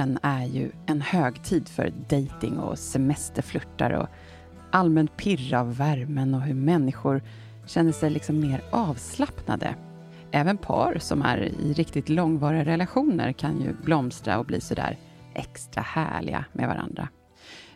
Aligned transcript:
Sommaren 0.00 0.18
är 0.22 0.46
ju 0.46 0.70
en 0.86 1.00
högtid 1.00 1.68
för 1.68 1.90
dating 1.90 2.58
och 2.58 2.78
semesterflörtar 2.78 3.90
och 3.90 4.08
allmänt 4.72 5.16
pirra 5.16 5.60
av 5.60 5.76
värmen 5.76 6.34
och 6.34 6.40
hur 6.40 6.54
människor 6.54 7.22
känner 7.66 7.92
sig 7.92 8.10
liksom 8.10 8.40
mer 8.40 8.64
avslappnade. 8.70 9.74
Även 10.30 10.58
par 10.58 10.98
som 10.98 11.22
är 11.22 11.38
i 11.38 11.72
riktigt 11.72 12.08
långvariga 12.08 12.64
relationer 12.64 13.32
kan 13.32 13.60
ju 13.60 13.74
blomstra 13.84 14.38
och 14.38 14.46
bli 14.46 14.60
sådär 14.60 14.98
extra 15.34 15.82
härliga 15.82 16.44
med 16.52 16.68
varandra. 16.68 17.08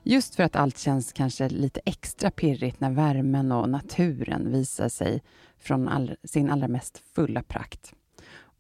Just 0.03 0.35
för 0.35 0.43
att 0.43 0.57
allt 0.57 0.79
känns 0.79 1.13
kanske 1.13 1.49
lite 1.49 1.81
extra 1.85 2.31
pirrigt 2.31 2.81
när 2.81 2.91
värmen 2.91 3.53
och 3.53 3.69
naturen 3.69 4.53
visar 4.53 4.89
sig 4.89 5.23
från 5.59 5.89
all, 5.89 6.17
sin 6.25 6.51
allra 6.51 6.69
mest 6.69 7.03
fulla 7.15 7.43
prakt. 7.43 7.95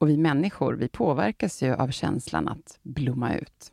Och 0.05 0.11
vi 0.11 0.17
människor, 0.17 0.75
vi 0.75 0.89
påverkas 0.89 1.63
ju 1.63 1.75
av 1.75 1.89
känslan 1.89 2.49
att 2.49 2.79
blomma 2.83 3.35
ut. 3.35 3.73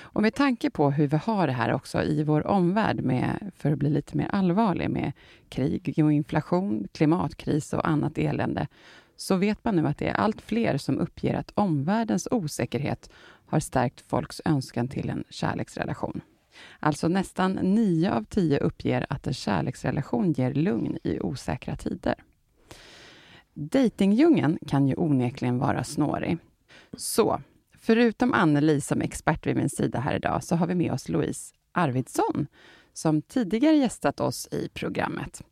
Och 0.00 0.22
med 0.22 0.34
tanke 0.34 0.70
på 0.70 0.90
hur 0.90 1.06
vi 1.06 1.16
har 1.16 1.46
det 1.46 1.52
här 1.52 1.72
också 1.72 2.02
i 2.02 2.22
vår 2.22 2.46
omvärld, 2.46 3.02
med, 3.02 3.50
för 3.56 3.72
att 3.72 3.78
bli 3.78 3.90
lite 3.90 4.16
mer 4.16 4.28
allvarlig, 4.32 4.90
med 4.90 5.12
krig 5.48 5.94
och 6.04 6.12
inflation, 6.12 6.88
klimatkris 6.92 7.72
och 7.72 7.88
annat 7.88 8.18
elände, 8.18 8.68
så 9.16 9.36
vet 9.36 9.64
man 9.64 9.76
nu 9.76 9.86
att 9.86 9.98
det 9.98 10.08
är 10.08 10.14
allt 10.14 10.40
fler 10.40 10.78
som 10.78 10.98
uppger 10.98 11.34
att 11.34 11.52
omvärldens 11.54 12.28
osäkerhet 12.30 13.10
har 13.46 13.60
stärkt 13.60 14.00
folks 14.00 14.40
önskan 14.44 14.88
till 14.88 15.10
en 15.10 15.24
kärleksrelation. 15.30 16.20
Alltså 16.80 17.08
nästan 17.08 17.52
nio 17.52 18.12
av 18.12 18.24
tio 18.24 18.58
uppger 18.58 19.06
att 19.08 19.26
en 19.26 19.34
kärleksrelation 19.34 20.32
ger 20.32 20.54
lugn 20.54 20.98
i 21.04 21.20
osäkra 21.20 21.76
tider. 21.76 22.14
Datingdjungeln 23.54 24.58
kan 24.66 24.88
ju 24.88 24.94
onekligen 24.94 25.58
vara 25.58 25.84
snårig. 25.84 26.38
Så, 26.96 27.40
förutom 27.78 28.32
Anneli 28.32 28.80
som 28.80 29.00
expert 29.00 29.46
vid 29.46 29.56
min 29.56 29.70
sida 29.70 30.00
här 30.00 30.16
idag, 30.16 30.44
så 30.44 30.56
har 30.56 30.66
vi 30.66 30.74
med 30.74 30.92
oss 30.92 31.08
Louise 31.08 31.54
Arvidsson, 31.72 32.46
som 32.92 33.22
tidigare 33.22 33.76
gästat 33.76 34.20
oss 34.20 34.48
i 34.52 34.68
programmet. 34.74 35.42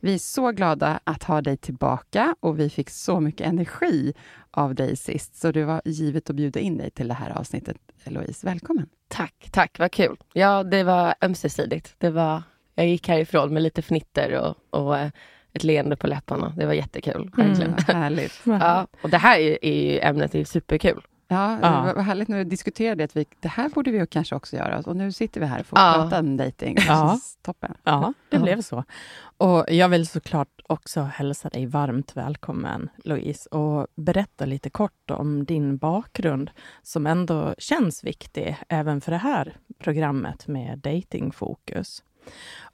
Vi 0.00 0.14
är 0.14 0.18
så 0.18 0.50
glada 0.50 1.00
att 1.04 1.22
ha 1.22 1.42
dig 1.42 1.56
tillbaka 1.56 2.36
och 2.40 2.58
vi 2.58 2.70
fick 2.70 2.90
så 2.90 3.20
mycket 3.20 3.46
energi 3.46 4.12
av 4.50 4.74
dig 4.74 4.96
sist, 4.96 5.36
så 5.36 5.52
det 5.52 5.64
var 5.64 5.82
givet 5.84 6.30
att 6.30 6.36
bjuda 6.36 6.60
in 6.60 6.78
dig 6.78 6.90
till 6.90 7.08
det 7.08 7.14
här 7.14 7.38
avsnittet. 7.38 7.76
Louise, 8.04 8.46
välkommen! 8.46 8.88
Tack, 9.08 9.48
tack, 9.52 9.78
vad 9.78 9.92
kul! 9.92 10.16
Ja, 10.32 10.62
det 10.62 10.82
var 10.82 11.14
ömsesidigt. 11.20 11.94
Det 11.98 12.10
var, 12.10 12.42
jag 12.74 12.88
gick 12.88 13.08
härifrån 13.08 13.54
med 13.54 13.62
lite 13.62 13.82
fnitter 13.82 14.40
och, 14.40 14.80
och 14.80 14.98
eh, 14.98 15.10
ett 15.52 15.64
leende 15.64 15.96
på 15.96 16.06
läpparna. 16.06 16.52
Det 16.56 16.66
var 16.66 16.72
jättekul. 16.72 17.30
Verkligen. 17.36 17.74
Mm, 17.74 17.84
härligt. 17.86 18.40
ja, 18.44 18.86
och 19.02 19.10
det 19.10 19.18
här 19.18 19.38
är, 19.38 19.64
är 19.64 20.04
ämnet 20.04 20.34
är 20.34 20.44
superkul. 20.44 21.02
Ja, 21.32 21.58
ja. 21.62 21.92
Var 21.96 22.02
härligt 22.02 22.28
när 22.28 22.38
vi 22.38 22.44
diskuterade 22.44 23.04
att 23.04 23.16
vi, 23.16 23.26
det 23.40 23.48
här 23.48 23.68
borde 23.68 23.90
vi 23.90 24.06
kanske 24.06 24.34
också 24.34 24.56
göra. 24.56 24.78
Och 24.78 24.96
nu 24.96 25.12
sitter 25.12 25.40
vi 25.40 25.46
här 25.46 25.60
och 25.60 25.66
får 25.66 25.78
ja. 25.78 25.94
prata 25.94 26.18
om 26.18 26.36
dejting. 26.36 26.76
Ja. 26.86 27.18
Toppen. 27.42 27.74
Ja, 27.84 28.12
det 28.28 28.36
ja. 28.36 28.42
blev 28.42 28.62
så. 28.62 28.84
Och 29.20 29.64
jag 29.68 29.88
vill 29.88 30.06
såklart 30.06 30.60
också 30.66 31.00
hälsa 31.00 31.48
dig 31.48 31.66
varmt 31.66 32.16
välkommen, 32.16 32.88
Louise, 33.04 33.48
och 33.48 33.86
berätta 33.94 34.44
lite 34.44 34.70
kort 34.70 35.10
om 35.10 35.44
din 35.44 35.76
bakgrund, 35.76 36.50
som 36.82 37.06
ändå 37.06 37.54
känns 37.58 38.04
viktig 38.04 38.56
även 38.68 39.00
för 39.00 39.12
det 39.12 39.18
här 39.18 39.56
programmet 39.78 40.48
med 40.48 40.78
datingfokus. 40.78 42.02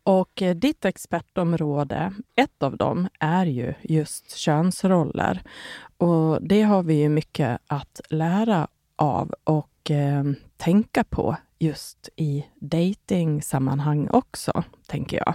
Och 0.02 0.42
eh, 0.42 0.54
ditt 0.54 0.84
expertområde, 0.84 2.12
ett 2.36 2.62
av 2.62 2.76
dem, 2.76 3.08
är 3.20 3.46
ju 3.46 3.74
just 3.82 4.36
könsroller. 4.36 5.42
Och 5.96 6.42
det 6.42 6.62
har 6.62 6.82
vi 6.82 6.94
ju 6.94 7.08
mycket 7.08 7.60
att 7.66 8.00
lära 8.08 8.68
av 8.96 9.34
och 9.44 9.90
eh, 9.90 10.24
tänka 10.56 11.04
på 11.04 11.36
just 11.58 12.08
i 12.16 12.46
dating-sammanhang 12.60 14.08
också, 14.12 14.64
tänker 14.86 15.16
jag. 15.16 15.34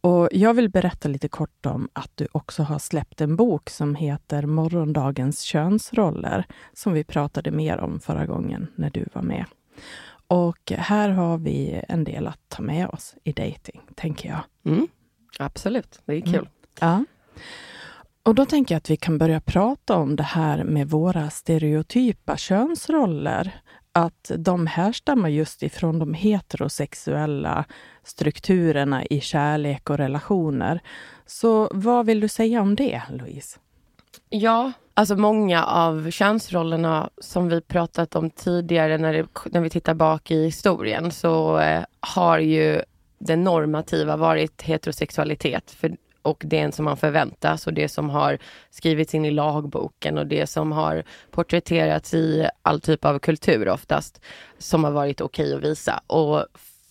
Och 0.00 0.28
jag 0.32 0.54
vill 0.54 0.68
berätta 0.68 1.08
lite 1.08 1.28
kort 1.28 1.66
om 1.66 1.88
att 1.92 2.10
du 2.14 2.28
också 2.32 2.62
har 2.62 2.78
släppt 2.78 3.20
en 3.20 3.36
bok 3.36 3.70
som 3.70 3.94
heter 3.94 4.46
Morgondagens 4.46 5.40
könsroller, 5.40 6.46
som 6.72 6.92
vi 6.92 7.04
pratade 7.04 7.50
mer 7.50 7.80
om 7.80 8.00
förra 8.00 8.26
gången 8.26 8.66
när 8.74 8.90
du 8.90 9.06
var 9.12 9.22
med. 9.22 9.44
Och 10.28 10.72
här 10.76 11.08
har 11.08 11.38
vi 11.38 11.82
en 11.88 12.04
del 12.04 12.26
att 12.26 12.40
ta 12.48 12.62
med 12.62 12.88
oss 12.88 13.14
i 13.24 13.32
dating, 13.32 13.80
tänker 13.94 14.28
jag. 14.28 14.72
Mm. 14.74 14.88
Absolut, 15.38 16.00
det 16.04 16.12
är 16.12 16.20
kul. 16.20 16.34
Mm. 16.34 16.48
Ja. 16.80 17.04
Och 18.22 18.34
då 18.34 18.46
tänker 18.46 18.74
jag 18.74 18.78
att 18.78 18.90
vi 18.90 18.96
kan 18.96 19.18
börja 19.18 19.40
prata 19.40 19.96
om 19.96 20.16
det 20.16 20.22
här 20.22 20.64
med 20.64 20.90
våra 20.90 21.30
stereotypa 21.30 22.36
könsroller. 22.36 23.60
Att 23.92 24.30
de 24.38 24.66
härstammar 24.66 25.28
just 25.28 25.62
ifrån 25.62 25.98
de 25.98 26.14
heterosexuella 26.14 27.64
strukturerna 28.02 29.04
i 29.06 29.20
kärlek 29.20 29.90
och 29.90 29.98
relationer. 29.98 30.80
Så 31.26 31.68
vad 31.72 32.06
vill 32.06 32.20
du 32.20 32.28
säga 32.28 32.60
om 32.62 32.76
det, 32.76 33.02
Louise? 33.10 33.58
Ja, 34.30 34.72
alltså 34.94 35.16
många 35.16 35.64
av 35.64 36.10
könsrollerna 36.10 37.10
som 37.18 37.48
vi 37.48 37.60
pratat 37.60 38.16
om 38.16 38.30
tidigare 38.30 38.98
när, 38.98 39.12
det, 39.12 39.26
när 39.44 39.60
vi 39.60 39.70
tittar 39.70 39.94
bak 39.94 40.30
i 40.30 40.44
historien 40.44 41.10
så 41.10 41.58
eh, 41.58 41.84
har 42.00 42.38
ju 42.38 42.82
det 43.18 43.36
normativa 43.36 44.16
varit 44.16 44.62
heterosexualitet. 44.62 45.70
För, 45.70 45.96
och 46.22 46.42
det 46.46 46.74
som 46.74 46.84
man 46.84 46.96
förväntas 46.96 47.66
och 47.66 47.72
det 47.74 47.88
som 47.88 48.10
har 48.10 48.38
skrivits 48.70 49.14
in 49.14 49.24
i 49.24 49.30
lagboken 49.30 50.18
och 50.18 50.26
det 50.26 50.46
som 50.46 50.72
har 50.72 51.04
porträtterats 51.30 52.14
i 52.14 52.48
all 52.62 52.80
typ 52.80 53.04
av 53.04 53.18
kultur 53.18 53.68
oftast 53.68 54.20
som 54.58 54.84
har 54.84 54.90
varit 54.90 55.20
okej 55.20 55.54
att 55.54 55.62
visa. 55.62 56.00
Och 56.06 56.46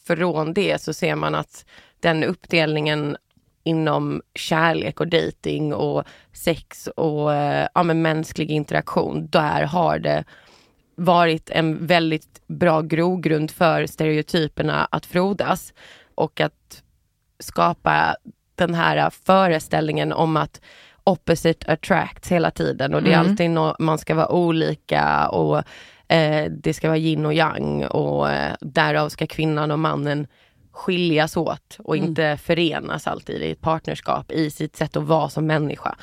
från 0.07 0.53
det 0.53 0.81
så 0.81 0.93
ser 0.93 1.15
man 1.15 1.35
att 1.35 1.65
den 1.99 2.23
uppdelningen 2.23 3.17
inom 3.65 4.21
kärlek 4.35 4.99
och 4.99 5.07
dating 5.07 5.73
och 5.73 6.03
sex 6.33 6.87
och 6.87 7.33
eh, 7.33 7.67
ja, 7.73 7.83
men 7.83 8.01
mänsklig 8.01 8.51
interaktion. 8.51 9.27
Där 9.27 9.63
har 9.63 9.99
det 9.99 10.23
varit 10.95 11.49
en 11.49 11.85
väldigt 11.85 12.41
bra 12.47 12.81
grogrund 12.81 13.51
för 13.51 13.85
stereotyperna 13.85 14.87
att 14.91 15.05
frodas 15.05 15.73
och 16.15 16.41
att 16.41 16.83
skapa 17.39 18.15
den 18.55 18.73
här 18.73 19.09
föreställningen 19.09 20.13
om 20.13 20.37
att 20.37 20.61
opposite 21.03 21.71
attracts 21.71 22.31
hela 22.31 22.51
tiden 22.51 22.93
och 22.93 23.03
det 23.03 23.09
är 23.13 23.19
mm. 23.19 23.29
alltid 23.29 23.49
no 23.49 23.75
man 23.79 23.97
ska 23.97 24.15
vara 24.15 24.31
olika 24.31 25.27
och 25.27 25.57
eh, 26.07 26.51
det 26.51 26.73
ska 26.73 26.87
vara 26.87 26.97
yin 26.97 27.25
och 27.25 27.33
yang 27.33 27.85
och 27.85 28.31
eh, 28.31 28.55
därav 28.61 29.09
ska 29.09 29.27
kvinnan 29.27 29.71
och 29.71 29.79
mannen 29.79 30.27
skiljas 30.75 31.37
åt 31.37 31.77
och 31.79 31.95
mm. 31.95 32.07
inte 32.07 32.37
förenas 32.37 33.07
alltid 33.07 33.41
i 33.41 33.51
ett 33.51 33.61
partnerskap 33.61 34.31
i 34.31 34.49
sitt 34.49 34.75
sätt 34.75 34.95
att 34.95 35.03
vara 35.03 35.29
som 35.29 35.47
människa. 35.47 35.95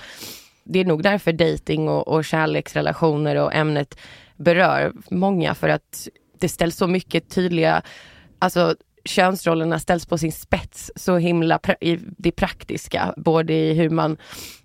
Det 0.64 0.78
är 0.78 0.84
nog 0.84 1.02
därför 1.02 1.32
dating 1.32 1.88
och, 1.88 2.08
och 2.08 2.24
kärleksrelationer 2.24 3.36
och 3.36 3.54
ämnet 3.54 3.98
berör 4.36 4.92
många 5.10 5.54
för 5.54 5.68
att 5.68 6.08
det 6.38 6.48
ställs 6.48 6.76
så 6.76 6.86
mycket 6.86 7.30
tydliga, 7.30 7.82
alltså 8.38 8.74
könsrollerna 9.04 9.78
ställs 9.78 10.06
på 10.06 10.18
sin 10.18 10.32
spets 10.32 10.92
så 10.96 11.16
himla 11.16 11.58
pra 11.58 11.74
i 11.80 11.98
det 12.18 12.32
praktiska, 12.32 13.14
både 13.16 13.52
i 13.52 13.74
hur 13.74 13.90
man 13.90 14.16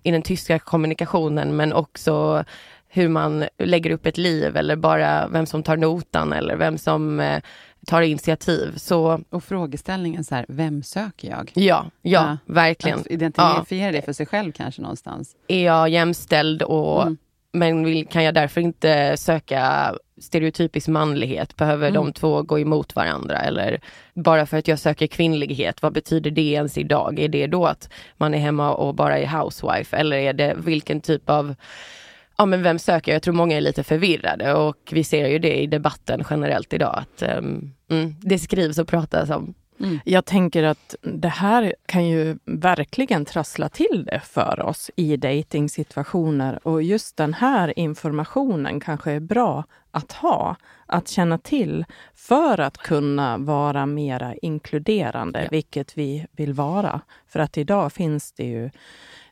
i 0.02 0.10
den 0.10 0.22
tyska 0.22 0.58
kommunikationen 0.58 1.56
men 1.56 1.72
också 1.72 2.44
hur 2.88 3.08
man 3.08 3.44
lägger 3.58 3.90
upp 3.90 4.06
ett 4.06 4.18
liv 4.18 4.56
eller 4.56 4.76
bara 4.76 5.28
vem 5.28 5.46
som 5.46 5.62
tar 5.62 5.76
notan 5.76 6.32
eller 6.32 6.56
vem 6.56 6.78
som 6.78 7.20
eh, 7.20 7.42
tar 7.88 8.02
initiativ. 8.02 8.76
Så 8.76 9.20
Och 9.30 9.44
frågeställningen 9.44 10.24
så 10.24 10.34
här, 10.34 10.44
vem 10.48 10.82
söker 10.82 11.28
jag? 11.30 11.50
ja, 11.54 11.62
ja, 11.62 11.86
Ja, 12.02 12.38
verkligen. 12.54 12.98
Att 13.00 13.06
identifiera 13.06 13.92
det 13.92 14.02
för 14.02 14.12
sig 14.12 14.26
själv 14.26 14.52
kanske 14.52 14.82
någonstans. 14.82 15.36
Är 15.48 15.64
jag 15.64 15.88
jämställd 15.88 16.62
och 16.62 17.02
Mm. 17.02 17.16
men 17.52 17.84
vill, 17.84 18.06
kan 18.06 18.24
jag 18.24 18.34
därför 18.34 18.60
inte 18.60 19.16
söka 19.16 19.94
stereotypisk 20.20 20.88
manlighet? 20.88 21.56
Behöver 21.56 21.88
Mm. 21.88 21.94
de 22.04 22.12
två 22.12 22.42
gå 22.42 22.58
emot 22.58 22.94
varandra? 22.96 23.38
Eller 23.40 23.80
bara 24.14 24.46
för 24.46 24.56
att 24.56 24.68
jag 24.68 24.78
söker 24.78 25.06
kvinnlighet, 25.06 25.82
vad 25.82 25.92
betyder 25.92 26.30
det 26.30 26.50
ens 26.52 26.78
idag? 26.78 27.18
Är 27.18 27.28
det 27.28 27.46
då 27.46 27.66
att 27.66 27.90
man 28.16 28.34
är 28.34 28.38
hemma 28.38 28.74
och 28.74 28.94
bara 28.94 29.18
är 29.18 29.26
housewife? 29.26 29.96
Eller 29.96 30.16
är 30.16 30.32
det 30.32 30.54
vilken 30.58 31.00
typ 31.00 31.30
av 31.30 31.54
Ja 32.40 32.46
men 32.46 32.62
vem 32.62 32.78
söker 32.78 33.12
jag? 33.12 33.14
Jag 33.16 33.22
tror 33.22 33.34
många 33.34 33.56
är 33.56 33.60
lite 33.60 33.82
förvirrade 33.84 34.54
och 34.54 34.76
vi 34.92 35.04
ser 35.04 35.28
ju 35.28 35.38
det 35.38 35.54
i 35.62 35.66
debatten 35.66 36.24
generellt 36.30 36.72
idag 36.72 36.94
att 36.98 37.22
ehm, 37.22 37.72
mm, 37.88 38.14
det 38.20 38.38
skrivs 38.38 38.78
och 38.78 38.88
pratas 38.88 39.30
om. 39.30 39.54
Jag 40.04 40.24
tänker 40.24 40.62
att 40.62 40.94
det 41.02 41.28
här 41.28 41.74
kan 41.86 42.06
ju 42.08 42.38
verkligen 42.44 43.24
trassla 43.24 43.68
till 43.68 44.04
det 44.10 44.20
för 44.24 44.62
oss 44.62 44.90
i 44.96 45.16
dejtingsituationer 45.16 46.66
och 46.68 46.82
just 46.82 47.16
den 47.16 47.34
här 47.34 47.78
informationen 47.78 48.80
kanske 48.80 49.12
är 49.12 49.20
bra 49.20 49.64
att 49.90 50.12
ha, 50.12 50.56
att 50.86 51.08
känna 51.08 51.38
till 51.38 51.84
för 52.14 52.60
att 52.60 52.78
kunna 52.78 53.38
vara 53.38 53.86
mera 53.86 54.34
inkluderande, 54.34 55.42
Ja. 55.42 55.48
vilket 55.50 55.98
vi 55.98 56.26
vill 56.32 56.52
vara. 56.52 57.00
För 57.26 57.38
att 57.40 57.58
idag 57.58 57.92
finns 57.92 58.32
det 58.32 58.44
ju 58.44 58.70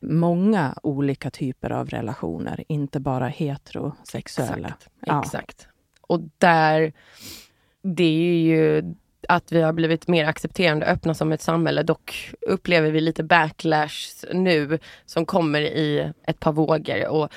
många 0.01 0.75
olika 0.83 1.31
typer 1.31 1.71
av 1.71 1.89
relationer, 1.89 2.65
inte 2.69 3.01
bara 3.01 3.29
heterosexuella. 3.29 4.69
Exakt. 4.69 4.89
Ja. 5.01 5.21
Exakt. 5.25 5.69
Och 6.01 6.21
där, 6.39 6.93
det 7.95 8.05
är 8.05 8.39
ju 8.39 8.95
att 9.29 9.53
vi 9.53 9.63
har 9.63 9.73
blivit 9.73 10.09
mer 10.09 10.25
accepterande 10.25 10.87
och 10.87 10.93
öppna 10.93 11.15
som 11.15 11.33
ett 11.33 11.43
samhälle. 11.43 11.83
Dock 11.83 12.33
upplever 12.41 12.91
vi 12.91 13.01
lite 13.01 13.23
backlash 13.23 14.27
nu 14.33 14.79
som 15.07 15.27
kommer 15.27 15.61
i 15.61 16.13
ett 16.27 16.41
par 16.41 16.53
vågor. 16.53 17.07
Och 17.07 17.33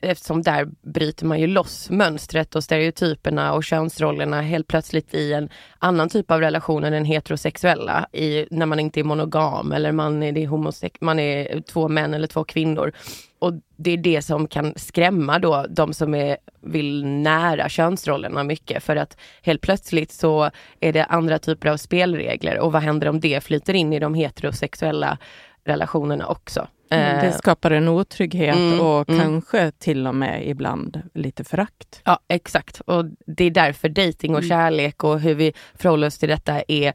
eftersom 0.00 0.42
där 0.42 0.68
bryter 0.82 1.26
man 1.26 1.40
ju 1.40 1.46
loss 1.46 1.90
mönstret 1.90 2.56
och 2.56 2.64
stereotyperna 2.64 3.52
och 3.52 3.64
könsrollerna 3.64 4.40
helt 4.40 4.68
plötsligt 4.68 5.14
i 5.14 5.32
en 5.32 5.48
annan 5.78 6.08
typ 6.08 6.30
av 6.30 6.40
relation 6.40 6.84
än 6.84 6.92
den 6.92 7.04
heterosexuella. 7.04 8.08
I, 8.12 8.46
när 8.50 8.66
man 8.66 8.80
inte 8.80 9.00
är 9.00 9.04
monogam 9.04 9.72
eller 9.72 9.92
man 9.92 10.22
är, 10.22 10.32
det 10.32 10.42
är 10.42 11.04
man 11.04 11.18
är 11.18 11.60
två 11.60 11.88
män 11.88 12.14
eller 12.14 12.26
två 12.26 12.44
kvinnor. 12.44 12.92
Och 13.38 13.52
det 13.76 13.90
är 13.90 13.96
det 13.96 14.22
som 14.22 14.48
kan 14.48 14.72
skrämma 14.76 15.38
då 15.38 15.66
de 15.70 15.94
som 15.94 16.14
är, 16.14 16.36
vill 16.60 17.06
nära 17.06 17.68
könsrollerna 17.68 18.44
mycket 18.44 18.82
för 18.82 18.96
att 18.96 19.16
helt 19.42 19.60
plötsligt 19.60 20.12
så 20.12 20.50
är 20.80 20.92
det 20.92 21.04
andra 21.04 21.38
typer 21.38 21.68
av 21.68 21.76
spelregler 21.76 22.58
och 22.58 22.72
vad 22.72 22.82
händer 22.82 23.08
om 23.08 23.20
det 23.20 23.44
flyter 23.44 23.74
in 23.74 23.92
i 23.92 23.98
de 23.98 24.14
heterosexuella 24.14 25.18
relationerna 25.64 26.26
också? 26.26 26.68
Mm, 26.90 27.20
Det 27.20 27.26
Eh, 27.26 27.32
skapar 27.36 27.70
en 27.70 27.88
otrygghet 27.88 28.56
Mm, 28.56 28.80
och 28.80 29.08
mm. 29.08 29.20
kanske 29.20 29.70
till 29.70 30.06
och 30.06 30.14
med 30.14 30.48
ibland 30.48 31.02
lite 31.14 31.44
förakt. 31.44 32.00
Ja, 32.04 32.18
exakt. 32.28 32.80
Och 32.80 33.04
det 33.26 33.44
är 33.44 33.50
därför 33.50 33.88
dating 33.88 34.32
och 34.34 34.38
Mm. 34.42 34.48
kärlek 34.48 35.04
och 35.04 35.20
hur 35.20 35.34
vi 35.34 35.52
förhåller 35.74 36.06
oss 36.06 36.18
till 36.18 36.28
detta 36.28 36.62
är 36.68 36.92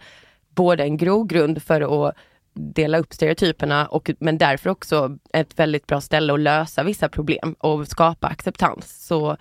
både 0.56 0.84
en 0.84 0.98
grogrund 0.98 1.63
för 1.63 2.07
att 2.07 2.16
dela 2.56 2.98
upp 2.98 3.13
stereotyperna 3.13 3.86
och, 3.88 4.12
men 4.19 4.38
därför 4.38 4.69
också 4.69 5.18
ett 5.34 5.60
väldigt 5.60 5.88
bra 5.88 6.01
ställe 6.01 6.34
att 6.34 6.39
lösa 6.39 6.84
vissa 6.84 7.10
problem 7.10 7.56
och 7.60 7.88
skapa 7.88 8.28
acceptans. 8.28 9.06
Så 9.07 9.38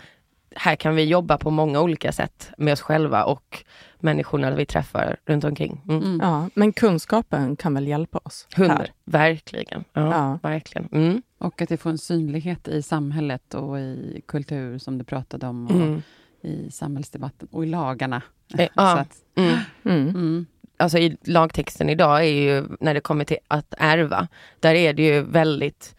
här 0.57 0.77
kan 0.77 0.95
vi 0.95 1.05
jobba 1.05 1.39
på 1.39 1.51
många 1.51 1.81
olika 1.81 2.13
sätt 2.13 2.51
med 2.59 2.73
oss 2.73 2.81
själva 2.81 3.25
och 3.25 3.65
människorna 4.01 4.51
vi 4.51 4.67
träffar 4.67 5.17
runt 5.27 5.45
omkring. 5.45 5.81
Mm. 5.89 6.03
Mm. 6.03 6.21
Ja, 6.23 6.49
men 6.55 6.73
kunskapen 6.73 7.57
kan 7.57 7.75
väl 7.75 7.89
hjälpa 7.89 8.19
oss? 8.25 8.47
Hundra, 8.57 8.75
här. 8.75 8.93
verkligen. 9.05 9.85
Ja, 9.93 10.11
Ja. 10.11 10.39
verkligen. 10.51 10.89
Mm. 10.93 11.23
Och 11.39 11.63
att 11.63 11.69
det 11.69 11.77
får 11.77 11.91
en 11.91 11.99
synlighet 11.99 12.69
i 12.69 12.83
samhället 12.83 13.55
och 13.55 13.79
i 13.81 14.23
kultur 14.29 14.79
som 14.79 14.99
du 14.99 15.05
pratade 15.05 15.47
om, 15.47 15.67
och 15.67 15.73
Mm. 15.73 16.03
i 16.43 16.71
samhällsdebatten 16.71 17.49
och 17.51 17.65
i 17.65 17.67
lagarna. 17.69 18.23
Eh, 18.59 18.69
ja. 18.75 18.93
Så 18.95 18.99
att, 18.99 19.17
Mm. 19.35 19.59
Mm. 19.85 20.09
mm, 20.09 20.47
alltså 20.77 20.99
i 20.99 21.17
lagtexten 21.25 21.89
idag 21.91 22.21
är 22.21 22.33
ju 22.33 22.65
när 22.81 22.95
det 22.95 23.01
kommer 23.01 23.25
till 23.25 23.37
att 23.49 23.75
ärva, 23.79 24.29
där 24.61 24.75
är 24.75 24.93
det 24.93 25.03
ju 25.03 25.21
väldigt 25.23 25.95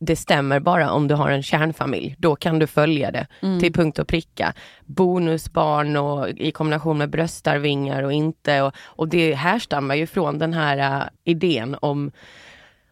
det 0.00 0.16
stämmer 0.16 0.60
bara 0.60 0.90
om 0.90 1.08
du 1.08 1.14
har 1.14 1.30
en 1.30 1.42
kärnfamilj. 1.42 2.16
Då 2.18 2.36
kan 2.36 2.58
du 2.58 2.66
följa 2.66 3.10
det 3.10 3.26
mm. 3.42 3.60
till 3.60 3.72
punkt 3.72 3.98
och 3.98 4.08
pricka. 4.08 4.54
Bonusbarn 4.84 5.96
och 5.96 6.28
i 6.28 6.50
kombination 6.50 6.98
med 6.98 7.10
bröstarvingar 7.10 8.02
och 8.02 8.12
inte. 8.12 8.62
Och, 8.62 8.72
och 8.80 9.08
det 9.08 9.34
härstammar 9.34 9.94
ju 9.94 10.06
från 10.06 10.38
den 10.38 10.52
här 10.52 11.00
äh, 11.00 11.08
idén 11.24 11.76
om 11.80 12.10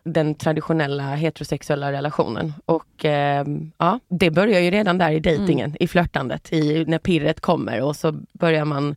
den 0.05 0.35
traditionella 0.35 1.14
heterosexuella 1.14 1.93
relationen. 1.93 2.53
Och 2.64 3.05
ehm, 3.05 3.73
ja, 3.79 4.00
det 4.09 4.31
börjar 4.31 4.61
ju 4.61 4.70
redan 4.70 4.99
där 4.99 5.12
i 5.12 5.20
dejtingen, 5.20 5.76
i 5.81 5.88
flörtandet, 5.88 6.52
i, 6.52 6.85
när 6.85 6.99
pirret 6.99 7.41
kommer 7.41 7.82
och 7.82 7.97
så 7.97 8.12
börjar 8.32 8.64
man 8.64 8.97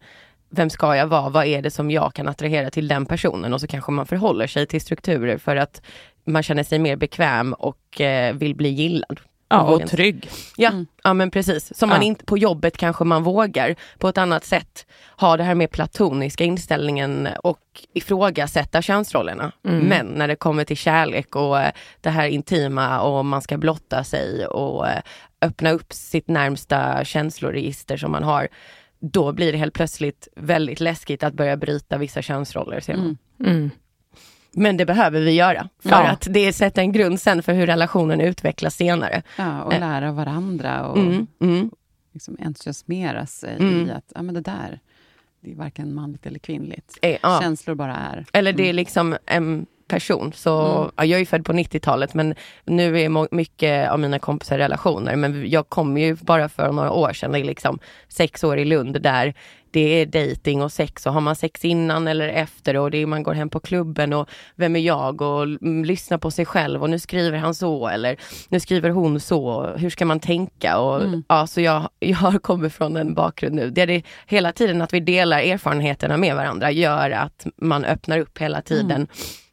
vem 0.49 0.69
ska 0.69 0.95
jag 0.95 1.07
vara? 1.07 1.29
Vad 1.29 1.45
är 1.45 1.61
det 1.61 1.71
som 1.71 1.91
jag 1.91 2.13
kan 2.13 2.27
attrahera 2.27 2.69
till 2.69 2.87
den 2.87 3.05
personen? 3.05 3.53
Och 3.53 3.61
så 3.61 3.67
kanske 3.67 3.91
man 3.91 4.05
förhåller 4.05 4.47
sig 4.47 4.65
till 4.65 4.81
strukturer 4.81 5.37
för 5.37 5.55
att 5.55 5.81
man 6.31 6.43
känner 6.43 6.63
sig 6.63 6.79
mer 6.79 6.95
bekväm 6.95 7.53
och 7.53 8.01
eh, 8.01 8.33
vill 8.35 8.55
bli 8.55 8.69
gillad. 8.69 9.19
Ja, 9.51 9.61
och 9.61 9.87
trygg. 9.89 10.29
Ja, 10.57 10.69
Mm. 10.69 10.85
ja 11.03 11.13
men 11.13 11.31
precis. 11.31 11.77
Som 11.77 11.89
man 11.89 12.01
Ja. 12.01 12.07
inte, 12.07 12.25
på 12.25 12.37
jobbet 12.37 12.77
kanske 12.77 13.03
man 13.03 13.23
vågar 13.23 13.75
på 13.97 14.07
ett 14.09 14.17
annat 14.17 14.45
sätt 14.45 14.85
ha 15.17 15.37
det 15.37 15.43
här 15.43 15.55
mer 15.55 15.67
platoniska 15.67 16.43
inställningen 16.43 17.27
och 17.43 17.59
ifrågasätta 17.93 18.81
könsrollerna. 18.81 19.51
Mm. 19.67 19.79
Men 19.85 20.05
när 20.07 20.27
det 20.27 20.35
kommer 20.35 20.63
till 20.63 20.77
kärlek 20.77 21.35
och 21.35 21.59
eh, 21.59 21.71
det 22.01 22.09
här 22.09 22.27
intima 22.27 23.01
och 23.01 23.25
man 23.25 23.41
ska 23.41 23.57
blotta 23.57 24.03
sig 24.03 24.45
och 24.47 24.87
eh, 24.87 25.01
öppna 25.41 25.71
upp 25.71 25.93
sitt 25.93 26.27
närmsta 26.27 27.05
känsloregister 27.05 27.97
som 27.97 28.11
man 28.11 28.23
har, 28.23 28.47
då 28.99 29.31
blir 29.31 29.51
det 29.51 29.57
helt 29.57 29.73
plötsligt 29.73 30.27
väldigt 30.35 30.79
läskigt 30.79 31.23
att 31.23 31.33
börja 31.33 31.57
bryta 31.57 31.97
vissa 31.97 32.21
könsroller. 32.21 32.79
Ser 32.79 32.95
man. 32.95 33.17
Mm. 33.45 33.69
Mm. 34.55 34.63
Men 34.63 34.77
det 34.77 34.85
behöver 34.85 35.21
vi 35.21 35.31
göra, 35.31 35.69
för 35.83 35.89
Ja. 35.89 36.07
att 36.07 36.27
det 36.29 36.53
sätter 36.53 36.81
en 36.81 36.91
grund 36.91 37.21
sen 37.21 37.43
för 37.43 37.53
hur 37.53 37.65
relationen 37.67 38.21
utvecklas 38.21 38.75
senare. 38.75 39.21
Ja, 39.37 39.63
och 39.63 39.73
Eh. 39.73 39.79
lära 39.79 40.11
varandra 40.11 40.87
och 40.87 40.97
Mm, 40.97 41.27
mm. 41.41 41.71
liksom 42.13 42.37
entusiasmera 42.41 43.25
sig 43.25 43.55
Mm. 43.59 43.87
i 43.87 43.91
att 43.91 44.11
ja, 44.15 44.21
men 44.21 44.35
det 44.35 44.41
där, 44.41 44.79
det 45.41 45.51
är 45.51 45.55
varken 45.55 45.93
manligt 45.93 46.25
eller 46.25 46.39
kvinnligt. 46.39 46.97
Eh, 47.01 47.17
ja. 47.23 47.39
Känslor 47.41 47.75
bara 47.75 47.95
är. 47.95 48.25
Eller 48.33 48.53
det 48.53 48.69
är 48.69 48.73
liksom 48.73 49.17
en 49.25 49.65
person. 49.87 50.33
Så, 50.35 50.77
Mm. 50.77 50.91
ja, 50.95 51.05
jag 51.05 51.21
är 51.21 51.25
född 51.25 51.45
på 51.45 51.53
90-talet 51.53 52.13
men 52.13 52.35
nu 52.65 52.99
är 53.01 53.35
mycket 53.35 53.89
av 53.89 53.99
mina 53.99 54.19
kompisar 54.19 54.57
relationer. 54.57 55.15
Men 55.15 55.49
jag 55.49 55.69
kom 55.69 55.97
ju 55.97 56.15
bara 56.15 56.49
för 56.49 56.71
några 56.71 56.91
år 56.91 57.13
sedan, 57.13 57.31
liksom 57.31 57.79
sex 58.07 58.43
år 58.43 58.57
i 58.57 58.65
Lund 58.65 59.01
där 59.01 59.33
det 59.71 59.79
är 60.01 60.05
dating 60.05 60.61
och 60.61 60.71
sex 60.71 61.05
och 61.05 61.13
har 61.13 61.21
man 61.21 61.35
sex 61.35 61.65
innan 61.65 62.07
eller 62.07 62.27
efter 62.27 62.77
och 62.77 62.91
det 62.91 62.97
är, 62.97 63.05
man 63.05 63.23
går 63.23 63.33
hem 63.33 63.49
på 63.49 63.59
klubben 63.59 64.13
och 64.13 64.29
vem 64.55 64.75
är 64.75 64.79
jag 64.79 65.21
och 65.21 65.43
mm, 65.43 65.85
lyssnar 65.85 66.17
på 66.17 66.31
sig 66.31 66.45
själv 66.45 66.83
och 66.83 66.89
nu 66.89 66.99
skriver 66.99 67.37
han 67.37 67.55
så 67.55 67.87
eller 67.87 68.17
nu 68.49 68.59
skriver 68.59 68.89
hon 68.89 69.19
så. 69.19 69.67
Hur 69.77 69.89
ska 69.89 70.05
man 70.05 70.19
tänka? 70.19 70.77
Och, 70.79 71.01
Mm. 71.01 71.23
ja, 71.27 71.47
så 71.47 71.61
jag, 71.61 71.89
jag 71.99 72.17
har 72.17 72.39
kommit 72.39 72.73
från 72.73 72.97
en 72.97 73.13
bakgrund 73.13 73.55
nu 73.55 73.69
där 73.69 73.87
det 73.87 74.03
hela 74.27 74.51
tiden 74.51 74.81
att 74.81 74.93
vi 74.93 74.99
delar 74.99 75.39
erfarenheterna 75.39 76.17
med 76.17 76.35
varandra 76.35 76.71
gör 76.71 77.11
att 77.11 77.47
man 77.57 77.85
öppnar 77.85 78.19
upp 78.19 78.37
hela 78.37 78.61
tiden 78.61 79.07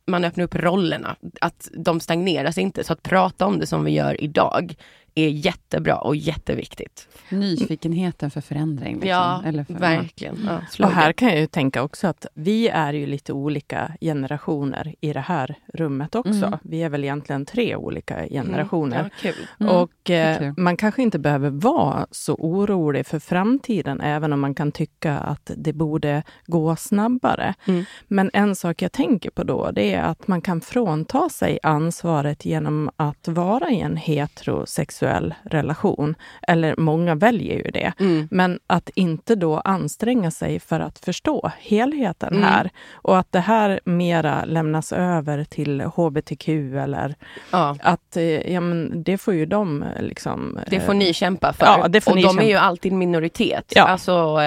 man 0.06 0.24
öppnar 0.24 0.44
upp 0.44 0.54
rollerna, 0.54 1.16
att 1.40 1.68
de 1.72 2.00
stagneras 2.00 2.58
inte. 2.58 2.84
Så 2.84 2.92
att 2.92 3.02
prata 3.02 3.46
om 3.46 3.58
det 3.58 3.66
som 3.66 3.84
vi 3.84 3.90
gör 3.90 4.24
idag 4.24 4.74
är 5.18 5.28
jättebra 5.28 5.98
och 5.98 6.16
jätteviktigt. 6.16 7.08
Nyfikenheten 7.28 8.30
för 8.30 8.40
förändring. 8.40 8.94
Liksom. 8.94 9.08
Ja, 9.08 9.42
Eller 9.44 9.64
för, 9.64 9.74
verkligen. 9.74 10.36
Ja, 10.46 10.86
Och 10.86 10.92
här 10.92 11.12
kan 11.12 11.28
jag 11.28 11.38
ju 11.38 11.46
tänka 11.46 11.82
också 11.82 12.06
att 12.06 12.26
vi 12.34 12.68
är 12.68 12.92
ju 12.92 13.06
lite 13.06 13.32
olika 13.32 13.92
generationer 14.00 14.94
i 15.00 15.12
det 15.12 15.20
här 15.20 15.54
rummet 15.74 16.14
också. 16.14 16.46
Mm. 16.46 16.58
Vi 16.62 16.82
är 16.82 16.88
väl 16.88 17.04
egentligen 17.04 17.46
tre 17.46 17.76
olika 17.76 18.28
generationer. 18.28 18.96
Mm, 19.00 19.10
ja, 19.22 19.30
kul. 19.32 19.46
Mm, 19.60 19.76
Och 19.76 20.10
eh, 20.10 20.38
kul. 20.38 20.54
man 20.56 20.76
kanske 20.76 21.02
inte 21.02 21.18
behöver 21.18 21.50
vara 21.50 22.06
så 22.10 22.34
orolig 22.34 23.06
för 23.06 23.18
framtiden, 23.18 24.00
även 24.00 24.32
om 24.32 24.40
man 24.40 24.54
kan 24.54 24.72
tycka 24.72 25.18
att 25.18 25.50
det 25.56 25.72
borde 25.72 26.22
gå 26.46 26.76
snabbare. 26.76 27.54
Mm. 27.66 27.84
Men 28.08 28.30
en 28.32 28.56
sak 28.56 28.82
jag 28.82 28.92
tänker 28.92 29.30
på 29.30 29.44
då, 29.44 29.70
det 29.70 29.94
är 29.94 30.02
att 30.02 30.28
man 30.28 30.40
kan 30.40 30.60
frånta 30.60 31.28
sig 31.28 31.58
ansvaret 31.62 32.44
genom 32.44 32.90
att 32.96 33.28
vara 33.28 33.70
i 33.70 33.80
en 33.80 33.96
heterosexuell 33.96 35.05
sexuell 35.06 35.34
relation. 35.44 36.14
Eller 36.48 36.74
många 36.78 37.14
väljer 37.14 37.56
ju 37.56 37.70
det. 37.70 37.92
Mm. 38.00 38.28
Men 38.30 38.58
att 38.66 38.90
inte 38.94 39.34
då 39.34 39.60
anstränga 39.60 40.30
sig 40.30 40.60
för 40.60 40.80
att 40.80 40.98
förstå 40.98 41.50
helheten 41.60 42.32
Mm. 42.36 42.42
här. 42.42 42.70
Och 42.92 43.18
att 43.18 43.32
det 43.32 43.40
här 43.40 43.80
mera 43.84 44.44
lämnas 44.44 44.92
över 44.92 45.44
till 45.44 45.80
hbtq 45.80 46.48
eller 46.48 47.14
Ja. 47.50 47.76
att 47.80 48.16
eh, 48.16 48.52
ja, 48.52 48.60
men 48.60 49.02
det 49.02 49.18
får 49.18 49.34
ju 49.34 49.46
de 49.46 49.82
eh, 49.82 50.02
liksom... 50.02 50.58
Det 50.70 50.80
får 50.80 50.92
eh, 50.92 50.98
ni 50.98 51.12
kämpa 51.14 51.52
för. 51.52 51.66
Ja, 51.66 51.88
det 51.88 52.00
får 52.00 52.10
och 52.12 52.16
de 52.16 52.22
kämpa. 52.22 52.42
är 52.42 52.48
ju 52.48 52.56
alltid 52.56 52.92
minoritet. 52.92 53.72
Ja. 53.76 53.82
Alltså, 53.82 54.38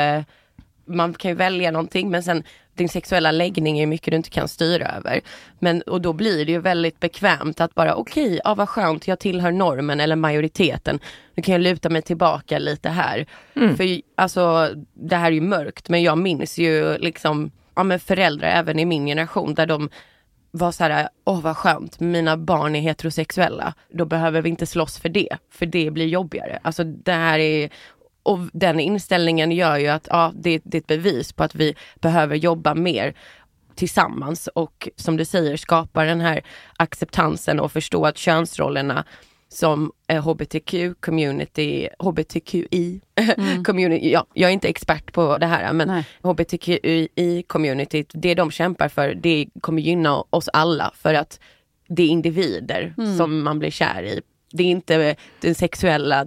man 0.85 1.13
kan 1.13 1.31
ju 1.31 1.35
välja 1.35 1.71
någonting 1.71 2.09
men 2.09 2.23
sen 2.23 2.43
din 2.79 2.89
sexuella 2.89 3.31
läggning 3.31 3.79
är 3.79 3.85
mycket 3.85 4.11
du 4.11 4.17
inte 4.17 4.29
kan 4.29 4.47
styra 4.47 4.87
över. 4.87 5.21
Men, 5.59 5.81
och 5.81 6.01
då 6.01 6.13
blir 6.13 6.45
det 6.45 6.51
ju 6.51 6.59
väldigt 6.59 6.99
bekvämt 6.99 7.61
att 7.61 7.75
bara 7.75 7.95
okej, 7.95 8.41
ja, 8.43 8.55
vad 8.55 8.69
skönt, 8.69 9.07
jag 9.07 9.19
tillhör 9.19 9.51
normen 9.51 9.99
eller 9.99 10.15
majoriteten. 10.15 10.99
Nu 11.35 11.43
kan 11.43 11.51
jag 11.53 11.61
luta 11.61 11.89
mig 11.89 12.01
tillbaka 12.01 12.59
lite 12.59 12.89
här. 12.89 13.25
Mm. 13.55 13.77
För 13.77 14.01
alltså, 14.15 14.69
det 14.93 15.15
här 15.15 15.27
är 15.27 15.35
ju 15.35 15.41
mörkt 15.41 15.89
men 15.89 16.03
jag 16.03 16.17
minns 16.17 16.57
ju 16.57 16.97
liksom 16.97 17.51
ja, 17.75 17.83
men 17.83 17.99
föräldrar 17.99 18.47
även 18.47 18.79
i 18.79 18.85
min 18.85 19.05
generation 19.05 19.53
där 19.53 19.65
de 19.65 19.89
var 20.51 20.71
så 20.71 20.83
här, 20.83 21.09
åh 21.25 21.41
vad 21.41 21.57
skönt, 21.57 21.99
mina 21.99 22.37
barn 22.37 22.75
är 22.75 22.79
heterosexuella. 22.79 23.73
Då 23.89 24.05
behöver 24.05 24.41
vi 24.41 24.49
inte 24.49 24.65
slåss 24.65 24.99
för 24.99 25.09
det, 25.09 25.37
för 25.51 25.65
det 25.65 25.91
blir 25.91 26.07
jobbigare. 26.07 26.59
Alltså 26.61 26.83
det 26.83 27.11
här 27.11 27.39
är, 27.39 27.69
och 28.29 28.39
den 28.53 28.79
inställningen 28.79 29.51
gör 29.51 29.77
ju 29.77 29.87
att 29.87 30.07
ja, 30.09 30.31
det, 30.35 30.61
det 30.63 30.77
är 30.77 30.79
ett 30.79 30.87
bevis 30.87 31.33
på 31.33 31.43
att 31.43 31.55
vi 31.55 31.75
behöver 31.95 32.35
jobba 32.35 32.75
mer 32.75 33.13
tillsammans 33.75 34.47
och 34.47 34.89
som 34.95 35.17
du 35.17 35.25
säger 35.25 35.57
skapa 35.57 36.03
den 36.03 36.21
här 36.21 36.41
acceptansen 36.77 37.59
och 37.59 37.71
förstå 37.71 38.05
att 38.05 38.17
könsrollerna 38.17 39.05
som 39.49 39.91
eh, 40.07 40.27
hbtq-community, 40.27 41.89
hbtqi 41.99 43.01
community, 43.65 44.11
ja, 44.11 44.25
jag 44.33 44.49
är 44.49 44.53
inte 44.53 44.67
expert 44.67 45.13
på 45.13 45.37
det 45.37 45.45
här 45.45 45.73
men 45.73 45.87
Nej. 45.87 46.05
hbtqi-communityt, 46.21 48.11
det 48.13 48.35
de 48.35 48.51
kämpar 48.51 48.89
för, 48.89 49.13
det 49.13 49.47
kommer 49.61 49.81
gynna 49.81 50.23
oss 50.29 50.49
alla 50.53 50.91
för 50.95 51.13
att 51.13 51.39
det 51.87 52.03
är 52.03 52.07
individer 52.07 52.93
som 53.17 53.43
man 53.43 53.59
blir 53.59 53.71
kär 53.71 54.03
i. 54.03 54.21
Det 54.51 54.63
är 54.63 54.67
inte 54.67 55.15
den 55.41 55.55
sexuella 55.55 56.25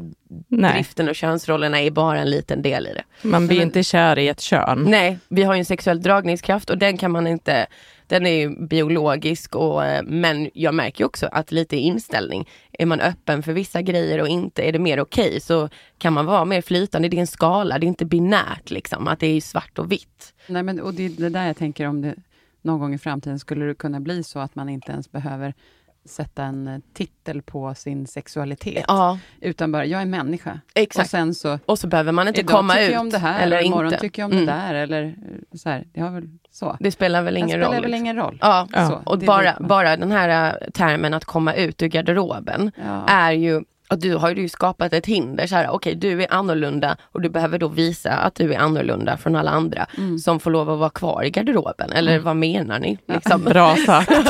Nej, 0.49 0.73
driften 0.75 1.09
och 1.09 1.15
könsrollerna 1.15 1.81
är 1.81 1.91
bara 1.91 2.19
en 2.21 2.31
liten 2.31 2.63
del 2.63 2.87
i 2.87 2.95
det. 2.95 3.29
man 3.29 3.47
blir 3.47 3.59
men- 3.59 3.67
inte 3.67 3.83
kär 3.83 4.19
i 4.19 4.29
ett 4.29 4.41
kön. 4.41 4.87
Nej, 4.89 5.19
vi 5.29 5.43
har 5.43 5.55
ju 5.55 5.59
en 5.59 5.65
sexuell 5.65 6.03
dragningskraft 6.03 6.71
och 6.71 6.79
den 6.79 6.97
kan 6.99 7.11
man 7.11 7.27
inte, 7.27 7.67
den 8.07 8.27
är 8.27 8.31
ju 8.31 8.67
biologisk 8.67 9.55
och 9.57 9.85
eh, 9.85 10.03
men 10.03 10.51
jag 10.55 10.75
märker 10.75 11.01
ju 11.01 11.07
också 11.07 11.29
att 11.33 11.53
lite 11.53 11.77
inställning, 11.77 12.49
är 12.73 12.87
man 12.87 13.01
öppen 13.01 13.43
för 13.43 13.53
vissa 13.53 13.83
grejer 13.83 14.21
och 14.21 14.29
inte 14.29 14.63
är 14.63 14.73
det 14.73 14.79
mer 14.79 15.01
okej 15.01 15.41
så 15.41 15.69
kan 15.99 16.13
man 16.13 16.27
vara 16.27 16.45
mer 16.45 16.63
flytande, 16.63 17.09
det 17.09 17.17
är 17.17 17.21
en 17.21 17.27
skala, 17.27 17.79
det 17.79 17.87
är 17.87 17.89
inte 17.89 18.05
binärt 18.05 18.71
liksom, 18.71 19.09
att 19.09 19.21
det 19.21 19.27
är 19.27 19.41
svart 19.41 19.79
och 19.79 19.93
vitt. 19.93 20.35
Nej, 20.47 20.63
men, 20.63 20.81
och 20.81 20.95
det 20.95 21.05
är 21.07 21.09
det 21.11 21.29
där 21.29 21.47
jag 21.47 21.57
tänker 21.57 21.87
om 21.87 22.01
det 22.03 22.15
någon 22.63 22.81
gång 22.81 22.95
i 22.95 22.99
framtiden 22.99 23.39
skulle 23.39 23.65
det 23.65 23.75
kunna 23.75 24.01
bli 24.01 24.23
så 24.23 24.39
att 24.39 24.55
man 24.55 24.69
inte 24.69 24.93
ens 24.93 25.13
behöver 25.13 25.55
sätta 26.05 26.43
en 26.45 26.69
eh, 26.69 26.79
titel 26.95 27.43
på 27.43 27.75
sin 27.75 28.07
sexualitet. 28.07 28.85
Ja, 28.89 29.19
Utan 29.41 29.73
bara, 29.73 29.85
jag 29.85 30.03
är 30.03 30.07
människa. 30.07 30.61
exakt. 30.75 31.07
Och 31.07 31.11
sen 31.11 31.35
så, 31.35 31.59
Och 31.67 31.79
så 31.79 31.87
behöver 31.87 32.13
man 32.13 32.29
inte 32.29 32.41
idag 32.41 32.57
komma 32.57 32.73
tycker 32.75 32.87
ut 32.87 32.93
jag 32.93 33.01
om 33.01 33.11
det 33.11 33.19
här, 33.19 33.43
eller 33.43 33.63
imorgon 33.65 33.87
inte. 33.87 33.99
tycker 33.99 34.23
jag 34.23 34.27
om 34.27 34.33
Mm. 34.33 34.47
det 34.47 34.53
där. 34.53 34.75
Eller 34.75 35.05
eh, 35.05 35.57
så 35.59 35.69
här, 35.69 35.85
det 35.93 36.01
har 36.01 36.11
väl 36.11 36.29
så. 36.51 36.77
Det 36.81 36.91
spelar 36.93 37.23
väl 37.23 37.35
Det 37.35 37.41
ingen 37.41 37.51
spelar 37.51 37.67
roll. 37.67 37.75
väl 37.75 37.83
liksom. 37.83 38.05
ingen 38.05 38.17
roll. 38.17 38.39
Ja, 38.41 38.69
Ja. 38.73 38.89
Så, 38.89 39.03
och 39.13 39.19
bara, 39.19 39.57
bara 39.61 39.97
den 39.97 40.13
här 40.13 40.55
äh, 40.63 40.71
termen 40.71 41.15
att 41.15 41.25
komma 41.25 41.55
ut 41.55 41.83
ur 41.83 41.87
garderoben 41.89 42.71
Ja. 42.87 43.05
är 43.07 43.33
ju, 43.33 43.63
och 43.93 43.99
du 43.99 44.15
har 44.15 44.31
ju 44.31 44.49
skapat 44.49 44.93
ett 44.93 45.07
hinder 45.07 45.47
så 45.47 45.55
här, 45.57 45.69
okej 45.71 45.95
du 45.95 46.23
är 46.23 46.33
annorlunda 46.35 46.97
och 47.03 47.21
du 47.21 47.29
behöver 47.29 47.59
då 47.59 47.69
visa 47.69 48.13
att 48.13 48.35
du 48.35 48.55
är 48.55 48.59
annorlunda 48.59 49.17
från 49.17 49.37
alla 49.37 49.51
andra 49.51 49.87
Mm. 49.99 50.19
som 50.19 50.41
får 50.41 50.51
lov 50.51 50.71
att 50.71 50.79
vara 50.79 50.91
kvar 50.91 51.23
i 51.25 51.31
garderoben. 51.31 51.93
Eller 51.93 52.19
vad 52.19 52.37
menar 52.37 52.79
ni? 52.79 52.99
Liksom? 53.07 53.45
Bra 53.45 53.77
sagt. 53.77 54.11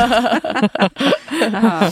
Ja, 1.52 1.90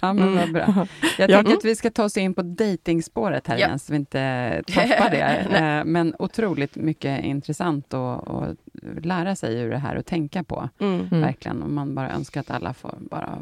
ja 0.00 0.12
men 0.12 0.36
vad 0.36 0.52
bra. 0.52 0.86
Jag 1.18 1.30
Ja. 1.30 1.36
tänker 1.36 1.56
att 1.56 1.64
vi 1.64 1.76
ska 1.76 1.90
ta 1.90 2.04
oss 2.04 2.16
in 2.16 2.34
på 2.34 2.42
dejtingspåret 2.42 3.46
här 3.46 3.58
Ja. 3.58 3.66
igen, 3.66 3.78
så 3.78 3.92
vi 3.92 3.96
inte 3.96 4.62
tappar 4.74 5.10
det. 5.10 5.46
Eh, 5.60 5.84
men 5.84 6.14
otroligt 6.18 6.76
mycket 6.76 7.24
intressant 7.24 7.94
att, 7.94 8.56
lära 9.02 9.36
sig 9.36 9.54
ur 9.60 9.70
det 9.70 9.78
här 9.78 9.96
och 9.96 10.06
tänka 10.06 10.44
på. 10.44 10.68
Mm. 10.80 11.00
Mm. 11.10 11.20
Verkligen. 11.20 11.62
Och 11.62 11.70
man 11.70 11.94
bara 11.94 12.10
önskar 12.10 12.40
att 12.40 12.50
alla 12.50 12.74
får 12.74 12.94
bara 13.10 13.38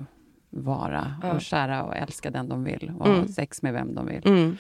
vara 0.50 1.14
Ja. 1.23 1.33
och 1.33 1.40
kära 1.40 1.83
och 1.85 1.97
älska 1.97 2.31
den 2.31 2.49
de 2.49 2.64
vill 2.64 2.93
och 2.99 3.07
Mm. 3.07 3.21
ha 3.21 3.28
sex 3.28 3.62
med 3.62 3.73
vem 3.73 3.95
de 3.95 4.07
vill. 4.07 4.26
Mm. 4.26 4.57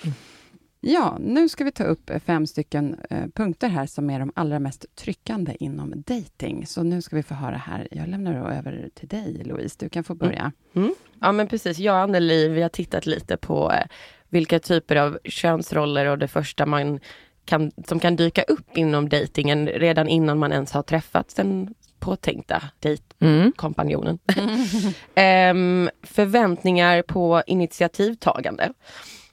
Ja, 0.80 1.16
nu 1.20 1.48
ska 1.48 1.64
vi 1.64 1.72
ta 1.72 1.84
upp 1.84 2.10
fem 2.26 2.46
stycken 2.46 2.96
eh, 3.10 3.26
punkter 3.34 3.68
här 3.68 3.86
som 3.86 4.10
är 4.10 4.18
de 4.18 4.32
allra 4.34 4.58
mest 4.58 4.86
tryckande 4.94 5.56
inom 5.60 6.02
dating. 6.06 6.66
Så 6.66 6.82
nu 6.82 7.02
ska 7.02 7.16
vi 7.16 7.22
få 7.22 7.34
höra 7.34 7.56
här. 7.56 7.88
Jag 7.90 8.08
lämnar 8.08 8.34
över 8.58 8.90
till 8.94 9.08
dig, 9.08 9.42
Louise. 9.44 9.76
Du 9.78 9.88
kan 9.88 10.04
få 10.04 10.14
börja. 10.14 10.52
Ja 11.20 11.32
men 11.32 11.46
precis, 11.48 11.78
jag 11.78 11.94
och 11.94 12.00
Anneli 12.00 12.48
vi 12.48 12.62
har 12.62 12.68
tittat 12.68 13.06
lite 13.06 13.36
på 13.36 13.72
eh, 13.72 13.86
vilka 14.28 14.58
typer 14.58 14.96
av 14.96 15.18
könsroller 15.24 16.06
och 16.06 16.18
det 16.18 16.28
första 16.28 16.66
man 16.66 17.00
kan, 17.44 17.72
som 17.86 18.00
kan 18.00 18.16
dyka 18.16 18.42
upp 18.42 18.76
inom 18.76 19.08
dejtingen 19.08 19.66
redan 19.66 20.08
innan 20.08 20.38
man 20.38 20.52
ens 20.52 20.72
har 20.72 20.82
träffat 20.82 21.36
den 21.36 21.74
påtänkta 22.00 22.62
dejt 22.78 23.04
Mm. 23.20 23.52
Ehm, 25.14 25.90
förväntningar 26.02 27.02
på 27.02 27.42
initiativtagande. 27.46 28.72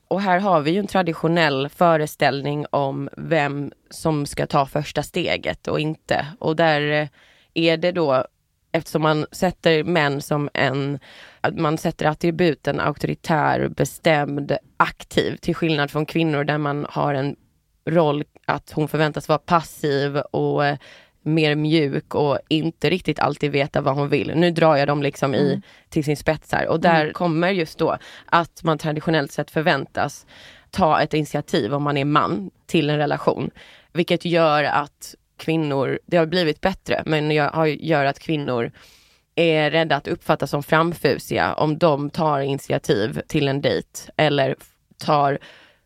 Och 0.08 0.22
här 0.22 0.40
har 0.40 0.62
vi 0.62 0.72
ju 0.72 0.80
en 0.80 0.88
traditionell 0.88 1.70
föreställning 1.70 2.66
om 2.70 3.10
vem 3.18 3.72
som 3.90 4.26
ska 4.26 4.48
ta 4.48 4.66
första 4.66 5.04
steget 5.04 5.68
och 5.68 5.80
inte. 5.80 6.26
Och 6.40 6.56
där 6.56 6.92
eh, 6.92 7.08
är 7.54 7.78
det 7.78 7.92
då, 7.92 8.26
eftersom 8.72 9.02
man 9.02 9.26
sätter 9.32 9.84
män 9.84 10.22
som 10.22 10.50
en, 10.54 11.00
man 11.54 11.78
sätter 11.78 12.06
attributen 12.06 12.80
auktoritär, 12.80 13.68
bestämd, 13.68 14.58
aktiv, 14.78 15.36
till 15.36 15.56
skillnad 15.56 15.92
från 15.92 16.06
kvinnor 16.06 16.44
där 16.44 16.58
man 16.58 16.86
har 16.90 17.14
en 17.14 17.36
roll 17.86 18.24
att 18.46 18.72
hon 18.72 18.88
förväntas 18.88 19.28
vara 19.30 19.40
passiv 19.40 20.18
och 20.18 20.66
eh, 20.66 20.78
mer 21.26 21.56
mjuk 21.56 22.16
och 22.16 22.40
inte 22.48 22.90
riktigt 22.90 23.20
alltid 23.20 23.52
veta 23.52 23.82
vad 23.82 23.96
hon 23.96 24.10
vill. 24.10 24.32
Nu 24.36 24.52
drar 24.52 24.76
jag 24.76 24.88
dem 24.88 25.04
liksom 25.04 25.36
i 25.36 25.62
till 25.90 26.04
sin 26.04 26.18
spets 26.18 26.52
här 26.52 26.68
och 26.68 26.80
där 26.80 27.12
kommer 27.12 27.50
just 27.50 27.78
då 27.78 27.98
att 28.26 28.64
man 28.64 28.78
traditionellt 28.78 29.32
sett 29.32 29.52
förväntas 29.52 30.26
ta 30.72 31.02
ett 31.02 31.14
initiativ 31.14 31.74
om 31.74 31.84
man 31.84 31.98
är 31.98 32.06
man 32.06 32.52
till 32.66 32.90
en 32.90 32.98
relation. 32.98 33.52
Vilket 33.94 34.26
gör 34.26 34.64
att 34.64 35.16
kvinnor, 35.38 36.00
det 36.06 36.18
har 36.18 36.26
blivit 36.26 36.62
bättre, 36.62 37.04
men 37.06 37.32
jag 37.32 37.50
har, 37.50 37.66
gör 37.66 38.06
att 38.06 38.20
kvinnor 38.20 38.72
är 39.36 39.72
rädda 39.72 39.96
att 39.96 40.08
uppfattas 40.08 40.50
som 40.50 40.64
framfusiga 40.64 41.54
om 41.54 41.78
de 41.78 42.10
tar 42.10 42.40
initiativ 42.40 43.22
till 43.28 43.48
en 43.48 43.62
dejt 43.62 44.00
eller 44.18 44.56
tar 44.98 45.40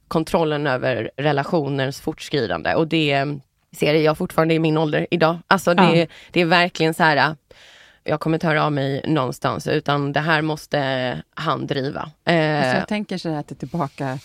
kontrollen 0.08 0.68
över 0.68 1.12
relationens 1.18 2.02
fortskridande 2.02 2.76
och 2.76 2.88
det 2.88 3.26
ser 3.76 3.94
jag 3.94 4.18
fortfarande 4.18 4.54
i 4.54 4.60
min 4.60 4.78
ålder 4.78 5.08
idag. 5.12 5.38
Alltså 5.48 5.74
det, 5.74 5.96
Ja. 6.00 6.06
det 6.32 6.42
är 6.42 6.46
verkligen 6.46 6.94
så 6.94 7.04
här, 7.04 7.36
jag 8.04 8.20
kommer 8.20 8.36
inte 8.38 8.48
höra 8.48 8.64
av 8.66 8.72
mig 8.72 9.02
någonstans 9.08 9.68
utan 9.68 10.12
det 10.14 10.20
här 10.20 10.42
måste 10.42 11.22
han 11.34 11.68
driva. 11.68 12.12
Eh, 12.26 12.58
Alltså 12.58 12.78
jag 12.78 12.88
tänker 12.88 13.18
så 13.18 13.30
här 13.30 13.40
att 13.40 13.48
det 13.48 13.54
är 13.56 13.60
tillbaka 13.60 14.20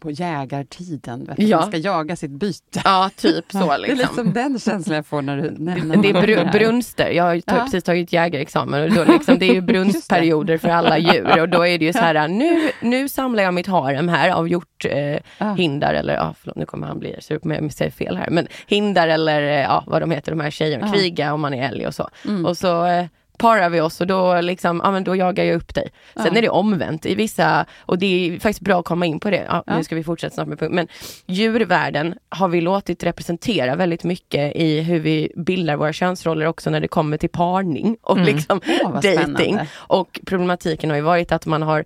på 0.00 0.10
jägartiden. 0.10 1.24
Vet? 1.24 1.38
Ja. 1.38 1.58
Man 1.60 1.68
ska 1.68 1.76
jaga 1.76 2.16
sitt 2.16 2.30
byte. 2.30 2.80
ja, 2.84 3.10
typ 3.16 3.44
så 3.52 3.58
Det 3.66 3.74
är 3.74 3.78
liksom. 3.78 3.96
liksom 3.98 4.32
den 4.32 4.58
känslan 4.58 4.96
jag 4.96 5.06
får 5.06 5.22
när 5.22 5.36
du 5.36 5.50
när, 5.50 5.76
när 5.76 5.96
Det 5.96 6.10
är 6.10 6.44
här. 6.44 6.52
brunster, 6.52 7.10
jag 7.10 7.24
har 7.24 7.34
ju 7.34 7.42
Ja. 7.46 7.52
precis 7.64 7.84
tagit 7.84 8.12
jägarexamen 8.12 8.82
och 8.82 8.90
då 9.06 9.12
liksom, 9.12 9.38
det 9.38 9.46
är 9.50 9.54
ju 9.54 9.60
brunstperioder 9.72 10.58
för 10.58 10.68
alla 10.68 10.98
djur 10.98 11.40
och 11.40 11.48
då 11.48 11.66
är 11.66 11.78
det 11.78 11.84
ju 11.84 11.92
så 11.92 11.98
här, 11.98 12.28
nu, 12.28 12.70
nu 12.82 13.08
samlar 13.08 13.42
jag 13.42 13.54
mitt 13.54 13.66
harem 13.66 14.08
här 14.08 14.30
av 14.30 14.48
hjort, 14.48 14.84
eh, 14.84 15.18
eller, 15.38 16.14
ja 16.14 16.34
förlåt 16.40 16.56
nu 16.56 16.66
kommer 16.66 16.86
han 16.86 16.98
bli 16.98 17.16
sur 17.20 17.38
på 17.38 17.48
mig 17.48 17.58
om 17.58 17.64
jag 17.64 17.72
säger 17.72 17.90
fel 17.90 18.16
här, 18.16 18.30
men 18.30 18.46
hindar 18.66 19.08
eller 19.08 19.42
eh, 19.42 19.48
ja 19.60 19.84
vad 19.86 20.02
de 20.02 20.10
heter 20.10 20.32
de 20.32 20.40
här 20.40 20.50
tjejerna, 20.50 20.92
kviga 20.92 21.32
om 21.34 21.40
man 21.40 21.54
är 21.54 21.68
älg 21.68 21.86
och 21.86 21.94
så. 21.94 22.08
Mm. 22.28 22.46
Och 22.46 22.56
så 22.56 22.86
eh, 22.86 23.04
parar 23.40 23.70
vi 23.70 23.80
oss 23.80 24.00
och 24.00 24.06
då 24.06 24.40
liksom, 24.40 24.80
ja 24.84 24.90
men 24.90 25.04
då 25.04 25.16
jagar 25.16 25.44
jag 25.44 25.56
upp 25.56 25.74
dig. 25.74 25.90
Sen 26.14 26.26
Ja. 26.32 26.38
är 26.38 26.42
det 26.42 26.48
omvänt 26.48 27.06
i 27.06 27.14
vissa, 27.14 27.66
och 27.80 27.98
det 27.98 28.06
är 28.06 28.32
faktiskt 28.40 28.60
bra 28.60 28.78
att 28.80 28.84
komma 28.84 29.06
in 29.06 29.20
på 29.20 29.30
det, 29.30 29.44
ja, 29.48 29.64
Ja. 29.66 29.76
nu 29.76 29.84
ska 29.84 29.94
vi 29.94 30.04
fortsätta 30.04 30.34
snart 30.34 30.46
med 30.48 30.58
punkt, 30.58 30.74
men 30.74 30.88
djurvärlden 31.26 32.14
har 32.28 32.48
vi 32.48 32.60
låtit 32.60 33.02
representera 33.04 33.76
väldigt 33.76 34.04
mycket 34.04 34.56
i 34.56 34.80
hur 34.80 35.00
vi 35.00 35.32
bildar 35.36 35.76
våra 35.76 35.92
könsroller 35.92 36.46
också 36.46 36.70
när 36.70 36.80
det 36.80 36.88
kommer 36.88 37.16
till 37.16 37.28
parning 37.30 37.96
och 38.02 38.16
Mm. 38.18 38.34
liksom 38.34 38.60
vad 38.84 39.02
dating. 39.02 39.58
Och 39.74 40.20
problematiken 40.26 40.90
har 40.90 40.96
ju 40.96 41.02
varit 41.02 41.32
att 41.32 41.46
man 41.46 41.62
har 41.62 41.84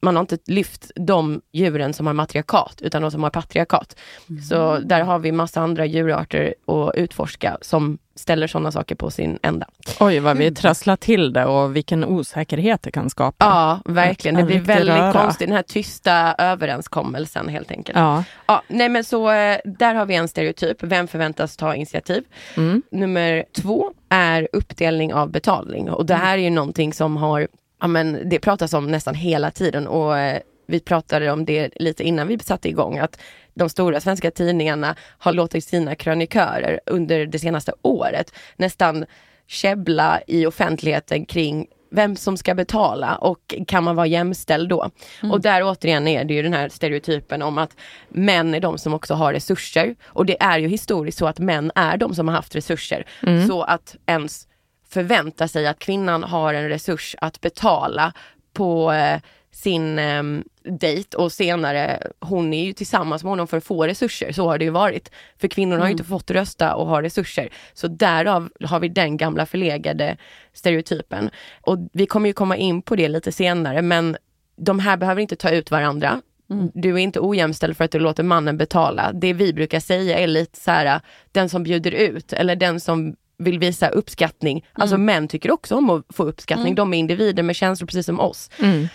man 0.00 0.16
har 0.16 0.20
inte 0.20 0.38
lyft 0.46 0.90
de 0.94 1.40
djuren 1.52 1.92
som 1.92 2.06
har 2.06 2.14
matriarkat 2.14 2.80
utan 2.80 3.02
de 3.02 3.10
som 3.10 3.22
har 3.22 3.30
patriarkat. 3.30 3.96
Mm. 4.28 4.42
Så 4.42 4.78
där 4.78 5.00
har 5.00 5.18
vi 5.18 5.32
massa 5.32 5.60
andra 5.60 5.86
djurarter 5.86 6.54
att 6.66 6.94
utforska 6.94 7.58
som 7.60 7.98
ställer 8.18 8.46
sådana 8.46 8.72
saker 8.72 8.94
på 8.94 9.10
sin 9.10 9.38
ända. 9.42 9.66
Oj, 10.00 10.18
vad 10.18 10.36
vi 10.36 10.44
mm. 10.44 10.54
trasslar 10.54 10.96
till 10.96 11.32
det 11.32 11.44
och 11.44 11.76
vilken 11.76 12.04
osäkerhet 12.04 12.82
det 12.82 12.90
kan 12.90 13.10
skapa. 13.10 13.44
Ja, 13.44 13.92
verkligen. 13.92 14.34
Det 14.34 14.42
blir 14.42 14.60
väldigt 14.60 14.96
röra. 14.96 15.12
konstigt, 15.12 15.48
den 15.48 15.56
här 15.56 15.62
tysta 15.62 16.34
överenskommelsen 16.38 17.48
helt 17.48 17.70
enkelt. 17.70 17.98
Ja. 17.98 18.24
Ja, 18.46 18.62
nej 18.68 18.88
men 18.88 19.04
så 19.04 19.30
eh, 19.30 19.58
där 19.64 19.94
har 19.94 20.06
vi 20.06 20.14
en 20.14 20.28
stereotyp. 20.28 20.76
Vem 20.80 21.08
förväntas 21.08 21.56
ta 21.56 21.74
initiativ? 21.74 22.24
Mm. 22.56 22.82
Nummer 22.90 23.44
två 23.52 23.92
är 24.08 24.48
uppdelning 24.52 25.14
av 25.14 25.30
betalning 25.30 25.90
och 25.90 26.06
det 26.06 26.14
mm. 26.14 26.26
här 26.26 26.38
är 26.38 26.42
ju 26.42 26.50
någonting 26.50 26.92
som 26.92 27.16
har 27.16 27.48
ja, 27.80 27.86
men 27.86 28.28
det 28.28 28.38
pratas 28.38 28.72
om 28.72 28.86
nästan 28.86 29.14
hela 29.14 29.50
tiden 29.50 29.86
och 29.86 30.18
eh, 30.18 30.40
vi 30.66 30.80
pratade 30.80 31.30
om 31.30 31.44
det 31.44 31.70
lite 31.74 32.04
innan 32.04 32.28
vi 32.28 32.38
satte 32.38 32.68
igång, 32.68 32.98
att 32.98 33.20
de 33.54 33.68
stora 33.68 34.00
svenska 34.00 34.30
tidningarna 34.30 34.96
har 35.18 35.32
låtit 35.32 35.64
sina 35.64 35.94
krönikörer 35.94 36.80
under 36.86 37.26
det 37.26 37.38
senaste 37.38 37.72
året 37.82 38.32
nästan 38.56 39.04
käbbla 39.46 40.20
i 40.26 40.46
offentligheten 40.46 41.26
kring 41.26 41.66
vem 41.90 42.16
som 42.16 42.36
ska 42.36 42.54
betala 42.54 43.16
och 43.16 43.54
kan 43.66 43.84
man 43.84 43.96
vara 43.96 44.06
jämställd 44.06 44.68
då? 44.68 44.90
Mm. 45.22 45.32
Och 45.32 45.40
där 45.40 45.62
återigen 45.62 46.08
är 46.08 46.24
det 46.24 46.34
ju 46.34 46.42
den 46.42 46.52
här 46.52 46.68
stereotypen 46.68 47.42
om 47.42 47.58
att 47.58 47.76
män 48.08 48.54
är 48.54 48.60
de 48.60 48.78
som 48.78 48.94
också 48.94 49.14
har 49.14 49.32
resurser. 49.32 49.96
Och 50.04 50.26
det 50.26 50.42
är 50.42 50.58
ju 50.58 50.68
historiskt 50.68 51.18
så 51.18 51.26
att 51.26 51.38
män 51.38 51.72
är 51.74 51.96
de 51.96 52.14
som 52.14 52.28
har 52.28 52.34
haft 52.34 52.54
resurser. 52.54 53.06
Mm. 53.22 53.46
Så 53.48 53.62
att 53.62 53.96
ens 54.06 54.47
förvänta 54.88 55.48
sig 55.48 55.66
att 55.66 55.78
kvinnan 55.78 56.22
har 56.22 56.54
en 56.54 56.68
resurs 56.68 57.16
att 57.18 57.40
betala 57.40 58.12
på 58.52 58.92
eh, 58.92 59.20
sin 59.50 59.98
eh, 59.98 60.22
dejt 60.64 61.16
och 61.16 61.32
senare, 61.32 62.02
hon 62.20 62.54
är 62.54 62.64
ju 62.64 62.72
tillsammans 62.72 63.24
med 63.24 63.30
honom 63.30 63.46
för 63.46 63.56
att 63.56 63.64
få 63.64 63.86
resurser, 63.86 64.32
så 64.32 64.48
har 64.48 64.58
det 64.58 64.64
ju 64.64 64.70
varit. 64.70 65.10
För 65.40 65.48
kvinnor 65.48 65.72
mm. 65.72 65.80
har 65.80 65.88
ju 65.88 65.92
inte 65.92 66.04
fått 66.04 66.30
rösta 66.30 66.74
och 66.74 66.86
ha 66.86 67.02
resurser. 67.02 67.48
Så 67.74 67.88
därav 67.88 68.48
har 68.64 68.80
vi 68.80 68.88
den 68.88 69.16
gamla 69.16 69.46
förlegade 69.46 70.16
stereotypen. 70.52 71.30
Och 71.60 71.78
vi 71.92 72.06
kommer 72.06 72.28
ju 72.28 72.32
komma 72.32 72.56
in 72.56 72.82
på 72.82 72.96
det 72.96 73.08
lite 73.08 73.32
senare 73.32 73.82
men 73.82 74.16
de 74.56 74.78
här 74.78 74.96
behöver 74.96 75.20
inte 75.20 75.36
ta 75.36 75.50
ut 75.50 75.70
varandra. 75.70 76.22
Mm. 76.50 76.70
Du 76.74 76.94
är 76.94 76.98
inte 76.98 77.20
ojämställd 77.20 77.76
för 77.76 77.84
att 77.84 77.90
du 77.90 77.98
låter 77.98 78.22
mannen 78.22 78.56
betala. 78.56 79.12
Det 79.12 79.32
vi 79.32 79.52
brukar 79.52 79.80
säga 79.80 80.18
är 80.18 80.26
lite 80.26 80.60
så 80.60 80.70
här, 80.70 81.00
den 81.32 81.48
som 81.48 81.62
bjuder 81.62 81.90
ut 81.90 82.32
eller 82.32 82.56
den 82.56 82.80
som 82.80 83.16
vill 83.38 83.58
visa 83.58 83.88
uppskattning. 83.88 84.66
Alltså 84.72 84.94
mm. 84.94 85.04
Män 85.04 85.28
tycker 85.28 85.50
också 85.50 85.76
om 85.76 85.90
att 85.90 86.04
få 86.08 86.24
uppskattning. 86.24 86.66
Mm. 86.66 86.74
De 86.74 86.94
är 86.94 86.98
individer 86.98 87.42
med 87.42 87.56
känslor 87.56 87.86
precis 87.86 88.06
som 88.06 88.20
oss. 88.20 88.50
Mm. 88.58 88.88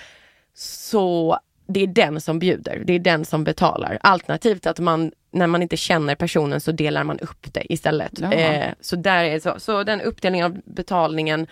Så 0.55 1.39
det 1.67 1.83
är 1.83 1.87
den 1.87 2.21
som 2.21 2.39
bjuder, 2.39 2.83
det 2.85 2.93
är 2.93 2.99
den 2.99 3.25
som 3.25 3.43
betalar. 3.43 3.97
Alternativt 4.01 4.65
att 4.65 4.79
man, 4.79 5.11
när 5.31 5.47
man 5.47 5.61
inte 5.61 5.77
känner 5.77 6.15
personen 6.15 6.61
så 6.61 6.71
delar 6.71 7.03
man 7.03 7.19
upp 7.19 7.53
det 7.53 7.73
istället. 7.73 8.21
Eh, 8.21 8.65
så, 8.81 8.95
där 8.95 9.23
är 9.23 9.39
så. 9.39 9.59
så 9.59 9.83
den 9.83 10.01
uppdelningen 10.01 10.45
av 10.45 10.61
betalningen, 10.65 11.47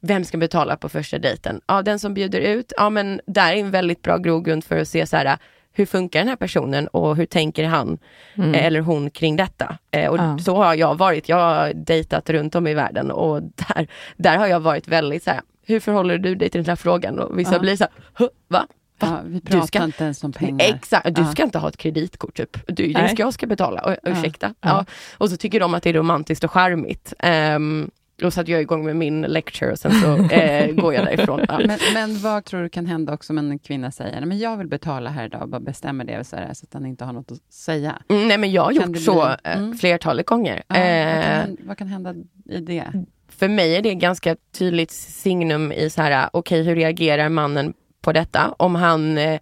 vem 0.00 0.24
ska 0.24 0.38
betala 0.38 0.76
på 0.76 0.88
första 0.88 1.18
dejten? 1.18 1.60
Ja, 1.66 1.82
den 1.82 1.98
som 1.98 2.14
bjuder 2.14 2.40
ut, 2.40 2.72
ja 2.76 2.90
men 2.90 3.20
där 3.26 3.52
är 3.52 3.56
en 3.56 3.70
väldigt 3.70 4.02
bra 4.02 4.16
grogrund 4.16 4.64
för 4.64 4.78
att 4.78 4.88
se 4.88 5.06
så 5.06 5.16
här, 5.16 5.38
hur 5.76 5.86
funkar 5.86 6.20
den 6.20 6.28
här 6.28 6.36
personen 6.36 6.88
och 6.88 7.16
hur 7.16 7.26
tänker 7.26 7.64
han 7.64 7.98
mm. 8.34 8.54
Eh, 8.54 8.64
eller 8.64 8.80
hon 8.80 9.10
kring 9.10 9.36
detta? 9.36 9.78
Eh, 9.90 10.10
och 10.10 10.18
ja. 10.18 10.38
så 10.38 10.56
har 10.56 10.74
jag 10.74 10.94
varit, 10.94 11.28
jag 11.28 11.36
har 11.36 11.72
dejtat 11.74 12.30
runt 12.30 12.54
om 12.54 12.66
i 12.66 12.74
världen 12.74 13.10
och 13.10 13.42
där, 13.42 13.88
där 14.16 14.38
har 14.38 14.46
jag 14.46 14.60
varit 14.60 14.88
väldigt 14.88 15.24
så 15.24 15.30
här, 15.30 15.40
hur 15.66 15.80
förhåller 15.80 16.18
du 16.18 16.34
dig 16.34 16.50
till 16.50 16.62
den 16.62 16.68
här 16.68 16.76
frågan? 16.76 17.18
Och 17.18 17.38
vissa 17.38 17.52
ja. 17.52 17.58
blir 17.58 17.76
så 17.76 17.84
här, 17.84 18.28
va? 18.48 18.66
Ja, 18.98 19.20
vi 19.24 19.40
pratar 19.40 19.60
du 19.60 19.66
ska, 19.66 19.84
inte 19.84 20.04
ens 20.04 20.24
om 20.24 20.32
pengar. 20.32 20.66
Exakt, 20.74 21.14
du 21.14 21.22
ja. 21.22 21.32
ska 21.32 21.42
inte 21.42 21.58
ha 21.58 21.68
ett 21.68 21.76
kreditkort 21.76 22.36
typ. 22.36 22.58
Du, 22.66 22.92
det 22.92 23.08
ska 23.08 23.22
jag 23.22 23.34
ska 23.34 23.46
betala, 23.46 23.80
och, 23.80 23.96
ursäkta. 24.02 24.54
Ja. 24.60 24.68
ja. 24.68 24.84
Och 25.18 25.30
så 25.30 25.36
tycker 25.36 25.60
de 25.60 25.74
att 25.74 25.82
det 25.82 25.90
är 25.90 25.94
romantiskt 25.94 26.44
och 26.44 26.50
charmigt. 26.50 27.14
Um, 27.56 27.90
och 28.24 28.32
så 28.32 28.40
att 28.40 28.48
jag 28.48 28.60
igång 28.60 28.84
med 28.84 28.96
min 28.96 29.22
lecture 29.22 29.72
och 29.72 29.78
sen 29.78 29.92
så 29.92 30.34
eh, 30.34 30.66
går 30.74 30.94
jag 30.94 31.04
därifrån. 31.04 31.44
Ja. 31.48 31.60
Men, 31.66 31.78
men, 31.94 32.18
vad 32.18 32.44
tror 32.44 32.62
du 32.62 32.68
kan 32.68 32.86
hända 32.86 33.14
också 33.14 33.32
om 33.32 33.38
en 33.38 33.58
kvinna 33.58 33.90
säger, 33.90 34.26
men 34.26 34.38
jag 34.38 34.56
vill 34.56 34.66
betala 34.66 35.10
här 35.10 35.26
idag, 35.26 35.42
och 35.42 35.48
bara 35.48 35.60
bestämmer 35.60 36.04
det 36.04 36.24
så, 36.24 36.36
här, 36.36 36.54
så 36.54 36.64
att 36.64 36.74
han 36.74 36.86
inte 36.86 37.04
har 37.04 37.12
något 37.12 37.32
att 37.32 37.52
säga? 37.52 38.02
Mm, 38.08 38.28
nej 38.28 38.38
men 38.38 38.52
jag 38.52 38.62
har 38.62 38.72
kan 38.72 38.92
gjort 38.92 39.02
så 39.02 39.12
bli... 39.14 39.50
Eh, 39.52 39.58
mm. 39.58 39.74
flertalet 39.78 40.26
gånger. 40.26 40.62
Ja, 40.68 40.76
eh, 40.76 41.36
vad, 41.36 41.44
kan, 41.44 41.56
vad, 41.60 41.78
kan, 41.78 41.88
hända 41.88 42.14
i 42.44 42.60
det? 42.60 43.04
För 43.28 43.48
mig 43.48 43.76
är 43.76 43.82
det 43.82 43.94
ganska 43.94 44.36
tydligt 44.58 44.90
signum 44.90 45.72
i 45.72 45.90
så 45.90 46.02
här, 46.02 46.28
okej 46.32 46.60
okay, 46.60 46.68
hur 46.68 46.76
reagerar 46.76 47.28
mannen 47.28 47.74
på 48.00 48.12
detta? 48.12 48.54
Om 48.58 48.74
han, 48.74 49.18
eh, 49.18 49.40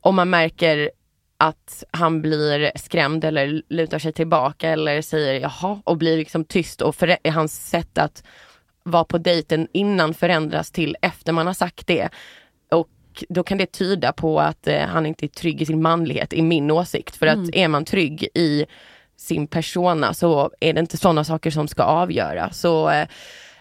om 0.00 0.16
man 0.16 0.30
märker 0.30 0.90
att 1.38 1.84
han 1.90 2.22
blir 2.22 2.72
skrämd 2.74 3.24
eller 3.24 3.62
lutar 3.68 3.98
sig 3.98 4.12
tillbaka 4.12 4.68
eller 4.68 5.02
säger 5.02 5.40
jaha 5.40 5.82
och 5.84 5.96
blir 5.96 6.16
liksom 6.16 6.44
tyst 6.44 6.82
och 6.82 6.94
för, 6.94 7.30
hans 7.30 7.68
sätt 7.68 7.98
att 7.98 8.22
vara 8.82 9.04
på 9.04 9.18
dejten 9.18 9.68
innan 9.72 10.14
förändras 10.14 10.70
till 10.70 10.96
efter 11.02 11.32
man 11.32 11.46
har 11.46 11.54
sagt 11.54 11.86
det. 11.86 12.08
Och 12.70 12.88
då 13.28 13.42
kan 13.42 13.58
det 13.58 13.72
tyda 13.72 14.12
på 14.12 14.40
att 14.40 14.66
eh, 14.66 14.80
han 14.80 15.06
inte 15.06 15.26
är 15.26 15.28
trygg 15.28 15.62
i 15.62 15.66
sin 15.66 15.82
manlighet, 15.82 16.32
i 16.32 16.42
min 16.42 16.70
åsikt. 16.70 17.16
För 17.16 17.26
mm. 17.26 17.44
att 17.44 17.54
är 17.54 17.68
man 17.68 17.84
trygg 17.84 18.28
i 18.34 18.66
sin 19.16 19.46
persona 19.46 20.14
så 20.14 20.50
är 20.60 20.72
det 20.72 20.80
inte 20.80 20.96
sådana 20.96 21.24
saker 21.24 21.50
som 21.50 21.68
ska 21.68 21.82
avgöra. 21.82 22.50
Så 22.52 22.90
eh, 22.90 23.08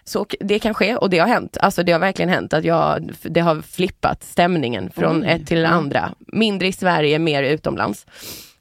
så 0.08 0.26
det 0.39 0.60
kan 0.60 0.74
ske 0.74 0.96
och 0.96 1.10
det 1.10 1.20
har 1.20 1.28
hänt. 1.28 1.58
Alltså 1.62 1.84
det 1.84 1.91
har 1.91 2.00
verkligen 2.00 2.30
hänt 2.30 2.54
att 2.54 2.63
jag, 2.63 3.12
det 3.22 3.39
har 3.39 3.62
flippat 3.62 4.24
stämningen 4.24 4.89
från 4.89 5.22
Oj. 5.22 5.30
ett 5.30 5.48
till 5.48 5.62
det 5.62 5.67
andra. 5.67 6.12
Mindre 6.20 6.67
i 6.67 6.74
Sverige, 6.74 7.20
mer 7.20 7.43
utomlands. 7.43 8.06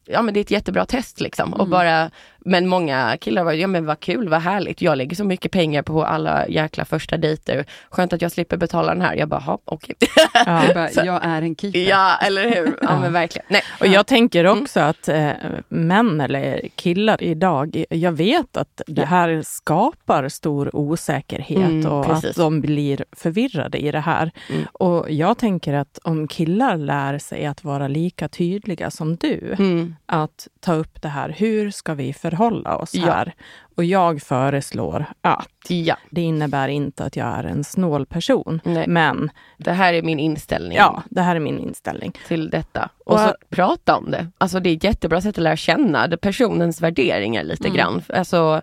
Ja 0.04 0.22
men 0.22 0.34
det 0.34 0.40
är 0.40 0.42
ett 0.42 0.50
jättebra 0.50 0.86
test 0.86 1.20
liksom. 1.20 1.48
Mm. 1.48 1.60
Och 1.60 1.68
bara 1.68 2.10
men 2.46 2.68
många 2.68 3.16
killar 3.20 3.44
var 3.44 3.52
ja 3.52 3.66
men 3.66 3.86
vad 3.86 4.00
kul, 4.00 4.28
vad 4.28 4.40
härligt. 4.40 4.82
Jag 4.82 4.98
lägger 4.98 5.16
så 5.16 5.24
mycket 5.24 5.52
pengar 5.52 5.82
på 5.82 6.04
alla 6.04 6.48
jäkla 6.48 6.84
första 6.84 7.16
dejter. 7.16 7.64
Skönt 7.90 8.12
att 8.12 8.22
jag 8.22 8.32
slipper 8.32 8.56
betala 8.56 8.92
den 8.92 9.02
här. 9.02 9.14
Jag 9.14 9.28
bara, 9.28 9.58
okej. 9.64 9.94
Okay. 9.98 10.08
Ja, 10.46 10.90
jag 11.04 11.24
är 11.24 11.42
en 11.42 11.56
keeper. 11.56 11.78
Ja, 11.78 12.16
eller 12.16 12.54
hur. 12.54 12.78
Ja, 12.82 13.00
men 13.00 13.12
verkligen. 13.12 13.46
Nej. 13.48 13.62
Och 13.80 13.86
jag 13.86 14.06
tänker 14.06 14.44
mm. 14.44 14.62
också 14.62 14.80
mm. 14.80 14.90
att 14.90 15.08
eh, 15.08 15.30
män 15.68 16.20
eller 16.20 16.68
killar 16.76 17.22
idag, 17.22 17.84
jag 17.90 18.12
vet 18.12 18.56
att 18.56 18.80
det 18.86 19.04
här 19.04 19.42
skapar 19.44 20.28
stor 20.28 20.76
osäkerhet 20.76 21.58
mm, 21.58 21.92
och 21.92 22.06
precis. 22.06 22.30
att 22.30 22.36
de 22.36 22.60
blir 22.60 23.04
förvirrade 23.12 23.78
i 23.78 23.90
det 23.90 24.00
här. 24.00 24.30
Mm. 24.50 24.62
Och 24.72 25.10
jag 25.10 25.38
tänker 25.38 25.74
att 25.74 25.98
om 26.02 26.28
killar 26.28 26.76
lär 26.76 27.18
sig 27.18 27.46
att 27.46 27.64
vara 27.64 27.88
lika 27.88 28.28
tydliga 28.28 28.90
som 28.90 29.16
du, 29.16 29.54
mm. 29.58 29.96
att 30.06 30.48
ta 30.60 30.74
upp 30.74 31.02
det 31.02 31.08
här, 31.08 31.34
hur 31.38 31.70
ska 31.70 31.94
vi 31.94 32.12
förhålla 32.12 32.35
förhålla 32.36 32.76
oss 32.76 32.94
ja. 32.94 33.12
här. 33.12 33.34
Och 33.76 33.84
jag 33.84 34.22
föreslår 34.22 35.04
att 35.20 35.48
ja. 35.68 35.96
det 36.10 36.20
innebär 36.20 36.68
inte 36.68 37.04
att 37.04 37.16
jag 37.16 37.26
är 37.26 37.44
en 37.44 37.64
snål 37.64 38.06
person. 38.06 38.60
Nej. 38.64 38.84
Men 38.88 39.30
det 39.58 39.72
här 39.72 39.94
är 39.94 40.02
min 40.02 40.18
inställning. 40.18 40.76
Ja, 40.78 41.02
det 41.10 41.22
här 41.22 41.36
är 41.36 41.40
min 41.40 41.58
inställning. 41.58 42.12
Till 42.28 42.50
detta. 42.50 42.90
Och, 43.04 43.14
och 43.14 43.20
så 43.20 43.34
prata 43.50 43.96
om 43.96 44.10
det. 44.10 44.26
Alltså 44.38 44.60
det 44.60 44.70
är 44.70 44.76
ett 44.76 44.84
jättebra 44.84 45.20
sätt 45.20 45.38
att 45.38 45.44
lära 45.44 45.56
känna 45.56 46.16
personens 46.16 46.80
värderingar 46.80 47.44
lite 47.44 47.68
mm. 47.68 47.76
grann. 47.76 48.02
Alltså, 48.08 48.62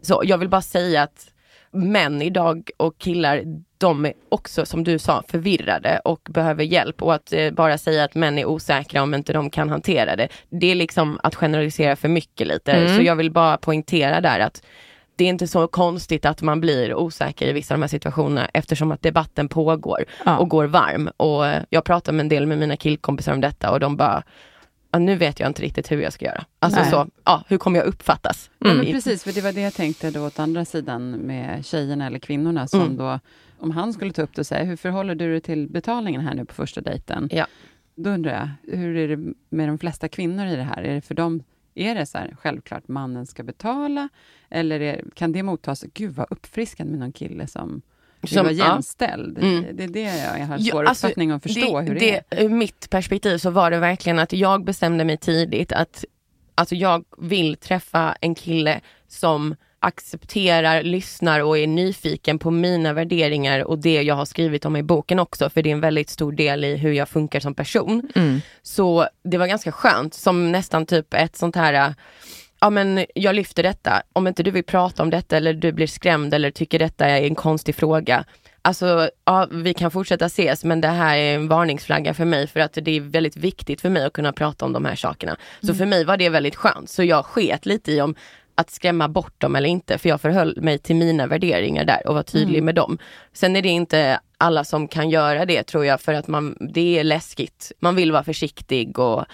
så 0.00 0.22
jag 0.24 0.38
vill 0.38 0.48
bara 0.48 0.62
säga 0.62 1.02
att 1.02 1.28
män 1.70 2.22
idag 2.22 2.70
och 2.76 2.98
killar, 2.98 3.42
de 3.82 4.06
är 4.06 4.12
också 4.28 4.66
som 4.66 4.84
du 4.84 4.98
sa 4.98 5.22
förvirrade 5.28 6.00
och 6.04 6.28
behöver 6.30 6.64
hjälp 6.64 7.02
och 7.02 7.14
att 7.14 7.32
eh, 7.32 7.50
bara 7.50 7.78
säga 7.78 8.04
att 8.04 8.14
män 8.14 8.38
är 8.38 8.44
osäkra 8.44 9.02
om 9.02 9.14
inte 9.14 9.32
de 9.32 9.50
kan 9.50 9.70
hantera 9.70 10.16
det. 10.16 10.28
Det 10.50 10.70
är 10.70 10.74
liksom 10.74 11.20
att 11.22 11.34
generalisera 11.34 11.96
för 11.96 12.08
mycket 12.08 12.46
lite. 12.46 12.72
Mm. 12.72 12.96
Så 12.96 13.02
jag 13.02 13.16
vill 13.16 13.30
bara 13.30 13.56
poängtera 13.56 14.20
där 14.20 14.40
att 14.40 14.62
det 15.16 15.24
är 15.24 15.28
inte 15.28 15.46
så 15.46 15.66
konstigt 15.68 16.24
att 16.24 16.42
man 16.42 16.60
blir 16.60 16.94
osäker 16.94 17.48
i 17.48 17.52
vissa 17.52 17.74
av 17.74 17.78
de 17.78 17.82
här 17.82 17.88
situationerna 17.88 18.48
eftersom 18.54 18.92
att 18.92 19.02
debatten 19.02 19.48
pågår 19.48 20.04
ja. 20.24 20.38
och 20.38 20.48
går 20.48 20.64
varm. 20.64 21.10
Och 21.16 21.46
eh, 21.46 21.62
jag 21.70 21.84
pratar 21.84 22.12
med 22.12 22.20
en 22.20 22.28
del 22.28 22.46
med 22.46 22.58
mina 22.58 22.76
killkompisar 22.76 23.32
om 23.32 23.40
detta 23.40 23.70
och 23.70 23.80
de 23.80 23.96
bara 23.96 24.22
ja, 24.92 24.98
nu 24.98 25.16
vet 25.16 25.40
jag 25.40 25.50
inte 25.50 25.62
riktigt 25.62 25.92
hur 25.92 26.02
jag 26.02 26.12
ska 26.12 26.24
göra. 26.24 26.44
Alltså 26.58 26.80
Nej. 26.80 26.90
så, 26.90 27.06
ja, 27.24 27.44
hur 27.48 27.58
kommer 27.58 27.78
jag 27.78 27.86
uppfattas? 27.86 28.50
Mm. 28.64 28.76
Ja, 28.86 28.92
precis, 28.92 29.24
för 29.24 29.32
det 29.32 29.40
var 29.40 29.52
det 29.52 29.60
jag 29.60 29.74
tänkte 29.74 30.10
då 30.10 30.26
åt 30.26 30.38
andra 30.38 30.64
sidan 30.64 31.10
med 31.10 31.66
tjejerna 31.66 32.06
eller 32.06 32.18
kvinnorna 32.18 32.68
som 32.68 32.80
mm. 32.80 32.96
då, 32.96 33.20
om 33.62 33.70
han 33.70 33.92
skulle 33.92 34.12
ta 34.12 34.22
upp 34.22 34.34
det 34.34 34.40
och 34.40 34.46
säga, 34.46 34.64
hur 34.64 34.76
förhåller 34.76 35.14
du 35.14 35.30
dig 35.30 35.40
till 35.40 35.68
betalningen 35.68 36.20
här 36.20 36.34
nu 36.34 36.44
på 36.44 36.54
första 36.54 36.80
dejten? 36.80 37.28
Ja. 37.32 37.46
Då 37.94 38.10
undrar 38.10 38.32
jag, 38.32 38.76
hur 38.76 38.96
är 38.96 39.16
det 39.16 39.34
med 39.48 39.68
de 39.68 39.78
flesta 39.78 40.08
kvinnor 40.08 40.46
i 40.46 40.56
det 40.56 40.62
här? 40.62 40.82
Är 40.82 40.94
det 40.94 41.00
för 41.00 41.14
dem, 41.14 41.42
är 41.74 41.94
det 41.94 42.06
så 42.06 42.18
här, 42.18 42.36
självklart 42.38 42.88
mannen 42.88 43.26
ska 43.26 43.42
betala? 43.42 44.08
Eller 44.50 44.80
är, 44.80 45.04
kan 45.14 45.32
det 45.32 45.42
mottas, 45.42 45.84
gud 45.94 46.14
vad 46.14 46.26
uppfriskande 46.30 46.90
med 46.90 47.00
någon 47.00 47.12
kille 47.12 47.46
som 47.46 47.82
som, 48.24 48.42
vara 48.42 48.52
jämställd. 48.52 49.38
Ja. 49.40 49.46
Mm. 49.46 49.76
Det 49.76 49.84
är 49.84 49.88
det 49.88 50.38
jag 50.38 50.46
har 50.46 50.58
svår 50.58 50.84
ja, 50.84 50.88
alltså, 50.88 51.06
uppfattning 51.06 51.30
att 51.30 51.42
förstå 51.42 51.80
det, 51.80 51.86
hur 51.86 51.94
det, 51.94 52.00
det 52.00 52.36
är. 52.36 52.44
Ur 52.44 52.48
mitt 52.48 52.90
perspektiv 52.90 53.38
så 53.38 53.50
var 53.50 53.70
det 53.70 53.78
verkligen 53.78 54.18
att 54.18 54.32
jag 54.32 54.64
bestämde 54.64 55.04
mig 55.04 55.16
tidigt 55.16 55.72
att 55.72 56.04
alltså 56.54 56.74
jag 56.74 57.04
vill 57.18 57.56
träffa 57.56 58.16
en 58.20 58.34
kille 58.34 58.80
som 59.08 59.54
accepterar, 59.82 60.82
lyssnar 60.82 61.40
och 61.40 61.58
är 61.58 61.66
nyfiken 61.66 62.38
på 62.38 62.50
mina 62.50 62.92
värderingar 62.92 63.64
och 63.64 63.78
det 63.78 64.02
jag 64.02 64.14
har 64.14 64.24
skrivit 64.24 64.64
om 64.64 64.76
i 64.76 64.82
boken 64.82 65.18
också, 65.18 65.50
för 65.50 65.62
det 65.62 65.70
är 65.70 65.72
en 65.72 65.80
väldigt 65.80 66.10
stor 66.10 66.32
del 66.32 66.64
i 66.64 66.76
hur 66.76 66.92
jag 66.92 67.08
funkar 67.08 67.40
som 67.40 67.54
person. 67.54 68.10
Mm. 68.14 68.40
Så 68.62 69.08
det 69.24 69.38
var 69.38 69.46
ganska 69.46 69.72
skönt, 69.72 70.14
som 70.14 70.52
nästan 70.52 70.86
typ 70.86 71.14
ett 71.14 71.36
sånt 71.36 71.56
här 71.56 71.94
ja 72.60 72.70
men 72.70 73.06
jag 73.14 73.34
lyfter 73.34 73.62
detta, 73.62 74.02
om 74.12 74.26
inte 74.26 74.42
du 74.42 74.50
vill 74.50 74.64
prata 74.64 75.02
om 75.02 75.10
detta 75.10 75.36
eller 75.36 75.54
du 75.54 75.72
blir 75.72 75.86
skrämd 75.86 76.34
eller 76.34 76.50
tycker 76.50 76.78
detta 76.78 77.06
är 77.06 77.22
en 77.22 77.34
konstig 77.34 77.74
fråga. 77.74 78.24
Alltså, 78.64 79.10
ja, 79.24 79.48
vi 79.50 79.74
kan 79.74 79.90
fortsätta 79.90 80.24
ses 80.24 80.64
men 80.64 80.80
det 80.80 80.88
här 80.88 81.16
är 81.16 81.34
en 81.34 81.48
varningsflagga 81.48 82.14
för 82.14 82.24
mig 82.24 82.46
för 82.46 82.60
att 82.60 82.78
det 82.82 82.90
är 82.96 83.00
väldigt 83.00 83.36
viktigt 83.36 83.80
för 83.80 83.88
mig 83.88 84.04
att 84.04 84.12
kunna 84.12 84.32
prata 84.32 84.64
om 84.64 84.72
de 84.72 84.84
här 84.84 84.94
sakerna. 84.94 85.36
Så 85.60 85.66
Mm. 85.66 85.76
för 85.78 85.86
mig 85.86 86.04
var 86.04 86.16
det 86.16 86.28
väldigt 86.28 86.56
skönt. 86.56 86.90
Så 86.90 87.04
jag 87.04 87.24
sket 87.26 87.66
lite 87.66 87.92
i 87.92 88.00
om 88.00 88.14
att 88.62 88.70
skrämma 88.70 89.08
bort 89.08 89.40
dem 89.40 89.56
eller 89.56 89.68
inte, 89.68 89.98
för 89.98 90.08
jag 90.08 90.20
förhöll 90.20 90.58
mig 90.62 90.78
till 90.78 90.96
mina 90.96 91.26
värderingar 91.26 91.84
där 91.84 92.06
och 92.06 92.14
var 92.14 92.22
tydlig 92.22 92.58
Mm. 92.58 92.64
med 92.64 92.74
dem. 92.74 92.98
Sen 93.32 93.56
är 93.56 93.62
det 93.62 93.68
inte 93.68 94.20
alla 94.38 94.64
som 94.64 94.88
kan 94.88 95.10
göra 95.10 95.44
det 95.44 95.62
tror 95.62 95.84
jag, 95.86 96.00
för 96.00 96.14
att 96.14 96.28
man, 96.28 96.56
det 96.74 96.98
är 96.98 97.04
läskigt. 97.04 97.72
Man 97.80 97.94
vill 97.96 98.12
vara 98.12 98.24
försiktig 98.24 98.98
och, 98.98 99.24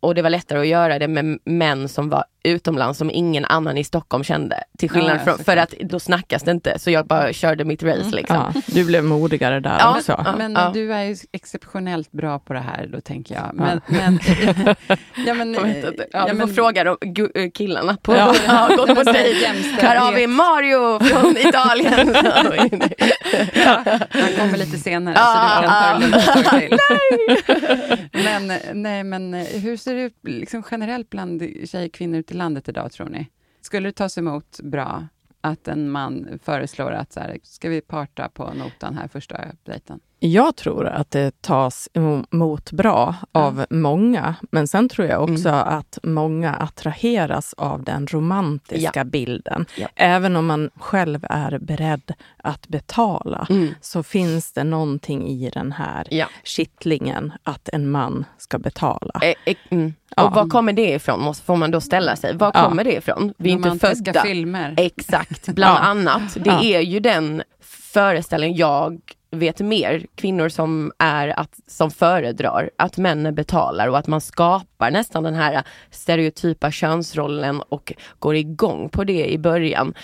och 0.00 0.14
det 0.14 0.22
var 0.22 0.30
lättare 0.30 0.58
att 0.60 0.66
göra 0.66 0.98
det 0.98 1.08
med 1.08 1.38
män 1.44 1.88
som 1.88 2.08
var 2.08 2.24
utomlands 2.46 2.98
som 2.98 3.10
ingen 3.10 3.44
annan 3.44 3.78
i 3.78 3.84
Stockholm 3.84 4.24
kände. 4.24 4.64
Till 4.78 4.90
skillnad 4.90 5.16
Ja, 5.20 5.24
från, 5.24 5.44
för 5.44 5.56
att 5.56 5.70
då 5.80 6.00
snackas 6.00 6.42
det 6.42 6.50
inte, 6.50 6.78
så 6.78 6.90
jag 6.90 7.06
bara 7.06 7.32
körde 7.32 7.64
mitt 7.64 7.82
race 7.82 8.10
liksom. 8.16 8.36
Ja, 8.54 8.60
du 8.66 8.84
blev 8.84 9.04
modigare 9.04 9.60
där 9.60 9.76
Ja. 9.78 9.96
också. 9.96 10.22
Ja. 10.26 10.34
Men 10.38 10.52
ja. 10.52 10.70
du 10.74 10.92
är 10.94 11.02
ju 11.04 11.16
exceptionellt 11.32 12.12
bra 12.12 12.38
på 12.38 12.52
det 12.52 12.60
här 12.60 12.86
då 12.92 13.00
tänker 13.00 13.34
jag. 13.34 13.50
Men, 13.54 13.80
men, 13.86 14.18
ja, 15.26 15.34
men, 15.34 15.54
Jag 15.54 15.62
vet 15.62 15.76
inte. 15.84 16.06
Ja, 16.12 16.18
ja, 16.18 16.24
du 16.24 16.30
får 16.30 16.46
men- 16.46 16.54
fråga 16.54 16.84
de, 16.84 16.96
eh, 17.34 17.50
killarna 17.50 17.96
på 18.02 18.14
Ja. 18.16 18.68
gått 18.76 18.94
på 18.94 19.02
dejt. 19.12 19.46
Här 19.80 19.96
har 19.96 20.12
vi 20.12 20.26
Mario 20.26 21.00
från 21.04 21.36
Italien. 21.36 22.14
Ja, 23.64 23.82
han 24.10 24.32
kommer 24.38 24.56
lite 24.58 24.78
senare 24.78 25.16
så 25.16 25.22
du 25.32 25.62
kan 25.62 25.70
ta 25.70 25.98
det 25.98 26.06
lugnt 26.06 26.50
till. 28.10 28.24
Men, 28.24 28.52
nej, 28.82 29.04
men 29.04 29.34
hur 29.34 29.76
ser 29.76 29.94
det 29.94 30.00
ut 30.02 30.16
liksom 30.22 30.62
generellt 30.70 31.10
bland 31.10 31.42
tjejer 31.64 31.86
och 31.86 31.92
kvinnor 31.92 32.18
i 32.20 32.22
landet 32.36 32.68
idag 32.68 32.92
tror 32.92 33.08
ni? 33.08 33.26
Skulle 33.60 33.88
det 33.88 33.92
tas 33.92 34.18
emot 34.18 34.60
bra 34.62 35.06
att 35.40 35.68
en 35.68 35.90
man 35.90 36.38
föreslår 36.42 36.92
att 36.92 37.12
så 37.12 37.20
här, 37.20 37.38
ska 37.42 37.68
vi 37.68 37.80
parta 37.80 38.28
på 38.28 38.54
notan 38.54 38.94
här 38.94 39.08
första 39.08 39.44
dejten? 39.64 40.00
Jag 40.18 40.56
tror 40.56 40.86
att 40.86 41.10
det 41.10 41.42
tas 41.42 41.88
emot 41.94 42.72
bra 42.72 43.14
av 43.32 43.66
många, 43.70 44.34
men 44.50 44.68
sen 44.68 44.88
tror 44.88 45.06
jag 45.08 45.22
också 45.22 45.48
att 45.48 45.98
många 46.02 46.54
attraheras 46.54 47.54
av 47.58 47.82
den 47.84 48.06
romantiska 48.06 49.04
bilden. 49.04 49.66
Ja. 49.76 49.88
Även 49.96 50.36
om 50.36 50.46
man 50.46 50.70
själv 50.76 51.26
är 51.30 51.58
beredd 51.58 52.12
att 52.36 52.68
betala, 52.68 53.46
Mm. 53.50 53.74
så 53.80 54.02
finns 54.02 54.52
det 54.52 54.64
någonting 54.64 55.28
i 55.28 55.50
den 55.54 55.72
här 55.72 56.06
Ja. 56.10 56.26
kittlingen 56.44 57.32
att 57.42 57.68
en 57.68 57.90
man 57.90 58.24
ska 58.38 58.58
betala. 58.58 59.20
Eh, 59.22 59.34
eh, 59.44 59.56
mm. 59.70 59.94
Ja. 60.16 60.22
Och 60.24 60.34
var 60.34 60.48
kommer 60.48 60.72
det 60.72 60.90
ifrån, 60.94 61.20
måste, 61.20 61.44
får 61.44 61.56
man 61.56 61.70
då 61.70 61.80
ställa 61.80 62.16
sig. 62.16 62.36
Var 62.36 62.50
Ja. 62.54 62.64
kommer 62.68 62.84
det 62.84 62.92
ifrån? 62.96 63.34
Vi 63.38 63.48
är 63.48 63.52
inte 63.52 63.68
Romantiska 63.68 64.04
födda. 64.12 64.22
filmer. 64.22 64.74
Exakt, 64.76 65.46
bland 65.48 65.76
Ja. 65.80 65.82
annat. 65.84 66.34
Det 66.34 66.50
Ja. 66.50 66.62
är 66.62 66.80
ju 66.80 67.00
den 67.00 67.42
föreställningen 67.60 68.56
jag 68.56 69.00
vet 69.38 69.60
mer 69.60 70.06
kvinnor 70.14 70.48
som 70.48 70.92
är 70.98 71.28
att, 71.40 71.60
som 71.66 71.90
föredrar 71.90 72.70
att 72.78 72.96
männen 72.96 73.34
betalar 73.34 73.88
och 73.88 73.98
att 73.98 74.06
man 74.06 74.20
skapar 74.20 74.90
nästan 74.90 75.22
den 75.22 75.34
här 75.34 75.62
stereotypa 75.90 76.70
könsrollen 76.70 77.62
och 77.68 77.92
går 78.18 78.36
igång 78.36 78.88
på 78.88 79.04
det 79.04 79.26
i 79.26 79.38
början. 79.38 79.94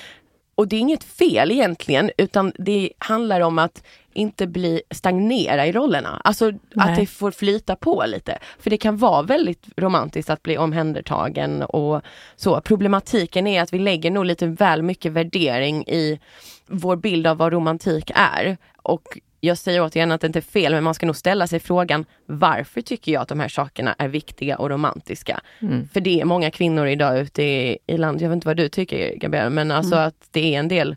Och 0.55 0.69
det 0.69 0.77
är 0.77 0.81
inget 0.81 1.05
fel 1.05 1.51
egentligen 1.51 2.11
utan 2.19 2.53
det 2.59 2.91
handlar 2.99 3.41
om 3.41 3.59
att 3.59 3.83
inte 4.13 4.47
bli 4.47 4.83
stagnera 4.91 5.67
i 5.67 5.73
rollerna. 5.73 6.21
Alltså 6.25 6.49
att 6.49 6.55
Nej. 6.75 6.97
det 7.01 7.07
får 7.07 7.31
flyta 7.31 7.77
på 7.77 8.05
lite. 8.07 8.39
För 8.59 8.71
det 8.71 8.77
kan 8.77 8.97
vara 8.97 9.23
väldigt 9.23 9.67
romantiskt 9.77 10.31
att 10.31 10.43
bli 10.43 10.59
omhändertagen 10.59 11.63
och 11.63 12.03
så. 12.37 12.61
Problematiken 12.61 13.47
är 13.47 13.63
att 13.63 13.73
vi 13.73 13.79
lägger 13.79 14.11
nog 14.11 14.25
lite 14.25 14.47
väl 14.47 14.83
mycket 14.83 15.13
värdering 15.13 15.85
i 15.87 16.21
vår 16.67 16.97
bild 16.97 17.27
av 17.27 17.37
vad 17.37 17.53
romantik 17.53 18.11
är. 18.15 18.57
Och 18.83 19.19
jag 19.41 19.59
säger 19.59 19.83
återigen 19.83 20.13
att 20.13 20.21
det 20.21 20.27
inte 20.27 20.39
är 20.39 20.41
fel, 20.41 20.73
men 20.75 20.85
man 20.85 20.95
ska 20.95 21.07
nog 21.07 21.17
ställa 21.17 21.47
sig 21.47 21.61
frågan 21.61 22.05
varför 22.27 22.81
tycker 22.81 23.13
jag 23.13 23.23
att 23.23 23.29
de 23.29 23.41
här 23.41 23.49
sakerna 23.49 23.95
är 23.99 24.09
viktiga 24.09 24.57
och 24.59 24.71
romantiska? 24.71 25.41
Mm. 25.61 25.89
För 25.89 26.01
det 26.01 26.21
är 26.21 26.25
många 26.25 26.51
kvinnor 26.51 26.87
idag 26.87 27.19
ute 27.21 27.43
i, 27.43 27.79
i 27.87 27.97
landet, 27.97 28.23
jag 28.23 28.29
vet 28.29 28.37
inte 28.37 28.47
vad 28.49 28.57
du 28.57 28.69
tycker 28.69 29.17
Gabriella, 29.17 29.51
men 29.51 29.71
alltså 29.71 29.95
Mm. 29.95 30.09
att 30.09 30.29
det 30.31 30.55
är 30.55 30.59
en 30.59 30.69
del, 30.69 30.97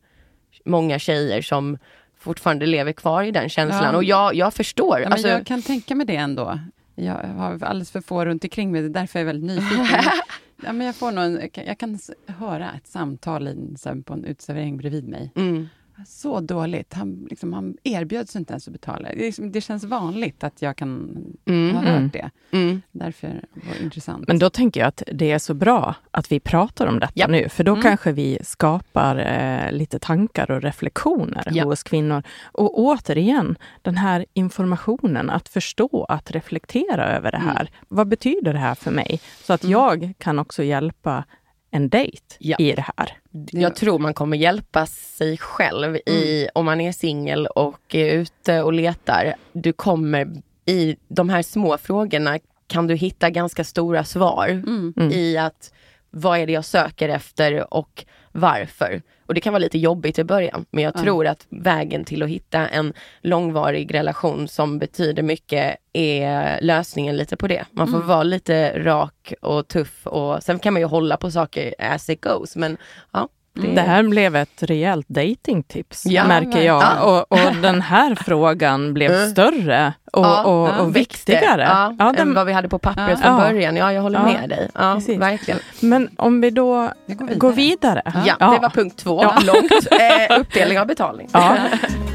många 0.66 1.00
tjejer 1.00 1.42
som 1.42 1.78
fortfarande 2.20 2.66
lever 2.66 2.92
kvar 2.92 3.24
i 3.24 3.32
den 3.32 3.50
känslan. 3.50 3.84
Ja. 3.92 3.96
Och 3.96 4.04
jag, 4.04 4.36
jag 4.36 4.54
förstår. 4.54 4.98
Ja, 5.00 5.04
men 5.04 5.14
alltså, 5.14 5.28
jag 5.28 5.46
kan 5.46 5.62
tänka 5.62 5.96
mig 5.96 6.06
det 6.06 6.16
ändå. 6.16 6.60
Jag 6.96 7.14
har 7.14 7.64
alldeles 7.64 7.92
för 7.92 8.02
få 8.02 8.26
runt 8.26 8.44
omkring 8.44 8.72
mig, 8.72 8.82
det 8.82 8.88
är 8.88 9.02
därför 9.02 9.20
jag 9.20 9.22
är 9.30 9.34
väldigt 9.34 9.56
nyfiken. 9.56 10.04
ja, 10.64 10.74
men 10.74 10.86
jag, 10.88 10.96
får 10.96 11.12
nog 11.12 11.24
en, 11.24 11.50
jag 11.66 11.78
kan- 11.78 12.00
höra 12.28 12.72
ett 12.78 12.88
samtal 12.88 13.48
i, 13.48 13.78
på 14.06 14.14
en 14.14 14.26
uteservering 14.26 14.78
bredvid 14.78 15.08
mig. 15.08 15.32
mm, 15.36 15.68
Så 16.08 16.40
dåligt. 16.40 16.94
Han, 16.94 17.28
liksom, 17.30 17.54
han 17.54 17.78
erbjöd 17.84 18.30
sig 18.30 18.40
inte 18.40 18.54
ens 18.54 18.68
att 18.68 18.72
betala. 18.74 19.10
Det, 19.10 19.16
liksom, 19.16 19.52
det 19.52 19.62
känns 19.62 19.84
vanligt 19.84 20.44
att 20.44 20.62
jag 20.62 20.76
kan 20.78 21.18
Mm. 21.46 21.76
ha 21.76 21.82
hört 21.82 21.90
Mm. 21.98 22.10
det. 22.10 22.30
mm, 22.52 22.82
Därför 22.92 23.28
var 23.54 23.74
det 23.80 23.84
intressant. 23.84 24.28
Men 24.28 24.40
då 24.40 24.50
tänker 24.50 24.80
jag 24.80 24.88
att 24.88 25.04
det 25.14 25.32
är 25.32 25.40
så 25.40 25.54
bra 25.54 25.96
att 26.12 26.32
vi 26.32 26.40
pratar 26.40 26.88
om 26.88 27.00
detta 27.00 27.12
Ja. 27.16 27.28
nu, 27.28 27.50
för 27.50 27.64
då 27.64 27.72
Mm. 27.72 27.84
kanske 27.84 28.12
vi 28.12 28.40
skapar 28.44 29.16
eh, 29.18 29.72
lite 29.72 30.00
tankar 30.00 30.52
och 30.52 30.62
reflektioner 30.62 31.44
Ja. 31.52 31.64
hos 31.64 31.84
kvinnor. 31.84 32.24
Och 32.44 32.80
återigen, 32.80 33.58
den 33.82 33.98
här 33.98 34.26
informationen, 34.34 35.30
att 35.30 35.50
förstå, 35.50 36.06
att 36.10 36.32
reflektera 36.32 37.06
över 37.18 37.32
det 37.32 37.38
här. 37.38 37.70
Vad 37.88 38.08
betyder 38.08 38.54
det 38.54 38.60
här 38.60 38.76
för 38.76 38.92
mig? 38.92 39.20
Så 39.44 39.54
att 39.54 39.64
Mm. 39.64 39.72
jag 39.72 40.14
kan 40.18 40.40
också 40.40 40.64
hjälpa 40.64 41.24
en 41.72 41.90
dejt 41.90 42.36
Ja. 42.40 42.58
i 42.60 42.72
det 42.72 42.86
här. 42.98 43.12
Jag 43.52 43.76
tror 43.76 44.00
man 44.00 44.14
kommer 44.14 44.38
hjälpa 44.38 44.86
sig 44.86 45.38
själv 45.38 45.96
i, 45.96 46.48
om 46.54 46.66
man 46.66 46.82
är 46.82 46.92
singel 46.92 47.48
och 47.48 47.96
är 47.96 48.06
ute 48.14 48.62
och 48.62 48.74
letar. 48.74 49.34
Du 49.54 49.74
kommer 49.74 50.28
i 50.66 50.96
de 51.08 51.30
här 51.30 51.42
små 51.42 51.78
frågorna 51.78 52.40
kan 52.68 52.88
du 52.88 52.96
hitta 52.96 53.30
ganska 53.30 53.64
stora 53.64 54.04
svar 54.04 54.48
Mm. 54.48 54.94
Mm. 54.98 55.12
i 55.12 55.38
att 55.38 55.74
vad 56.12 56.40
är 56.40 56.48
det 56.48 56.54
jag 56.54 56.66
söker 56.66 57.10
efter 57.10 57.74
och 57.74 58.06
varför. 58.36 59.02
Och 59.26 59.34
det 59.34 59.42
kan 59.42 59.54
vara 59.54 59.60
lite 59.60 59.78
jobbigt 59.78 60.20
i 60.20 60.24
början, 60.24 60.66
men 60.72 60.84
jag 60.84 60.94
Ja. 60.96 61.02
tror 61.02 61.28
att 61.28 61.46
vägen 61.50 62.06
till 62.06 62.24
att 62.24 62.30
hitta 62.30 62.68
en 62.68 62.94
långvarig 63.22 63.94
relation 63.94 64.48
som 64.48 64.80
betyder 64.80 65.24
mycket 65.24 65.76
är 65.94 66.62
lösningen 66.62 67.18
lite 67.18 67.38
på 67.38 67.48
det. 67.48 67.66
Man 67.72 67.88
får 67.88 67.96
Mm. 67.98 68.08
vara 68.08 68.24
lite 68.24 68.80
rak 68.84 69.34
och 69.42 69.68
tuff 69.68 70.08
och 70.08 70.44
sen 70.44 70.60
kan 70.60 70.74
man 70.74 70.82
ju 70.82 70.86
hålla 70.88 71.18
på 71.18 71.32
saker 71.32 71.74
as 71.80 72.10
it 72.10 72.22
goes, 72.22 72.56
men 72.56 72.78
ja. 73.14 73.30
Det, 73.56 73.68
Det 73.76 73.82
här 73.82 74.04
blev 74.04 74.36
ett 74.36 74.64
rejält 74.64 75.06
datingtips, 75.10 76.06
Ja, 76.06 76.28
märker 76.28 76.62
jag. 76.62 76.80
verkligen. 76.80 77.04
Och, 77.04 77.32
och 77.32 77.56
den 77.62 77.82
här 77.82 78.16
frågan 78.16 78.94
blev 78.94 79.28
större 79.32 79.94
och, 80.14 80.26
Ja, 80.26 80.44
och, 80.44 80.70
ja, 80.70 80.78
och 80.80 80.96
viktigare. 80.96 81.62
Ja, 81.62 81.96
Ja, 82.00 82.10
än 82.10 82.16
den, 82.16 82.34
vad 82.34 82.46
vi 82.46 82.54
hade 82.54 82.70
på 82.70 82.80
pappret 82.80 83.10
Ja. 83.10 83.16
från 83.18 83.40
Ja. 83.40 83.48
början. 83.50 83.76
Ja, 83.76 83.94
jag 83.94 84.02
håller 84.02 84.20
Ja. 84.20 84.26
med 84.40 84.50
dig. 84.50 84.70
Ja, 84.74 84.96
Precis. 84.96 85.20
verkligen. 85.20 85.60
men 85.80 86.10
om 86.18 86.42
vi 86.42 86.50
då 86.50 86.90
Vi 87.06 87.14
går 87.14 87.28
går 87.28 87.52
vidare. 87.52 88.02
Ja, 88.26 88.36
det 88.52 88.60
var 88.62 88.70
punkt 88.70 88.98
två. 88.98 89.24
Ja. 89.24 89.38
Långt. 89.46 89.72
Eh, 89.92 90.40
uppdelning 90.40 90.80
av 90.80 90.88
betalning. 90.88 91.30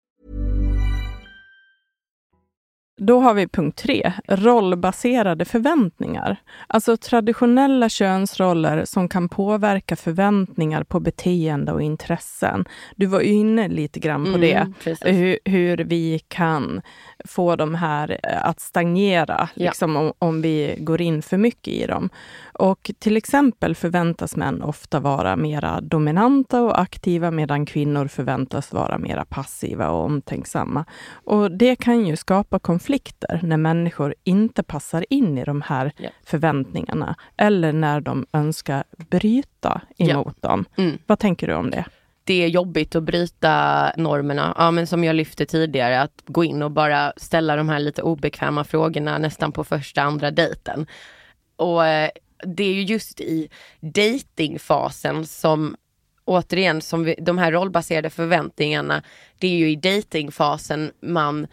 Då 3.03 3.19
har 3.19 3.33
vi 3.33 3.47
punkt 3.47 3.77
tre, 3.77 4.13
rollbaserade 4.27 5.45
förväntningar. 5.45 6.37
Alltså 6.67 6.97
traditionella 6.97 7.89
könsroller 7.89 8.85
som 8.85 9.09
kan 9.09 9.29
påverka 9.29 9.95
förväntningar 9.95 10.83
på 10.83 10.99
beteende 10.99 11.71
och 11.71 11.81
intressen. 11.81 12.65
Du 12.95 13.05
var 13.05 13.19
inne 13.21 13.67
lite 13.67 13.99
grann 13.99 14.23
på 14.23 14.29
Mm, 14.37 14.41
det, 14.85 15.11
hur, 15.11 15.39
hur 15.45 15.77
vi 15.77 16.19
kan 16.27 16.81
få 17.25 17.55
de 17.55 17.75
här 17.75 18.19
eh, 18.23 18.45
att 18.45 18.59
stagnera, 18.59 19.49
Ja. 19.55 19.69
liksom 19.69 19.95
om, 19.95 20.13
om 20.19 20.41
vi 20.41 20.75
går 20.79 21.01
in 21.01 21.21
för 21.21 21.37
mycket 21.37 21.73
i 21.73 21.85
dem. 21.85 22.09
Och 22.53 22.91
till 22.99 23.17
exempel 23.17 23.75
förväntas 23.75 24.35
män 24.35 24.61
ofta 24.61 24.99
vara 24.99 25.35
mera 25.35 25.81
dominanta 25.81 26.61
och 26.61 26.79
aktiva 26.81 27.31
medan 27.31 27.65
kvinnor 27.65 28.07
förväntas 28.07 28.73
vara 28.73 28.97
mera 28.97 29.25
passiva 29.25 29.89
och 29.89 30.05
omtänksamma. 30.05 30.85
Och 31.13 31.51
det 31.51 31.75
kan 31.75 32.05
ju 32.05 32.15
skapa 32.15 32.59
konflikter 32.59 33.39
när 33.43 33.57
människor 33.57 34.15
inte 34.23 34.63
passar 34.63 35.05
in 35.09 35.37
i 35.37 35.43
de 35.43 35.61
här 35.61 35.91
Ja. 35.97 36.09
förväntningarna 36.25 37.15
eller 37.37 37.73
när 37.73 38.01
de 38.01 38.25
önskar 38.33 38.83
bryta 39.09 39.81
emot 39.97 40.41
dem. 40.41 40.65
Mm. 40.77 40.97
Vad 41.07 41.19
tänker 41.19 41.47
du 41.47 41.53
om 41.53 41.69
det? 41.69 41.85
det 42.23 42.43
är 42.43 42.47
jobbigt 42.47 42.95
att 42.95 43.03
bryta 43.03 43.91
normerna. 43.97 44.55
Ja, 44.57 44.71
men 44.71 44.87
som 44.87 45.03
jag 45.03 45.15
lyfte 45.15 45.45
tidigare, 45.45 46.01
att 46.01 46.23
gå 46.25 46.43
in 46.43 46.63
och 46.63 46.71
bara 46.71 47.13
ställa 47.17 47.55
de 47.55 47.69
här 47.69 47.79
lite 47.79 48.01
obekväma 48.01 48.63
frågorna 48.63 49.17
nästan 49.17 49.51
på 49.51 49.63
första, 49.63 50.01
andra 50.01 50.31
dejten. 50.31 50.87
Och 51.55 51.85
eh, 51.85 52.09
det 52.43 52.63
är 52.63 52.73
ju 52.73 52.83
just 52.83 53.21
i 53.21 53.49
datingfasen 53.79 55.25
som 55.25 55.75
återigen, 56.25 56.81
som 56.81 57.03
vi, 57.03 57.15
de 57.21 57.37
här 57.37 57.51
rollbaserade 57.51 58.09
förväntningarna, 58.09 59.03
det 59.39 59.47
är 59.47 59.55
ju 59.55 59.71
i 59.71 59.75
datingfasen 59.75 60.91
man 61.01 61.47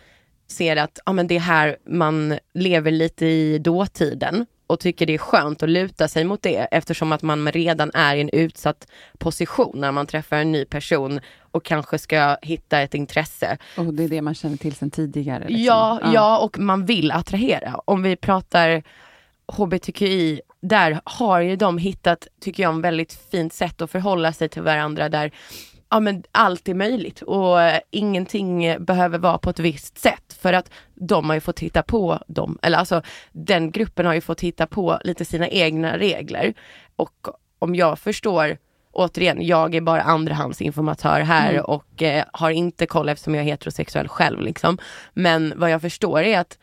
ser 0.47 0.77
att 0.77 0.99
ja, 1.07 1.13
men 1.13 1.27
det 1.27 1.37
är 1.37 1.41
här 1.41 1.77
man 1.87 2.39
lever 2.55 2.91
lite 2.91 3.27
i 3.27 3.59
dåtiden 3.59 4.47
och 4.67 4.81
tycker 4.81 5.07
det 5.07 5.15
är 5.15 5.19
skönt 5.19 5.63
att 5.63 5.69
luta 5.69 6.09
sig 6.09 6.25
mot 6.25 6.43
det 6.43 6.57
eftersom 6.57 7.13
att 7.13 7.23
man 7.23 7.53
redan 7.53 7.91
är 7.95 8.17
i 8.17 8.21
en 8.21 8.29
utsatt 8.29 8.89
position 9.19 9.81
när 9.81 9.93
man 9.93 10.07
träffar 10.07 10.37
en 10.37 10.53
ny 10.53 10.65
person 10.65 11.21
och 11.41 11.65
kanske 11.65 11.99
ska 11.99 12.37
hitta 12.43 12.81
ett 12.81 12.95
intresse. 12.95 13.59
Och 13.77 13.95
det 13.95 14.05
är 14.05 14.09
det 14.09 14.23
man 14.23 14.35
känner 14.35 14.57
till 14.57 14.75
sedan 14.75 14.91
tidigare. 14.91 15.49
liksom. 15.49 15.65
Ja, 15.65 16.01
ja, 16.15 16.39
och 16.39 16.59
man 16.59 16.85
vill 16.85 17.11
attrahera. 17.11 17.81
Om 17.85 18.03
vi 18.03 18.17
pratar 18.17 18.83
hbtqi, 19.47 20.41
där 20.61 21.01
har 21.05 21.41
ju 21.41 21.57
de 21.57 21.79
hittat, 21.79 22.27
tycker 22.41 22.63
jag, 22.63 22.75
en 22.75 22.83
väldigt 22.83 23.19
fint 23.31 23.53
sätt 23.53 23.83
att 23.83 23.91
förhålla 23.91 24.33
sig 24.33 24.49
till 24.49 24.63
varandra 24.63 25.09
där 25.09 25.33
ja, 25.91 26.01
men 26.01 26.23
allt 26.33 26.69
är 26.69 26.75
möjligt 26.75 27.23
och 27.23 27.63
eh, 27.63 27.81
ingenting 27.91 28.77
behöver 28.85 29.19
vara 29.19 29.39
på 29.39 29.51
ett 29.51 29.59
visst 29.59 29.99
sätt 29.99 30.39
för 30.41 30.53
att 30.53 30.71
de 30.95 31.29
har 31.29 31.35
ju 31.35 31.41
fått 31.41 31.61
hitta 31.61 31.83
på 31.83 32.23
dem, 32.27 32.59
eller 32.63 32.79
alltså 32.79 33.03
den 33.33 33.71
gruppen 33.71 34.07
har 34.07 34.15
ju 34.15 34.21
fått 34.21 34.41
hitta 34.41 34.67
på 34.67 34.99
lite 35.05 35.25
sina 35.25 35.49
egna 35.49 35.99
regler 35.99 36.55
och 36.97 37.29
om 37.59 37.75
jag 37.75 37.99
förstår 37.99 38.59
Återigen, 38.93 39.47
jag 39.47 39.75
är 39.75 39.81
bara 39.81 40.03
andrahandsinformatör 40.03 41.21
här 41.21 41.51
Mm. 41.51 41.65
och 41.65 42.03
eh, 42.03 42.25
har 42.33 42.51
inte 42.51 42.87
koll 42.87 43.09
eftersom 43.09 43.35
jag 43.35 43.45
är 43.45 43.51
heterosexuell 43.51 44.09
själv. 44.09 44.41
Liksom. 44.41 44.79
Men 45.15 45.53
vad 45.57 45.71
jag 45.71 45.81
förstår 45.81 46.23
är 46.23 46.39
att 46.39 46.59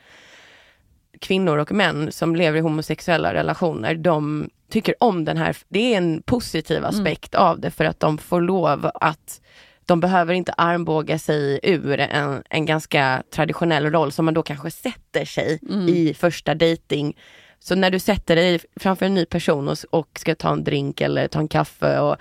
kvinnor 1.21 1.57
och 1.57 1.71
män 1.71 2.11
som 2.11 2.35
lever 2.35 2.57
i 2.57 2.61
homosexuella 2.61 3.33
relationer, 3.33 3.95
de 3.95 4.49
tycker 4.69 4.95
om 4.99 5.25
den 5.25 5.37
här, 5.37 5.57
det 5.67 5.93
är 5.93 5.97
en 5.97 6.21
positiv 6.21 6.85
aspekt 6.85 7.35
av 7.35 7.59
det 7.59 7.71
för 7.71 7.85
att 7.85 7.99
de 7.99 8.17
får 8.17 8.41
lov 8.41 8.91
att 8.95 9.41
de 9.85 9.99
behöver 9.99 10.33
inte 10.33 10.51
armbåga 10.51 11.19
sig 11.19 11.59
ur 11.63 11.99
en, 11.99 12.43
en 12.49 12.65
ganska 12.65 13.23
traditionell 13.31 13.91
roll 13.91 14.11
som 14.11 14.25
man 14.25 14.33
då 14.33 14.43
kanske 14.43 14.71
sätter 14.71 15.25
sig 15.25 15.59
i 15.89 16.13
första 16.13 16.53
dating. 16.53 17.17
Så 17.59 17.75
när 17.75 17.91
du 17.91 17.99
sätter 17.99 18.35
dig 18.35 18.59
framför 18.75 19.05
en 19.05 19.13
ny 19.13 19.25
person 19.25 19.67
och, 19.69 19.77
och 19.89 20.19
ska 20.19 20.35
ta 20.35 20.51
en 20.51 20.63
drink 20.63 21.01
eller 21.01 21.27
ta 21.27 21.39
en 21.39 21.47
kaffe 21.47 21.99
och 21.99 22.15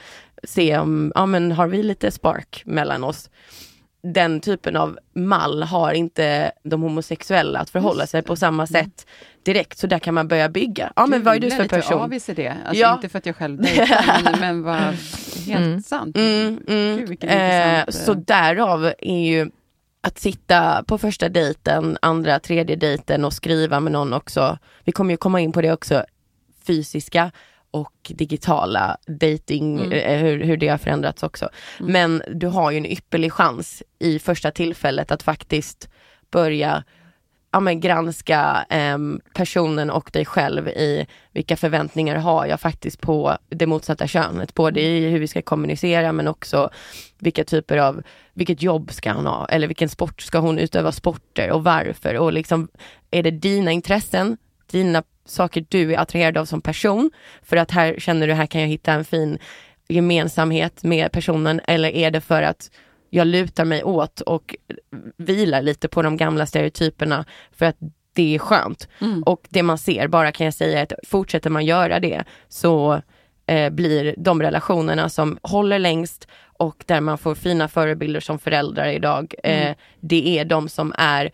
se 0.44 0.78
om, 0.78 1.12
ja 1.14 1.26
men 1.26 1.52
har 1.52 1.66
vi 1.66 1.83
lite 1.83 2.11
spark 2.11 2.62
mellan 2.66 3.04
oss? 3.04 3.30
Den 4.05 4.40
typen 4.40 4.77
av 4.77 4.99
mall 5.14 5.62
har 5.62 5.93
inte 5.93 6.53
de 6.62 6.83
homosexuella 6.83 7.59
att 7.59 7.71
förhålla 7.71 8.07
sig 8.07 8.23
på 8.23 8.37
samma 8.37 8.67
sätt 8.67 9.07
direkt. 9.43 9.79
Så 9.79 9.87
där 9.87 9.99
kan 9.99 10.14
man 10.14 10.29
börja 10.29 10.49
bygga. 10.49 10.93
Ja 10.97 11.07
men 11.07 11.23
vad 11.23 11.37
är 11.37 11.40
du 11.40 11.51
för 11.51 11.62
lite 11.62 11.77
person? 11.77 12.01
avis 12.01 12.29
i 12.29 12.35
det. 12.35 12.49
Alltså 12.67 12.81
Ja. 12.83 12.95
inte 12.95 13.09
för 13.09 13.19
att 13.19 13.27
jag 13.27 13.37
själv 13.37 13.62
dejtar, 13.62 14.21
men, 14.25 14.40
men 14.40 14.62
vad 14.62 14.97
helt 15.47 15.87
sant. 15.87 16.17
Mm, 16.17 16.61
mm. 16.69 17.07
Gud, 17.07 17.25
Eh, 17.25 17.85
så 17.88 18.12
eh, 18.12 18.19
därav 18.19 18.93
är 18.99 19.27
ju 19.27 19.51
att 20.01 20.19
sitta 20.19 20.85
på 20.87 20.99
första 20.99 21.29
dejten, 21.29 21.99
andra, 22.03 22.40
tredje 22.40 22.77
dejten 22.77 23.25
och 23.25 23.33
skriva 23.33 23.81
med 23.81 23.93
någon 23.93 24.12
också. 24.12 24.59
Vi 24.85 24.93
kommer 24.93 25.11
ju 25.11 25.17
komma 25.17 25.40
in 25.40 25.53
på 25.53 25.62
det 25.62 25.73
också, 25.73 26.05
fysiska 26.67 27.31
och 27.74 28.12
digitala 28.14 28.96
dating, 29.06 29.78
Mm. 29.80 29.92
eh, 29.92 30.18
hur, 30.18 30.44
hur 30.44 30.56
det 30.56 30.68
har 30.68 30.78
förändrats 30.78 31.22
också. 31.22 31.48
Men 31.80 32.22
du 32.34 32.46
har 32.46 32.70
ju 32.70 32.76
en 32.78 32.87
ypperlig 32.87 33.32
chans 33.32 33.82
i 33.98 34.18
första 34.18 34.50
tillfället 34.50 35.10
att 35.10 35.22
faktiskt 35.22 35.88
börja 36.30 36.84
ja, 37.52 37.60
men 37.60 37.80
granska 37.80 38.66
em, 38.70 39.20
personen 39.34 39.90
och 39.90 40.10
dig 40.12 40.24
själv 40.24 40.68
i 40.68 41.06
vilka 41.32 41.56
förväntningar 41.56 42.16
har 42.16 42.46
jag 42.46 42.60
faktiskt 42.60 43.00
på 43.00 43.38
det 43.48 43.66
motsatta 43.66 44.06
könet. 44.06 44.54
Både 44.54 44.80
i 44.80 45.08
hur 45.10 45.18
vi 45.18 45.28
ska 45.28 45.42
kommunicera 45.42 46.12
men 46.12 46.28
också 46.28 46.70
vilka 47.18 47.44
typer 47.44 47.76
av, 47.76 48.02
vilket 48.34 48.62
jobb 48.62 48.92
ska 48.92 49.10
han 49.12 49.26
ha? 49.26 49.46
Eller 49.46 49.66
vilken 49.66 49.88
sport 49.88 50.22
ska 50.22 50.38
hon 50.38 50.58
utöva 50.58 50.92
sporter 50.92 51.50
och 51.50 51.64
varför? 51.64 52.14
Och 52.18 52.32
liksom, 52.32 52.68
är 53.10 53.22
det 53.22 53.30
dina 53.30 53.72
intressen, 53.72 54.37
dina 54.70 55.02
saker 55.24 55.66
du 55.68 55.94
är 55.94 55.98
attraherad 55.98 56.37
av 56.37 56.44
som 56.44 56.60
person? 56.60 57.10
För 57.42 57.56
att 57.56 57.70
här 57.70 57.94
känner 57.98 58.26
du, 58.26 58.32
här 58.32 58.46
kan 58.46 58.60
jag 58.60 58.68
hitta 58.68 58.92
en 58.92 59.04
fin 59.04 59.38
gemensamhet 59.88 60.82
med 60.82 61.12
personen. 61.12 61.60
Eller 61.64 61.88
är 61.88 62.10
det 62.10 62.20
för 62.20 62.42
att 62.42 62.70
jag 63.10 63.26
lutar 63.26 63.64
mig 63.64 63.84
åt 63.84 64.20
och 64.20 64.56
vilar 65.16 65.62
lite 65.62 65.88
på 65.88 66.02
de 66.02 66.16
gamla 66.16 66.46
stereotyperna 66.46 67.24
för 67.52 67.66
att 67.66 67.76
det 68.12 68.34
är 68.34 68.38
skönt. 68.38 68.88
Mm. 69.00 69.22
Och 69.22 69.46
det 69.48 69.62
man 69.62 69.78
ser, 69.78 70.08
bara 70.08 70.32
kan 70.32 70.44
jag 70.44 70.54
säga 70.54 70.82
att 70.82 70.92
fortsätter 71.06 71.50
man 71.50 71.64
göra 71.64 72.00
det 72.00 72.24
så 72.48 73.02
eh, 73.46 73.70
blir 73.70 74.14
de 74.18 74.42
relationerna 74.42 75.08
som 75.08 75.38
håller 75.42 75.78
längst 75.78 76.28
och 76.58 76.84
där 76.87 77.00
man 77.00 77.18
får 77.18 77.34
fina 77.34 77.68
förebilder 77.68 78.20
som 78.20 78.38
föräldrar 78.38 78.88
idag, 78.88 79.34
eh, 79.42 79.74
det 80.00 80.38
är 80.38 80.44
de 80.44 80.68
som 80.68 80.94
är 80.98 81.30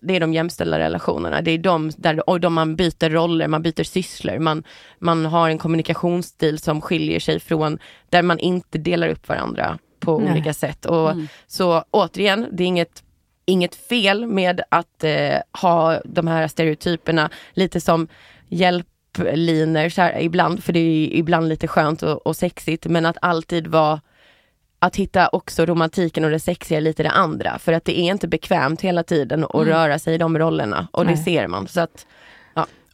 det 0.00 0.16
är 0.16 0.20
de 0.20 0.34
jämställda 0.34 0.78
relationerna. 0.78 1.42
Det 1.42 1.50
är 1.50 1.58
de 1.58 1.90
där 1.96 2.30
och 2.30 2.40
de 2.40 2.54
man 2.54 2.76
byter 2.76 3.10
roller, 3.10 3.48
man 3.48 3.62
byter 3.62 3.82
sysslor, 3.82 4.38
man, 4.38 4.64
man 4.98 5.26
har 5.26 5.48
en 5.50 5.58
kommunikationsstil 5.58 6.58
som 6.58 6.80
skiljer 6.80 7.20
sig 7.20 7.40
från 7.40 7.78
där 8.08 8.22
man 8.22 8.38
inte 8.38 8.78
delar 8.78 9.08
upp 9.08 9.28
varandra 9.28 9.78
på 10.00 10.18
Nej. 10.18 10.32
olika 10.32 10.54
sätt. 10.54 10.86
Och 10.86 11.12
Så 11.46 11.84
återigen, 11.90 12.46
det 12.52 12.62
är 12.62 12.68
inget, 12.68 13.02
inget 13.44 13.74
fel 13.74 14.26
med 14.26 14.60
att 14.68 15.04
eh, 15.04 15.38
ha 15.60 16.00
de 16.04 16.26
här 16.26 16.48
stereotyperna 16.48 17.30
lite 17.54 17.80
som 17.80 18.08
hjälp 18.48 18.86
läppliner 19.18 19.88
så 19.88 20.02
här, 20.02 20.20
ibland, 20.20 20.64
för 20.64 20.72
det 20.72 20.80
är 20.80 21.16
ibland 21.16 21.48
lite 21.48 21.68
skönt 21.68 22.02
och, 22.02 22.26
och 22.26 22.36
sexigt, 22.36 22.86
men 22.86 23.06
att 23.06 23.16
alltid 23.22 23.66
vara 23.66 24.00
att 24.82 24.96
hitta 24.96 25.28
också 25.28 25.66
romantiken 25.66 26.24
och 26.24 26.30
det 26.30 26.40
sexiga 26.40 26.80
lite 26.80 27.02
det 27.02 27.10
andra. 27.10 27.58
För 27.58 27.72
att 27.72 27.84
det 27.84 27.98
är 28.00 28.10
inte 28.10 28.28
bekvämt 28.28 28.80
hela 28.80 29.02
tiden 29.02 29.44
att 29.44 29.54
Mm. 29.54 29.66
röra 29.68 29.98
sig 29.98 30.14
i 30.14 30.18
de 30.18 30.38
rollerna 30.38 30.88
och 30.92 31.04
det 31.04 31.14
Nej. 31.14 31.24
ser 31.24 31.46
man. 31.48 31.68
Så 31.68 31.80
att, 31.80 32.06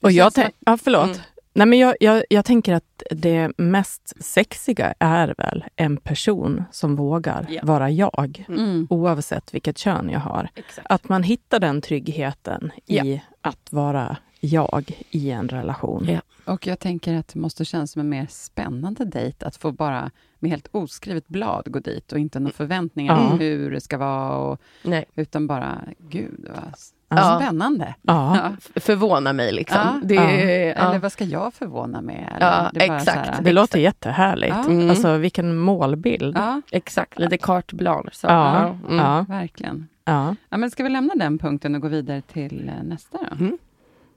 Och 0.00 0.12
jag 0.12 0.34
tänk- 0.34 0.54
ja, 0.58 0.76
förlåt. 0.82 1.04
Mm. 1.04 1.18
Nej, 1.52 1.66
men 1.66 1.78
jag, 1.78 1.94
jag, 2.00 2.24
jag 2.30 2.44
tänker 2.44 2.74
att 2.74 3.02
det 3.10 3.50
mest 3.58 4.24
sexiga 4.24 4.94
är 4.98 5.34
väl 5.38 5.64
en 5.76 5.96
person 5.96 6.64
som 6.72 6.96
vågar 6.96 7.46
Ja. 7.50 7.60
vara 7.64 7.90
jag, 7.90 8.44
Mm. 8.48 8.86
oavsett 8.90 9.54
vilket 9.54 9.78
kön 9.78 10.10
jag 10.10 10.20
har. 10.20 10.48
exakt. 10.54 10.86
Att 10.90 11.08
man 11.08 11.22
hittar 11.22 11.60
den 11.60 11.80
tryggheten 11.80 12.72
Ja. 12.86 13.04
i 13.04 13.22
att 13.40 13.72
vara 13.72 14.16
jag 14.40 15.04
i 15.10 15.30
en 15.30 15.48
relation. 15.48 16.06
Ja. 16.10 16.20
Och 16.52 16.66
jag 16.66 16.78
tänker 16.78 17.14
att 17.14 17.28
det 17.28 17.38
måste 17.38 17.64
kännas 17.64 17.90
som 17.92 18.00
en 18.00 18.08
mer 18.08 18.26
spännande 18.30 19.04
dejt 19.04 19.46
att 19.46 19.56
få 19.56 19.72
bara 19.72 20.10
med 20.46 20.50
helt 20.50 20.68
oskrivet 20.72 21.28
blad 21.28 21.72
gå 21.72 21.78
dit 21.78 22.12
och 22.12 22.18
inte 22.18 22.40
några 22.40 22.52
förväntningar 22.52 23.16
Ja. 23.16 23.30
om 23.32 23.38
hur 23.38 23.70
det 23.70 23.80
ska 23.80 23.98
vara, 23.98 24.36
och, 24.36 24.60
Nej. 24.82 25.04
utan 25.14 25.46
bara, 25.46 25.80
gud 25.98 26.46
vad 26.54 26.74
Ja. 27.08 27.40
spännande. 27.40 27.94
Ja. 28.02 28.36
Ja. 28.74 28.80
Förvåna 28.80 29.32
mig 29.32 29.52
liksom. 29.52 29.78
Ja. 29.84 30.00
Det. 30.04 30.70
Eller 30.72 30.98
vad 30.98 31.12
ska 31.12 31.24
jag 31.24 31.54
förvåna 31.54 32.00
med? 32.00 32.32
Eller, 32.36 32.46
Ja, 32.46 32.70
det 32.72 32.80
exakt. 32.84 33.16
här- 33.28 33.42
Det 33.42 33.52
låter 33.52 33.78
jättehärligt. 33.78 34.54
Ja. 34.56 34.64
Mm. 34.70 34.90
Alltså 34.90 35.16
vilken 35.16 35.56
målbild. 35.58 36.36
Ja, 36.36 36.62
Exakt, 36.70 37.18
lite 37.18 37.38
kartblad. 37.38 38.08
Så. 38.12 38.26
Ja. 38.26 38.66
Mm. 38.66 38.96
Ja. 38.96 39.24
verkligen. 39.28 39.88
Ja. 40.04 40.34
Ja, 40.48 40.56
men 40.56 40.70
ska 40.70 40.82
vi 40.82 40.88
lämna 40.88 41.14
den 41.14 41.38
punkten 41.38 41.74
och 41.74 41.80
gå 41.80 41.88
vidare 41.88 42.20
till 42.22 42.68
eh, 42.68 42.84
nästa 42.84 43.18
då? 43.30 43.36
Mm. 43.44 43.58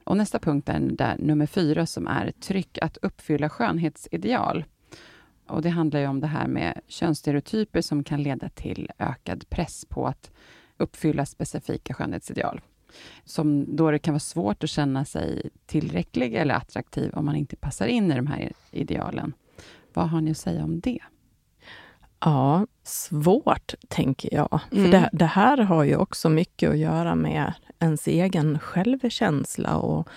Och 0.03 0.17
nästa 0.17 0.39
punkt 0.39 0.69
är 0.69 0.79
där 0.79 1.15
nummer 1.19 1.45
fyra 1.45 1.85
som 1.85 2.07
är 2.07 2.31
tryck 2.41 2.77
att 2.81 2.97
uppfylla 3.01 3.49
skönhetsideal. 3.49 4.63
Och 5.49 5.61
det 5.61 5.69
handlar 5.69 5.99
ju 5.99 6.07
om 6.07 6.19
det 6.19 6.27
här 6.27 6.47
med 6.47 6.81
könsstereotyper 6.87 7.81
som 7.81 8.03
kan 8.03 8.23
leda 8.23 8.49
till 8.49 8.89
ökad 8.99 9.49
press 9.49 9.85
på 9.89 10.07
att 10.07 10.31
uppfylla 10.77 11.25
specifika 11.25 11.93
skönhetsideal. 11.93 12.61
Som 13.25 13.75
då 13.75 13.91
det 13.91 13.99
kan 13.99 14.13
vara 14.13 14.19
svårt 14.19 14.63
att 14.63 14.69
känna 14.69 15.05
sig 15.05 15.49
tillräcklig 15.65 16.35
eller 16.35 16.55
attraktiv 16.55 17.13
om 17.13 17.25
man 17.25 17.35
inte 17.35 17.55
passar 17.55 17.87
in 17.87 18.11
i 18.11 18.15
de 18.15 18.27
här 18.27 18.51
idealen. 18.71 19.33
Vad 19.93 20.09
har 20.09 20.21
ni 20.21 20.31
att 20.31 20.37
säga 20.37 20.63
om 20.63 20.79
det? 20.79 20.99
Ja, 22.19 22.67
svårt 22.83 23.73
tänker 23.87 24.33
jag. 24.33 24.59
Mm. 24.71 24.83
För 24.83 24.91
det, 24.91 25.09
det 25.13 25.25
här 25.25 25.57
har 25.57 25.83
ju 25.83 25.95
också 25.95 26.29
mycket 26.29 26.69
att 26.69 26.77
göra 26.77 27.15
med 27.15 27.53
ens 27.79 28.07
egen 28.07 28.59
självkänsla. 28.59 29.77
Och 29.77 30.09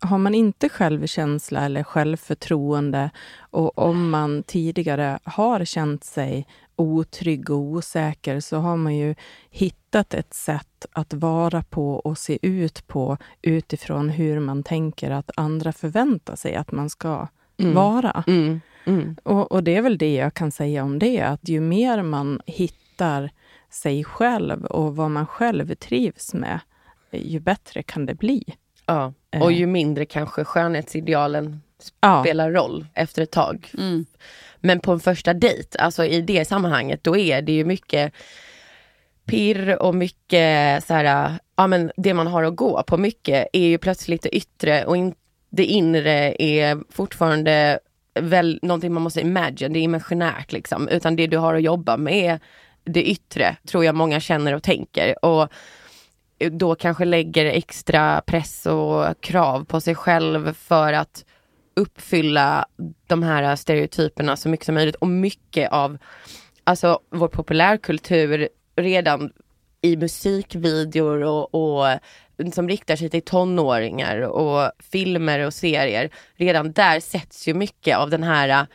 har 0.00 0.18
man 0.18 0.34
inte 0.34 0.68
självkänsla 0.68 1.64
eller 1.64 1.82
självförtroende 1.82 3.10
och 3.40 3.78
om 3.78 4.10
man 4.10 4.42
tidigare 4.42 5.18
har 5.24 5.64
känt 5.64 6.04
sig 6.04 6.46
otrygg 6.76 7.50
och 7.50 7.56
osäker 7.58 8.40
så 8.40 8.56
har 8.56 8.76
man 8.76 8.96
ju 8.96 9.14
hittat 9.50 10.14
ett 10.14 10.34
sätt 10.34 10.86
att 10.92 11.14
vara 11.14 11.62
på 11.62 11.94
och 11.94 12.18
se 12.18 12.38
ut 12.42 12.86
på 12.86 13.16
utifrån 13.42 14.08
hur 14.08 14.40
man 14.40 14.62
tänker 14.62 15.10
att 15.10 15.30
andra 15.36 15.72
förväntar 15.72 16.36
sig 16.36 16.54
att 16.54 16.72
man 16.72 16.90
ska 16.90 17.28
Mm. 17.60 17.74
vara. 17.74 18.24
Mm. 18.26 18.60
Mm. 18.84 19.16
Och, 19.22 19.52
och 19.52 19.64
det 19.64 19.76
är 19.76 19.82
väl 19.82 19.98
det 19.98 20.14
jag 20.14 20.34
kan 20.34 20.50
säga 20.50 20.84
om 20.84 20.98
det, 20.98 21.20
att 21.20 21.48
ju 21.48 21.60
mer 21.60 22.02
man 22.02 22.40
hittar 22.46 23.30
sig 23.70 24.04
själv 24.04 24.64
och 24.64 24.96
vad 24.96 25.10
man 25.10 25.26
själv 25.26 25.74
trivs 25.74 26.34
med, 26.34 26.60
ju 27.12 27.40
bättre 27.40 27.82
kan 27.82 28.06
det 28.06 28.14
bli. 28.14 28.44
Ja. 28.90 29.12
Och 29.40 29.52
ju 29.52 29.66
mindre 29.66 30.04
kanske 30.04 30.44
skönhetsidealen 30.44 31.60
Ja, 32.00 32.22
spelar 32.22 32.50
roll 32.50 32.86
efter 32.94 33.22
ett 33.22 33.30
tag. 33.30 33.70
Men 34.56 34.80
på 34.80 34.92
en 34.92 35.00
första 35.00 35.34
dejt, 35.34 35.78
alltså 35.78 36.04
i 36.04 36.20
det 36.20 36.44
sammanhanget, 36.44 37.04
då 37.04 37.16
är 37.16 37.42
det 37.42 37.52
ju 37.52 37.64
mycket 37.64 38.12
pirr 39.24 39.82
och 39.82 39.94
mycket 39.94 40.84
så 40.84 40.94
här, 40.94 41.38
ja 41.56 41.66
men 41.66 41.92
det 41.96 42.14
man 42.14 42.26
har 42.26 42.42
att 42.42 42.56
gå 42.56 42.82
på 42.82 42.96
mycket 42.96 43.48
är 43.52 43.66
ju 43.66 43.78
plötsligt 43.78 44.22
det 44.22 44.36
yttre 44.36 44.84
och 44.84 44.96
in, 44.96 45.14
det 45.50 45.64
inre 45.64 46.34
är 46.38 46.92
fortfarande 46.92 47.78
väl 48.14 48.58
någonting 48.62 48.92
man 48.92 49.02
måste 49.02 49.20
imagine, 49.20 49.72
det 49.72 49.78
är 49.78 49.82
imaginärt 49.82 50.52
liksom. 50.52 50.88
Utan 50.88 51.16
det 51.16 51.26
du 51.26 51.36
har 51.36 51.54
att 51.54 51.62
jobba 51.62 51.96
med 51.96 52.14
är 52.24 52.40
det 52.84 53.10
yttre, 53.10 53.56
tror 53.66 53.84
jag 53.84 53.94
många 53.94 54.20
känner 54.20 54.54
och 54.54 54.62
tänker. 54.62 55.24
Och 55.24 55.48
då 56.50 56.74
kanske 56.74 57.04
lägger 57.04 57.46
extra 57.46 58.20
press 58.26 58.66
och 58.66 59.20
krav 59.20 59.64
på 59.64 59.80
sig 59.80 59.94
själv 59.94 60.54
för 60.54 60.92
att 60.92 61.24
uppfylla 61.76 62.66
de 63.06 63.22
här 63.22 63.56
stereotyperna 63.56 64.36
så 64.36 64.48
mycket 64.48 64.66
som 64.66 64.74
möjligt. 64.74 64.94
Och 64.94 65.08
mycket 65.08 65.72
av 65.72 65.98
alltså, 66.64 67.00
vår 67.10 67.28
populärkultur 67.28 68.48
redan 68.76 69.32
i 69.82 69.96
musikvideor 69.96 71.22
och, 71.22 71.54
och 71.54 71.98
som 72.52 72.68
riktar 72.68 72.96
sig 72.96 73.10
till 73.10 73.22
tonåringar 73.22 74.20
och 74.20 74.72
filmer 74.78 75.46
och 75.46 75.54
serier. 75.54 76.10
Redan 76.34 76.72
där 76.72 77.00
sätts 77.00 77.48
ju 77.48 77.54
mycket 77.54 77.96
av 77.96 78.10
den 78.10 78.22
här 78.22 78.66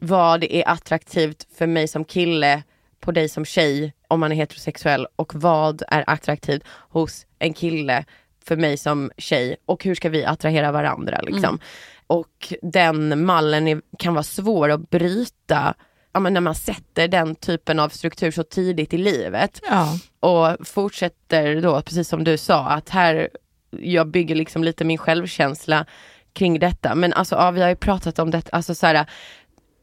vad 0.00 0.44
är 0.44 0.68
attraktivt 0.68 1.46
för 1.58 1.66
mig 1.66 1.88
som 1.88 2.04
kille 2.04 2.62
på 3.00 3.12
dig 3.12 3.28
som 3.28 3.44
tjej 3.44 3.94
om 4.08 4.20
man 4.20 4.32
är 4.32 4.36
heterosexuell 4.36 5.06
och 5.16 5.34
vad 5.34 5.82
är 5.88 6.04
attraktivt 6.06 6.62
hos 6.68 7.26
en 7.38 7.54
kille 7.54 8.04
för 8.44 8.56
mig 8.56 8.76
som 8.76 9.10
tjej 9.16 9.56
och 9.66 9.84
hur 9.84 9.94
ska 9.94 10.08
vi 10.08 10.24
attrahera 10.24 10.72
varandra 10.72 11.20
liksom. 11.22 11.58
Och 12.06 12.54
den 12.62 13.24
mallen 13.24 13.68
är, 13.68 13.82
kan 13.98 14.14
vara 14.14 14.22
svår 14.22 14.68
att 14.68 14.90
bryta 14.90 15.74
ja, 16.12 16.20
men 16.20 16.34
när 16.34 16.40
man 16.40 16.54
sätter 16.54 17.08
den 17.08 17.34
typen 17.34 17.80
av 17.80 17.88
struktur 17.88 18.30
så 18.30 18.42
tidigt 18.42 18.94
i 18.94 18.98
livet 18.98 19.60
ja, 19.70 19.98
och 20.20 20.68
fortsätter 20.68 21.60
då, 21.60 21.82
precis 21.82 22.08
som 22.08 22.24
du 22.24 22.36
sa, 22.36 22.66
att 22.66 22.88
här, 22.88 23.28
jag 23.70 24.08
bygger 24.08 24.34
liksom 24.34 24.64
lite 24.64 24.84
min 24.84 24.98
självkänsla 24.98 25.86
kring 26.32 26.58
detta. 26.58 26.94
Men 26.94 27.12
alltså, 27.12 27.34
ja, 27.34 27.50
vi 27.50 27.62
har 27.62 27.68
ju 27.68 27.76
pratat 27.76 28.18
om 28.18 28.30
det, 28.30 28.50
alltså 28.52 28.74
så 28.74 28.86
här, 28.86 29.06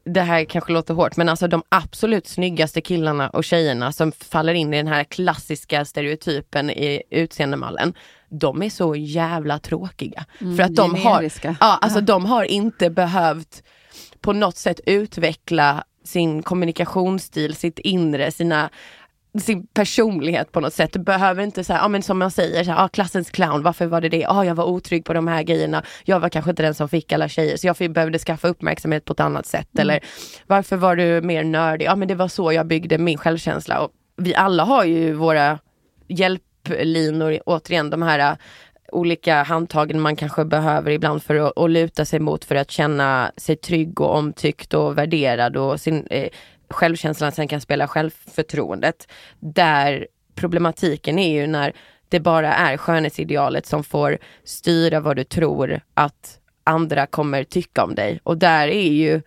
det 0.08 0.20
här 0.20 0.44
kanske 0.44 0.72
låter 0.72 0.94
hårt, 0.94 1.16
men 1.16 1.28
alltså 1.28 1.48
de 1.48 1.62
absolut 1.68 2.26
snyggaste 2.26 2.80
killarna 2.80 3.30
och 3.30 3.44
tjejerna 3.44 3.92
som 3.92 4.12
faller 4.12 4.54
in 4.54 4.74
i 4.74 4.76
den 4.76 4.86
här 4.86 5.04
klassiska 5.04 5.84
stereotypen 5.84 6.70
i 6.70 7.02
utseendemallen, 7.10 7.94
de 8.28 8.62
är 8.62 8.70
så 8.70 8.94
jävla 8.96 9.58
tråkiga. 9.58 10.24
för 10.38 10.60
att 10.60 10.74
de 10.74 10.94
har, 10.94 11.30
ja, 11.42 11.56
alltså 11.60 12.00
de 12.00 12.26
har 12.26 12.44
inte 12.44 12.90
behövt 12.90 13.62
på 14.20 14.32
något 14.32 14.56
sätt 14.56 14.80
utveckla 14.86 15.84
sin 16.04 16.42
kommunikationsstil, 16.42 17.54
sitt 17.54 17.78
inre, 17.78 18.30
sina 18.30 18.70
sin 19.40 19.66
personlighet 19.66 20.52
på 20.52 20.60
något 20.60 20.74
sätt. 20.74 20.92
Du 20.92 20.98
behöver 20.98 21.42
inte 21.42 21.64
här, 21.68 21.78
ja 21.78 21.88
men 21.88 22.02
som 22.02 22.18
man 22.18 22.30
säger, 22.30 22.64
så 22.64 22.70
här, 22.70 22.84
ah, 22.84 22.88
klassens 22.88 23.30
clown, 23.30 23.62
varför 23.62 23.86
var 23.86 24.00
det 24.00 24.08
det? 24.08 24.26
Ah, 24.26 24.44
jag 24.44 24.54
var 24.54 24.64
otrygg 24.64 25.04
på 25.04 25.12
de 25.12 25.28
här 25.28 25.42
grejerna. 25.42 25.82
Jag 26.04 26.20
var 26.20 26.28
kanske 26.28 26.50
inte 26.50 26.62
den 26.62 26.74
som 26.74 26.88
fick 26.88 27.12
alla 27.12 27.28
tjejer, 27.28 27.56
så 27.56 27.66
jag 27.66 27.92
behövde 27.92 28.18
skaffa 28.18 28.48
uppmärksamhet 28.48 29.04
på 29.04 29.12
ett 29.12 29.20
annat 29.20 29.46
sätt. 29.46 29.78
Eller 29.78 30.00
varför 30.46 30.76
var 30.76 30.96
du 30.96 31.20
mer 31.20 31.44
nördig? 31.44 31.86
Ja, 31.86 31.96
men 31.96 32.08
det 32.08 32.14
var 32.14 32.28
så 32.28 32.52
jag 32.52 32.66
byggde 32.66 32.98
min 32.98 33.18
självkänsla. 33.18 33.80
Och 33.80 33.90
vi 34.16 34.34
alla 34.34 34.64
har 34.64 34.84
ju 34.84 35.12
våra 35.12 35.58
hjälplinor, 36.08 37.38
återigen 37.46 37.90
de 37.90 38.02
här 38.02 38.18
äh, 38.18 38.36
olika 38.92 39.42
handtagen 39.42 40.00
man 40.00 40.16
kanske 40.16 40.44
behöver 40.44 40.90
ibland 40.90 41.22
för 41.22 41.34
att, 41.34 41.58
att 41.58 41.70
luta 41.70 42.04
sig 42.04 42.20
mot 42.20 42.44
för 42.44 42.54
att 42.54 42.70
känna 42.70 43.32
sig 43.36 43.56
trygg 43.56 44.00
och 44.00 44.16
omtyckt 44.16 44.74
och 44.74 44.98
värderad 44.98 45.56
och 45.56 45.80
sin 45.80 46.06
eh, 46.10 46.28
självkänslan 46.70 47.32
sen 47.32 47.48
kan 47.48 47.60
spela 47.60 47.88
självförtroendet. 47.88 49.08
Där 49.40 50.06
problematiken 50.34 51.18
är 51.18 51.40
ju 51.40 51.46
när 51.46 51.72
det 52.08 52.20
bara 52.20 52.54
är 52.54 52.76
skönhetsidealet 52.76 53.66
som 53.66 53.84
får 53.84 54.18
styra 54.44 55.00
vad 55.00 55.16
du 55.16 55.24
tror 55.24 55.80
att 55.94 56.38
andra 56.64 57.06
kommer 57.06 57.44
tycka 57.44 57.84
om 57.84 57.94
dig. 57.94 58.20
Och 58.22 58.38
där 58.38 58.68
är 58.68 58.92
ju 58.92 59.22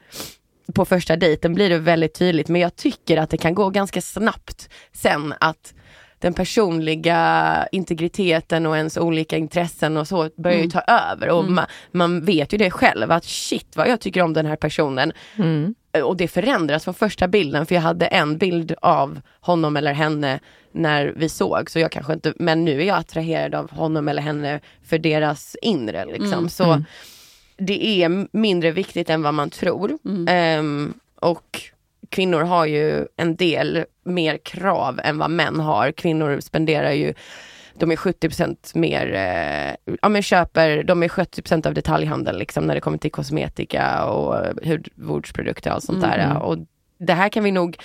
på 0.73 0.85
första 0.85 1.15
dejten 1.15 1.53
blir 1.53 1.69
det 1.69 1.77
väldigt 1.77 2.13
tydligt 2.13 2.47
men 2.47 2.61
jag 2.61 2.75
tycker 2.75 3.17
att 3.17 3.29
det 3.29 3.37
kan 3.37 3.55
gå 3.55 3.69
ganska 3.69 4.01
snabbt 4.01 4.69
sen 4.93 5.33
att 5.39 5.73
den 6.21 6.33
personliga 6.33 7.67
integriteten 7.71 8.65
och 8.65 8.77
ens 8.77 8.97
olika 8.97 9.37
intressen 9.37 9.97
och 9.97 10.07
så 10.07 10.29
börjar 10.37 10.57
ju 10.57 10.69
ta 10.69 10.81
över. 10.81 11.29
Och 11.29 11.51
man, 11.51 11.65
man 11.91 12.25
vet 12.25 12.53
ju 12.53 12.57
det 12.57 12.71
själv 12.71 13.11
att 13.11 13.25
shit 13.25 13.75
vad 13.75 13.89
jag 13.89 13.99
tycker 13.99 14.21
om 14.21 14.33
den 14.33 14.45
här 14.45 14.55
personen. 14.55 15.11
mm, 15.37 15.75
Och 16.03 16.17
det 16.17 16.27
förändras 16.27 16.83
från 16.83 16.93
första 16.93 17.27
bilden 17.27 17.65
för 17.65 17.75
jag 17.75 17.81
hade 17.81 18.05
en 18.05 18.37
bild 18.37 18.73
av 18.81 19.21
honom 19.41 19.77
eller 19.77 19.93
henne 19.93 20.39
när 20.71 21.13
vi 21.15 21.29
såg. 21.29 21.69
Så 21.71 21.79
jag 21.79 21.91
kanske 21.91 22.13
inte, 22.13 22.33
men 22.35 22.65
nu 22.65 22.81
är 22.81 22.85
jag 22.85 22.97
attraherad 22.97 23.55
av 23.55 23.71
honom 23.71 24.07
eller 24.07 24.21
henne 24.21 24.59
för 24.83 24.97
deras 24.97 25.55
inre 25.61 26.05
liksom. 26.05 26.49
Så 26.49 26.83
det 27.57 28.03
är 28.03 28.27
mindre 28.37 28.71
viktigt 28.71 29.09
än 29.09 29.21
vad 29.21 29.33
man 29.33 29.49
tror. 29.49 29.97
Ehm, 30.27 30.93
och 31.15 31.61
kvinnor 32.11 32.41
har 32.41 32.65
ju 32.65 33.07
en 33.17 33.35
del 33.35 33.85
mer 34.05 34.37
krav 34.37 34.99
än 35.03 35.17
vad 35.17 35.29
män 35.31 35.59
har. 35.59 35.91
Kvinnor 35.91 36.39
spenderar 36.39 36.91
ju 36.91 37.13
de 37.73 37.91
är 37.91 37.95
70% 37.95 38.75
mer, 38.75 39.13
eh, 39.13 39.95
ja 40.01 40.09
men 40.09 40.21
köper, 40.21 40.83
de 40.83 41.03
är 41.03 41.07
70% 41.07 41.65
av 41.65 41.73
detaljhandeln 41.73 42.37
liksom 42.37 42.63
när 42.67 42.75
det 42.75 42.81
kommer 42.81 42.97
till 42.97 43.11
kosmetika 43.11 44.05
och 44.05 44.35
hudvårdsprodukter 44.65 45.69
och 45.69 45.75
allt 45.75 45.83
sånt 45.83 46.03
Mm. 46.03 46.09
där. 46.19 46.37
Och 46.41 46.57
det 46.99 47.13
här 47.13 47.29
kan 47.29 47.43
vi 47.43 47.51
nog 47.51 47.77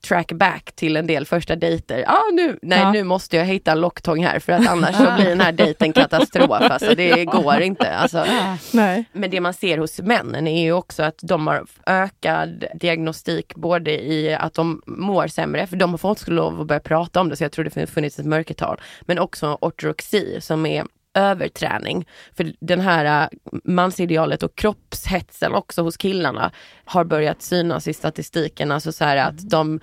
track 0.00 0.32
back 0.32 0.72
till 0.74 0.96
en 0.96 1.06
del 1.06 1.26
första 1.26 1.56
dejter. 1.56 1.98
Ja 2.06 2.18
nu, 2.32 2.58
nej 2.62 2.78
Ja. 2.80 2.92
nu 2.92 3.04
måste 3.04 3.36
jag 3.36 3.44
hitta 3.44 3.72
en 3.72 3.80
locktång 3.80 4.24
här 4.24 4.38
för 4.38 4.52
att 4.52 4.68
annars 4.68 4.96
så 4.96 5.12
blir 5.16 5.28
den 5.28 5.40
här 5.40 5.52
dejten 5.52 5.92
katastrof. 5.92 6.50
Alltså 6.50 6.94
det 6.94 7.24
går 7.24 7.60
inte. 7.60 7.94
Alltså, 7.96 8.24
Nej. 8.72 9.04
men 9.12 9.30
det 9.30 9.40
man 9.40 9.54
ser 9.54 9.78
hos 9.78 9.98
männen 10.00 10.46
är 10.46 10.62
ju 10.62 10.72
också 10.72 11.02
att 11.02 11.18
de 11.22 11.46
har 11.46 11.64
ökad 11.86 12.64
diagnostik 12.74 13.54
både 13.54 13.90
i 14.04 14.34
att 14.34 14.54
de 14.54 14.82
mår 14.86 15.26
sämre, 15.26 15.66
för 15.66 15.76
de 15.76 15.90
har 15.90 15.98
fått 15.98 16.28
lov 16.28 16.60
att 16.60 16.66
börja 16.66 16.80
prata 16.80 17.20
om 17.20 17.28
det 17.28 17.36
så 17.36 17.44
jag 17.44 17.52
tror 17.52 17.64
det 17.64 17.86
funnits 17.86 18.18
ett 18.18 18.26
mörkertal. 18.26 18.80
Men 19.02 19.18
också 19.18 19.58
ortorexi 19.60 20.40
som 20.40 20.66
är 20.66 20.84
överträning. 21.14 22.08
För 22.36 22.52
den 22.60 22.80
här 22.80 23.22
äh, 23.22 23.28
mansidealet 23.64 24.42
och 24.42 24.56
kroppshetsen 24.56 25.54
också 25.54 25.82
hos 25.82 25.96
killarna 25.96 26.52
har 26.84 27.04
börjat 27.04 27.42
synas 27.42 27.88
i 27.88 27.94
statistiken. 27.94 28.72
Alltså 28.72 28.92
så 28.92 29.04
här 29.04 29.16
att 29.16 29.50
de, 29.50 29.80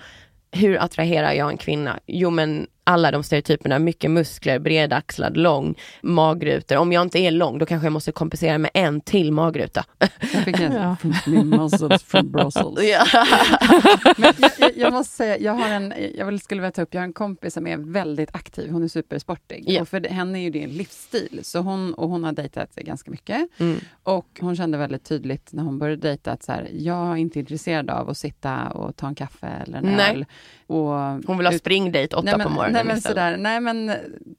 hur 0.52 0.82
attraherar 0.82 1.32
jag 1.32 1.50
en 1.50 1.58
kvinna? 1.58 2.00
Jo 2.06 2.30
men 2.30 2.66
alla 2.88 3.10
de 3.10 3.22
stereotyperna, 3.22 3.78
mycket 3.78 4.10
muskler, 4.10 4.58
bredaxlad, 4.58 5.36
lång, 5.36 5.74
magrutor. 6.00 6.76
Om 6.76 6.92
jag 6.92 7.02
inte 7.02 7.18
är 7.18 7.30
lång 7.30 7.58
då 7.58 7.66
kanske 7.66 7.86
jag 7.86 7.92
måste 7.92 8.12
kompensera 8.12 8.58
med 8.58 8.70
en 8.74 9.00
till 9.00 9.32
magruta. 9.32 9.84
Jag 9.98 10.60
Ja. 10.78 10.96
muscles 11.44 12.02
from 12.02 12.30
Brussels. 12.30 12.78
Men 14.16 14.32
jag, 14.38 14.52
jag, 14.58 14.76
jag 14.76 14.92
måste 14.92 15.16
säga, 15.16 15.38
jag 15.38 15.52
har 15.52 15.68
en, 15.68 15.94
jag 16.14 16.40
skulle 16.40 16.60
vilja 16.60 16.70
ta 16.72 16.82
upp, 16.82 16.94
jag 16.94 17.00
har 17.00 17.04
en 17.06 17.12
kompis 17.12 17.54
som 17.54 17.66
är 17.66 17.76
väldigt 17.76 18.34
aktiv, 18.34 18.70
hon 18.70 18.84
är 18.84 18.88
supersportig. 18.88 19.64
Ja. 19.66 19.80
Och 19.80 19.88
för 19.88 20.08
henne 20.08 20.38
är 20.38 20.42
ju 20.42 20.50
det 20.50 20.62
en 20.62 20.70
livsstil, 20.70 21.40
så 21.42 21.58
hon, 21.58 21.94
och 21.94 22.08
hon 22.08 22.24
har 22.24 22.32
dejtat 22.32 22.74
ganska 22.74 23.10
mycket. 23.10 23.48
Mm. 23.58 23.80
Och 24.02 24.38
hon 24.40 24.56
kände 24.56 24.78
väldigt 24.78 25.04
tydligt 25.04 25.52
när 25.52 25.62
hon 25.62 25.78
började 25.78 26.02
dejta 26.08 26.32
att 26.32 26.42
så 26.42 26.52
här, 26.52 26.68
jag 26.72 27.12
är 27.12 27.16
inte 27.16 27.38
intresserad 27.38 27.90
av 27.90 28.10
att 28.10 28.18
sitta 28.18 28.68
och 28.68 28.96
ta 28.96 29.08
en 29.08 29.14
kaffe 29.14 29.46
eller 29.46 29.78
en 29.78 29.84
Nej. 29.84 30.10
öl. 30.10 30.26
Och 30.68 30.88
Hon 31.26 31.38
vill 31.38 31.46
ha 31.46 31.52
springdejt 31.58 32.14
åtta 32.16 32.24
nej, 32.24 32.34
men, 32.38 32.46
på 32.46 32.52
morgonen 32.52 32.72
nej, 32.72 32.84
men 32.84 32.96
istället. 32.96 33.16
sådär, 33.16 33.36
nej 33.36 33.60
men 33.60 33.92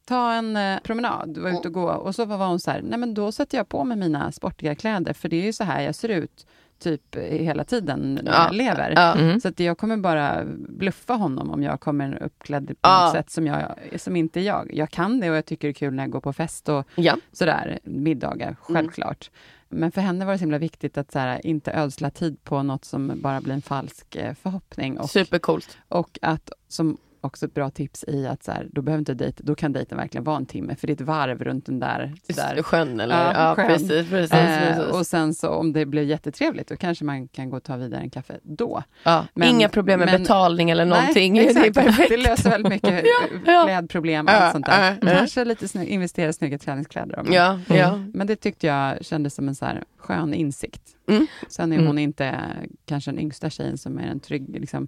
ta 0.06 0.34
en 0.34 0.56
eh, 0.56 0.80
promenad, 0.84 1.38
var 1.38 1.50
ute 1.50 1.68
och 1.68 1.74
gå. 1.74 1.90
Och 1.90 2.16
så 2.16 2.26
var 2.26 2.48
hon 2.48 2.60
så 2.60 2.72
här, 2.72 2.82
nej 2.82 3.00
men 3.00 3.14
då 3.14 3.32
sätter 3.32 3.58
jag 3.58 3.70
på 3.70 3.84
mig 3.84 3.98
mina 3.98 4.32
sportiga 4.32 4.76
kläder, 4.76 5.14
för 5.14 5.30
det 5.30 5.36
är 5.36 5.46
ju 5.46 5.54
så 5.54 5.64
här 5.64 5.82
jag 5.82 5.96
ser 5.96 6.10
ut 6.10 6.46
typ 6.80 7.16
hela 7.16 7.64
tiden 7.64 8.20
när 8.24 8.32
Ja, 8.32 8.46
jag 8.46 8.56
lever. 8.56 8.94
Ja. 8.96 9.14
Mm. 9.16 9.40
Så 9.42 9.48
att 9.48 9.60
jag 9.60 9.78
kommer 9.78 9.98
bara 9.98 10.44
bluffa 10.58 11.14
honom 11.14 11.52
om 11.52 11.64
jag 11.64 11.80
kommer 11.80 12.24
uppklädd 12.24 12.68
på 12.68 12.76
Ja. 12.82 13.04
något 13.04 13.14
sätt 13.14 13.30
som, 13.30 13.48
jag, 13.48 13.76
som 13.98 14.16
inte 14.16 14.40
är 14.40 14.44
jag. 14.44 14.70
Jag 14.74 14.90
kan 14.90 15.20
det 15.20 15.30
och 15.30 15.36
jag 15.36 15.46
tycker 15.46 15.68
det 15.68 15.72
är 15.72 15.74
kul 15.74 15.94
när 15.94 16.04
jag 16.04 16.12
går 16.12 16.22
på 16.22 16.34
fest 16.34 16.70
och 16.70 16.88
ja. 16.96 17.16
sådär, 17.32 17.80
middagar, 17.84 18.56
självklart. 18.62 19.32
Men 19.70 19.92
för 19.92 20.02
henne 20.02 20.26
var 20.26 20.32
det 20.32 20.38
så 20.38 20.44
himla 20.44 20.58
viktigt 20.58 20.98
att 20.98 21.12
så 21.12 21.20
här, 21.20 21.46
inte 21.46 21.72
ödsla 21.72 22.10
tid 22.10 22.44
på 22.44 22.64
något 22.64 22.86
som 22.86 23.22
bara 23.22 23.42
blir 23.42 23.54
en 23.54 23.62
falsk 23.62 24.16
eh, 24.16 24.34
förhoppning. 24.34 25.00
Och, 25.00 25.10
Supercoolt. 25.10 25.78
och 25.88 26.20
att, 26.22 26.52
som 26.68 26.98
också 27.22 27.46
ett 27.46 27.54
bra 27.54 27.70
tips 27.70 28.06
i 28.08 28.28
att 28.28 28.44
så 28.44 28.52
här, 28.52 28.68
då 28.72 28.82
behöver 28.82 29.00
inte 29.00 29.14
dejt, 29.14 29.44
då 29.44 29.56
kan 29.56 29.74
dejten 29.74 29.98
verkligen 29.98 30.24
vara 30.24 30.38
en 30.38 30.46
timme, 30.46 30.76
för 30.76 30.88
det 30.88 30.92
är 30.94 30.96
ett 30.96 31.02
varv 31.02 31.44
runt 31.44 31.66
den 31.66 31.80
där, 31.80 32.14
där 32.28 32.64
Sjön 32.64 33.00
eller? 33.00 33.16
Ja, 33.24 33.34
Ja, 33.34 33.56
sjön. 33.56 33.68
precis. 33.68 34.10
precis, 34.10 34.34
Eh, 34.34 34.76
precis. 34.78 34.94
och 34.94 35.08
sen 35.08 35.34
så 35.34 35.50
om 35.50 35.74
det 35.74 35.86
blir 35.86 36.04
jättetrevligt, 36.04 36.68
då 36.70 36.76
kanske 36.76 37.06
man 37.06 37.28
kan 37.28 37.50
gå 37.50 37.58
och 37.58 37.64
ta 37.64 37.76
vidare 37.78 38.02
en 38.02 38.10
kaffe 38.10 38.40
då. 38.44 38.84
ja. 39.04 39.26
men- 39.34 39.50
Inga 39.50 39.70
problem 39.70 40.00
med 40.00 40.10
men- 40.12 40.22
betalning 40.22 40.70
eller 40.70 40.86
någonting. 40.86 41.34
Nej, 41.34 41.46
det 41.54 41.60
är 41.60 41.66
exakt. 41.66 41.86
perfekt. 41.88 42.10
Det 42.10 42.18
löser 42.18 42.50
väldigt 42.50 42.70
mycket 42.74 43.06
ja. 43.46 43.64
klädproblem 43.66 44.26
och 44.26 44.32
allt 44.32 44.52
sånt 44.52 44.66
där. 44.66 44.98
ja. 45.02 45.08
Kanske 45.08 45.46
lite 45.46 45.68
snygg, 45.68 45.88
investera 45.90 46.30
i 46.30 46.34
snygga 46.34 46.58
träningskläder. 46.58 47.22
men- 47.24 47.34
Ja, 47.34 47.60
ja. 47.68 48.00
Men 48.14 48.28
det 48.28 48.36
tyckte 48.36 48.68
jag 48.68 49.06
kändes 49.06 49.34
som 49.36 49.48
en 49.48 49.56
så 49.56 49.66
här 49.66 49.84
skön 49.98 50.34
insikt. 50.34 50.82
Mm. 51.08 51.28
Sen 51.50 51.72
är 51.72 51.76
Mm. 51.76 51.88
hon 51.88 51.98
inte 52.00 52.40
kanske 52.86 53.12
den 53.12 53.20
yngsta 53.20 53.50
tjejen 53.50 53.78
som 53.78 53.98
är 54.00 54.08
en 54.08 54.20
trygg, 54.20 54.60
liksom, 54.60 54.88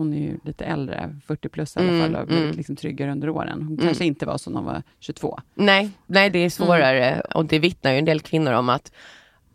hon 0.00 0.14
är 0.14 0.18
ju 0.18 0.38
lite 0.44 0.64
äldre, 0.64 1.16
40 1.26 1.48
plus 1.48 1.76
i 1.76 1.78
alla 1.78 1.88
Mm, 1.88 2.00
fall, 2.12 2.20
och 2.20 2.26
blivit 2.26 2.44
mm. 2.44 2.56
liksom 2.56 2.76
tryggare 2.76 3.12
under 3.12 3.28
åren. 3.30 3.62
Hon 3.62 3.72
Mm. 3.72 3.86
kanske 3.86 4.04
inte 4.04 4.26
var 4.26 4.38
så 4.38 4.50
när 4.50 4.56
hon 4.56 4.66
var 4.66 4.82
22. 5.00 5.40
Nej, 5.54 5.90
nej, 6.06 6.30
det 6.30 6.38
är 6.38 6.50
svårare 6.50 7.22
och 7.34 7.44
det 7.44 7.58
vittnar 7.58 7.92
ju 7.92 7.98
en 7.98 8.04
del 8.04 8.20
kvinnor 8.20 8.52
om 8.52 8.68
att 8.68 8.92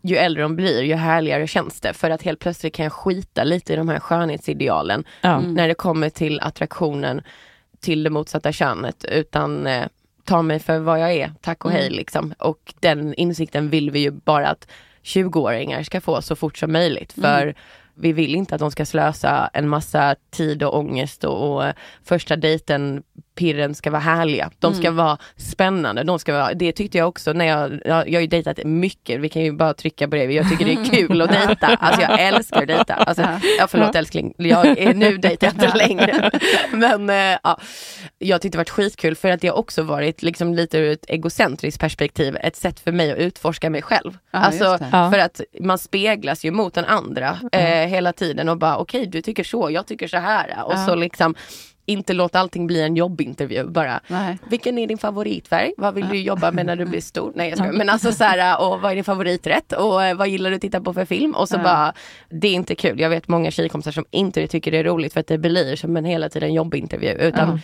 ju 0.02 0.16
äldre 0.16 0.42
de 0.42 0.56
blir, 0.56 0.82
ju 0.82 0.94
härligare 0.94 1.46
känns 1.46 1.80
det. 1.80 1.92
För 1.92 2.10
att 2.10 2.22
helt 2.22 2.38
plötsligt 2.38 2.74
kan 2.74 2.82
jag 2.84 2.92
skita 2.92 3.44
lite 3.44 3.72
i 3.72 3.76
de 3.76 3.88
här 3.88 3.98
skönhetsidealen. 4.00 5.04
Mm. 5.22 5.54
när 5.54 5.68
det 5.68 5.74
kommer 5.74 6.10
till 6.10 6.40
attraktionen 6.40 7.20
till 7.80 8.02
det 8.02 8.10
motsatta 8.10 8.52
könet. 8.52 9.04
Utan 9.04 9.66
eh, 9.66 9.84
ta 10.24 10.42
mig 10.42 10.58
för 10.58 10.78
vad 10.78 11.00
jag 11.00 11.12
är, 11.12 11.32
tack 11.40 11.64
och 11.64 11.70
hej 11.70 11.86
Mm. 11.86 11.96
liksom. 11.96 12.34
Och 12.38 12.74
den 12.80 13.14
insikten 13.14 13.70
vill 13.70 13.90
vi 13.90 13.98
ju 14.00 14.10
bara 14.10 14.48
att 14.48 14.68
20-åringar 15.02 15.82
ska 15.82 16.00
få 16.00 16.22
så 16.22 16.36
fort 16.36 16.58
som 16.58 16.72
möjligt. 16.72 17.12
För 17.12 17.42
Mm 17.42 17.54
vi 17.96 18.12
vill 18.12 18.34
inte 18.34 18.54
att 18.54 18.60
de 18.60 18.70
ska 18.70 18.86
slösa 18.86 19.50
en 19.52 19.68
massa 19.68 20.16
tid 20.30 20.62
och 20.62 20.78
ångest 20.78 21.24
och, 21.24 21.56
och 21.56 21.72
första 22.04 22.36
dejten, 22.36 23.02
pirren 23.36 23.74
ska 23.74 23.90
vara 23.90 24.00
härliga. 24.00 24.50
De 24.58 24.74
ska 24.74 24.86
Mm. 24.86 24.96
vara 24.96 25.18
spännande. 25.36 26.02
De 26.02 26.18
ska 26.18 26.32
vara, 26.32 26.54
det 26.54 26.72
tyckte 26.72 26.98
jag 26.98 27.08
också 27.08 27.32
när 27.32 27.44
jag, 27.44 27.80
jag, 27.84 28.08
jag 28.08 28.14
har 28.16 28.20
ju 28.20 28.26
dejtat 28.26 28.58
mycket, 28.64 29.20
vi 29.20 29.28
kan 29.28 29.42
ju 29.42 29.52
bara 29.52 29.74
trycka 29.74 30.08
på 30.08 30.16
det. 30.16 30.24
Jag 30.24 30.48
tycker 30.50 30.64
det 30.64 30.72
är 30.72 30.84
kul 30.84 31.22
att 31.22 31.30
dejta. 31.30 31.66
Alltså 31.66 32.00
jag 32.02 32.20
älskar 32.20 32.62
att 32.62 32.68
dejta. 32.68 32.94
Alltså, 32.94 33.22
Ja. 33.58 33.66
förlåt 33.68 33.94
älskling, 33.94 34.34
jag 34.38 34.66
är, 34.66 34.94
nu 34.94 35.16
dejtar 35.16 35.46
jag 35.46 35.54
inte 35.54 35.76
längre. 35.76 36.30
Men 36.72 37.10
eh, 37.10 37.38
ja, 37.42 37.58
jag 38.18 38.42
tyckte 38.42 38.56
det 38.56 38.60
varit 38.60 38.70
skitkul 38.70 39.14
för 39.16 39.30
att 39.30 39.40
det 39.40 39.48
har 39.48 39.56
också 39.56 39.82
varit 39.82 40.22
liksom 40.22 40.54
lite 40.54 40.78
ur 40.78 40.92
ett 40.92 41.04
egocentriskt 41.08 41.80
perspektiv, 41.80 42.36
ett 42.40 42.56
sätt 42.56 42.80
för 42.80 42.92
mig 42.92 43.12
att 43.12 43.18
utforska 43.18 43.70
mig 43.70 43.82
själv. 43.82 44.18
Ja, 44.30 44.38
alltså, 44.38 44.78
för 44.90 45.18
att 45.18 45.40
man 45.60 45.78
speglas 45.78 46.44
ju 46.44 46.50
mot 46.50 46.74
den 46.74 46.84
andra 46.84 47.38
eh, 47.52 47.60
hela 47.88 48.12
tiden 48.12 48.48
och 48.48 48.58
bara 48.58 48.76
okej 48.76 49.06
du 49.06 49.22
tycker 49.22 49.44
så, 49.44 49.70
jag 49.70 49.86
tycker 49.86 50.08
så 50.08 50.16
här. 50.16 50.62
Och 50.64 50.78
så 50.78 50.94
liksom 50.94 51.34
inte 51.86 52.12
låta 52.12 52.40
allting 52.40 52.66
bli 52.66 52.82
en 52.82 52.96
jobbintervju 52.96 53.64
bara. 53.64 54.00
Nej. 54.08 54.38
Vilken 54.50 54.78
är 54.78 54.86
din 54.86 54.98
favoritfärg? 54.98 55.72
Vad 55.76 55.94
vill 55.94 56.08
du 56.08 56.20
jobba 56.20 56.50
med 56.52 56.66
när 56.66 56.76
du 56.76 56.84
blir 56.84 57.00
stor? 57.00 57.32
Nej 57.34 57.48
jag 57.48 57.58
skojar. 57.58 57.72
Men 57.72 57.88
alltså 57.88 58.12
så 58.12 58.24
här, 58.24 58.60
och 58.68 58.80
vad 58.80 58.90
är 58.90 58.94
din 58.94 59.04
favoriträtt? 59.04 59.72
Och 59.72 60.04
eh, 60.04 60.16
vad 60.16 60.28
gillar 60.28 60.50
du 60.50 60.56
att 60.56 60.62
titta 60.62 60.80
på 60.80 60.94
för 60.94 61.04
film? 61.04 61.34
Och 61.34 61.48
så 61.48 61.56
Ja. 61.56 61.62
bara, 61.62 61.92
det 62.30 62.48
är 62.48 62.52
inte 62.54 62.74
kul. 62.74 63.00
Jag 63.00 63.10
vet 63.10 63.28
många 63.28 63.50
tjejkompisar 63.50 63.92
som 63.92 64.04
inte 64.10 64.46
tycker 64.46 64.70
det 64.70 64.78
är 64.78 64.84
roligt 64.84 65.12
för 65.12 65.20
att 65.20 65.26
det 65.26 65.38
blir 65.38 65.76
som 65.76 65.96
en 65.96 66.04
hela 66.04 66.28
tiden 66.28 66.54
jobbintervju. 66.54 67.10
Utan 67.10 67.48
Ja. 67.48 67.58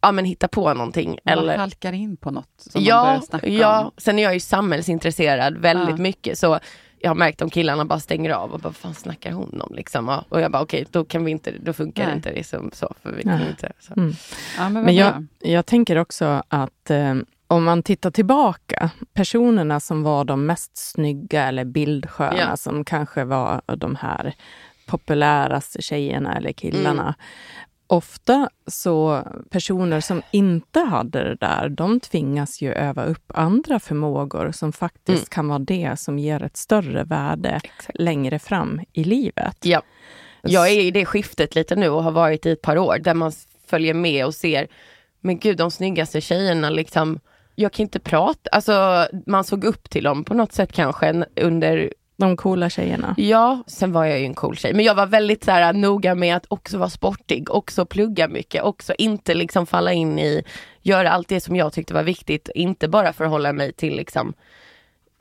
ja, 0.00 0.12
men 0.12 0.24
hitta 0.24 0.48
på 0.48 0.74
någonting. 0.74 1.08
Man 1.24 1.38
Eller, 1.38 1.58
halkar 1.58 1.92
in 1.92 2.16
på 2.16 2.30
något 2.30 2.48
som 2.56 2.70
man 2.74 2.84
börjar 2.84 3.14
ja, 3.14 3.20
snacka 3.20 3.48
ja. 3.48 3.80
om. 3.84 3.90
Sen 3.98 4.18
är 4.18 4.22
jag 4.22 4.34
ju 4.34 4.40
samhällsintresserad 4.40 5.58
väldigt 5.58 5.96
Ja. 5.98 6.02
mycket. 6.02 6.38
Så 6.38 6.58
jag 7.02 7.10
har 7.10 7.14
märkt 7.14 7.42
om 7.42 7.50
killarna 7.50 7.84
bara 7.84 8.00
stänger 8.00 8.30
av 8.30 8.52
och 8.52 8.60
bara, 8.60 8.68
vad 8.68 8.76
fan 8.76 8.94
snackar 8.94 9.32
hon 9.32 9.60
om 9.60 9.74
liksom? 9.74 10.08
Ja, 10.08 10.24
Och 10.28 10.40
jag 10.40 10.50
bara 10.52 10.62
okej, 10.62 10.86
då 10.90 11.04
kan 11.04 11.24
vi 11.24 11.30
inte, 11.30 11.52
då 11.60 11.72
funkar 11.72 12.06
Nej. 12.06 12.14
inte 12.16 12.32
det 12.32 12.44
som 12.44 12.70
så. 12.72 12.94
För 13.02 13.12
vi 13.12 13.22
kan 13.22 13.38
Nej. 13.38 13.48
inte, 13.50 13.72
så. 13.80 13.92
Mm. 13.96 14.12
Ja, 14.58 14.68
men 14.68 14.84
Men 14.84 14.94
jag, 14.94 15.26
jag 15.40 15.66
tänker 15.66 15.98
också 15.98 16.42
att 16.48 16.90
eh, 16.90 17.14
om 17.46 17.64
man 17.64 17.82
tittar 17.82 18.10
tillbaka, 18.10 18.90
personerna 19.14 19.80
som 19.80 20.02
var 20.02 20.24
de 20.24 20.46
mest 20.46 20.76
snygga 20.76 21.44
eller 21.44 21.64
bildsköna, 21.64 22.38
Ja. 22.38 22.56
som 22.56 22.84
kanske 22.84 23.24
var 23.24 23.62
de 23.76 23.96
här 23.96 24.34
populäraste 24.86 25.82
tjejerna 25.82 26.36
eller 26.36 26.52
killarna. 26.52 27.02
Mm. 27.02 27.14
Ofta 27.92 28.48
så 28.66 29.22
personer 29.50 30.00
som 30.00 30.22
inte 30.30 30.80
hade 30.80 31.24
det 31.24 31.34
där, 31.34 31.68
de 31.68 32.00
tvingas 32.00 32.60
ju 32.62 32.72
öva 32.72 33.04
upp 33.04 33.32
andra 33.34 33.80
förmågor 33.80 34.52
som 34.52 34.72
faktiskt 34.72 35.08
Mm. 35.22 35.28
kan 35.30 35.48
vara 35.48 35.58
det 35.58 35.98
som 35.98 36.18
ger 36.18 36.42
ett 36.42 36.56
större 36.56 37.04
värde 37.04 37.60
Exakt. 37.64 37.98
längre 37.98 38.38
fram 38.38 38.80
i 38.92 39.04
livet. 39.04 39.56
Ja. 39.62 39.82
Jag 40.42 40.68
är 40.70 40.80
i 40.80 40.90
det 40.90 41.04
skiftet 41.06 41.54
lite 41.54 41.76
nu 41.76 41.88
och 41.88 42.04
har 42.04 42.10
varit 42.12 42.46
i 42.46 42.50
ett 42.50 42.62
par 42.62 42.78
år 42.78 42.98
där 42.98 43.14
man 43.14 43.32
följer 43.66 43.94
med 43.94 44.26
och 44.26 44.34
ser, 44.34 44.68
men 45.20 45.38
gud 45.38 45.56
de 45.56 45.70
snyggaste 45.70 46.20
tjejerna 46.20 46.70
liksom, 46.70 47.20
jag 47.54 47.72
kan 47.72 47.82
inte 47.82 48.00
prata, 48.00 48.50
alltså 48.52 49.06
man 49.26 49.44
såg 49.44 49.64
upp 49.64 49.90
till 49.90 50.04
dem 50.04 50.24
på 50.24 50.34
något 50.34 50.52
sätt 50.52 50.72
kanske 50.72 51.24
under, 51.40 51.92
de 52.22 52.36
coola 52.36 52.70
tjejerna. 52.70 53.14
ja, 53.18 53.62
sen 53.66 53.92
var 53.92 54.04
jag 54.04 54.18
ju 54.20 54.24
en 54.24 54.34
cool 54.34 54.56
tjej, 54.56 54.74
men 54.74 54.84
jag 54.84 54.94
var 54.94 55.06
väldigt 55.06 55.44
så 55.44 55.50
här, 55.50 55.74
äh, 55.74 55.80
noga 55.80 56.14
med 56.14 56.36
att 56.36 56.46
också 56.48 56.78
vara 56.78 56.90
sportig, 56.90 57.50
också 57.50 57.86
plugga 57.86 58.28
mycket, 58.28 58.62
också 58.62 58.94
inte 58.98 59.34
liksom 59.34 59.66
falla 59.66 59.92
in 59.92 60.18
i, 60.18 60.42
göra 60.82 61.10
allt 61.10 61.28
det 61.28 61.40
som 61.40 61.56
jag 61.56 61.72
tyckte 61.72 61.94
var 61.94 62.02
viktigt, 62.02 62.48
inte 62.54 62.88
bara 62.88 63.12
förhålla 63.12 63.52
mig 63.52 63.72
till 63.72 63.96
liksom 63.96 64.34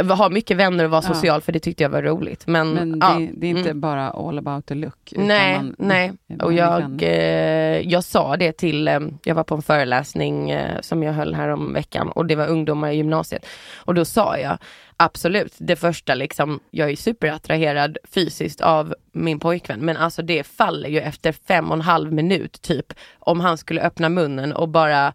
ha 0.09 0.29
mycket 0.29 0.57
vänner 0.57 0.83
och 0.85 0.91
vara 0.91 1.03
Ja. 1.07 1.13
social 1.13 1.41
för 1.41 1.51
det 1.51 1.59
tyckte 1.59 1.83
jag 1.83 1.89
var 1.89 2.01
roligt. 2.01 2.47
Men, 2.47 2.73
Men 2.73 2.99
det, 2.99 3.05
ja, 3.05 3.27
det 3.33 3.47
är 3.47 3.51
inte 3.51 3.69
mm. 3.69 3.81
bara 3.81 4.09
all 4.09 4.37
about 4.37 4.65
the 4.65 4.75
look. 4.75 5.13
Nej, 5.15 5.55
man- 5.57 5.75
nej. 5.77 6.13
man 6.27 6.41
Och 6.41 6.53
jag, 6.53 7.03
eh, 7.03 7.79
jag 7.91 8.03
sa 8.03 8.37
det 8.37 8.51
till, 8.57 8.87
eh, 8.87 8.99
jag 9.23 9.35
var 9.35 9.43
på 9.43 9.55
en 9.55 9.61
föreläsning 9.61 10.49
eh, 10.51 10.81
som 10.81 11.03
jag 11.03 11.13
höll 11.13 11.35
här 11.35 11.49
om 11.49 11.73
veckan 11.73 12.09
och 12.09 12.25
det 12.25 12.35
var 12.35 12.47
ungdomar 12.47 12.89
i 12.89 12.95
gymnasiet. 12.95 13.45
Och 13.77 13.93
då 13.93 14.05
sa 14.05 14.37
jag 14.37 14.57
absolut, 14.97 15.53
det 15.57 15.75
första 15.75 16.15
liksom, 16.15 16.59
jag 16.71 16.91
är 16.91 16.95
superattraherad 16.95 17.97
fysiskt 18.03 18.61
av 18.61 18.95
min 19.11 19.39
pojkvän 19.39 19.79
men 19.79 19.97
alltså 19.97 20.21
det 20.21 20.43
faller 20.43 20.89
ju 20.89 20.99
efter 20.99 21.31
fem 21.31 21.67
och 21.69 21.75
en 21.75 21.81
halv 21.81 22.13
minut 22.13 22.61
typ 22.61 22.93
om 23.19 23.39
han 23.39 23.57
skulle 23.57 23.81
öppna 23.81 24.09
munnen 24.09 24.53
och 24.53 24.69
bara 24.69 25.13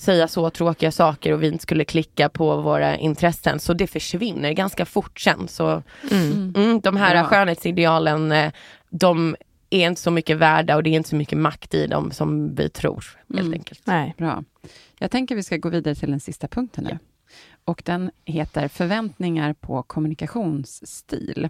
säga 0.00 0.28
så 0.28 0.50
tråkiga 0.50 0.90
saker 0.92 1.32
och 1.32 1.42
vi 1.42 1.46
inte 1.46 1.62
skulle 1.62 1.84
klicka 1.84 2.28
på 2.28 2.60
våra 2.60 2.96
intressen. 2.96 3.60
Så 3.60 3.74
det 3.74 3.86
försvinner 3.86 4.52
ganska 4.52 4.84
fort 4.86 5.20
sen. 5.20 5.48
Så 5.48 5.82
Mm. 6.10 6.52
mm, 6.56 6.80
de 6.80 6.96
här 6.96 7.14
Bra. 7.14 7.24
skönhetsidealen, 7.24 8.32
eh, 8.32 8.52
de 8.90 9.36
är 9.70 9.86
inte 9.88 10.00
så 10.00 10.10
mycket 10.10 10.36
värda 10.36 10.76
och 10.76 10.82
det 10.82 10.90
är 10.90 10.94
inte 10.94 11.08
så 11.08 11.16
mycket 11.16 11.38
makt 11.38 11.74
i 11.74 11.86
dem 11.86 12.10
som 12.10 12.54
vi 12.54 12.68
tror 12.68 13.04
helt 13.28 13.40
Mm. 13.40 13.52
enkelt. 13.52 13.80
Nej. 13.84 14.14
Bra. 14.18 14.44
Jag 14.98 15.10
tänker 15.10 15.36
vi 15.36 15.42
ska 15.42 15.56
gå 15.56 15.68
vidare 15.68 15.94
till 15.94 16.10
den 16.10 16.20
sista 16.20 16.48
punkten 16.48 16.84
nu. 16.84 16.98
Och 17.64 17.82
den 17.84 18.10
heter 18.24 18.68
förväntningar 18.68 19.52
på 19.52 19.82
kommunikationsstil. 19.82 21.48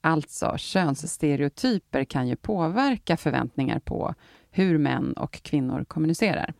Alltså, 0.00 0.54
könsstereotyper 0.58 2.04
kan 2.04 2.28
ju 2.28 2.36
påverka 2.36 3.16
förväntningar 3.16 3.78
på 3.78 4.14
hur 4.50 4.78
män 4.78 5.12
och 5.12 5.42
kvinnor 5.42 5.84
kommunicerar. 5.88 6.52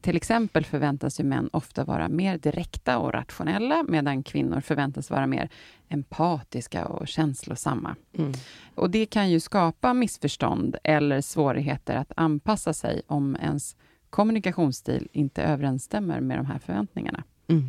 Till 0.00 0.16
exempel 0.16 0.64
förväntas 0.64 1.20
ju 1.20 1.24
män 1.24 1.50
ofta 1.52 1.84
vara 1.84 2.08
mer 2.08 2.38
direkta 2.38 2.98
och 2.98 3.12
rationella, 3.14 3.84
medan 3.88 4.22
kvinnor 4.22 4.60
förväntas 4.60 5.10
vara 5.10 5.26
mer 5.26 5.48
empatiska 5.88 6.86
och 6.86 7.08
känslosamma. 7.08 7.96
Mm. 8.18 8.32
Och 8.74 8.90
det 8.90 9.06
kan 9.06 9.30
ju 9.30 9.40
skapa 9.40 9.94
missförstånd 9.94 10.76
eller 10.84 11.20
svårigheter 11.20 11.96
att 11.96 12.12
anpassa 12.16 12.72
sig 12.72 13.02
om 13.06 13.36
ens 13.42 13.76
kommunikationsstil 14.10 15.08
inte 15.12 15.42
överensstämmer 15.42 16.20
med 16.20 16.38
de 16.38 16.46
här 16.46 16.58
förväntningarna. 16.58 17.24
Mm. 17.48 17.64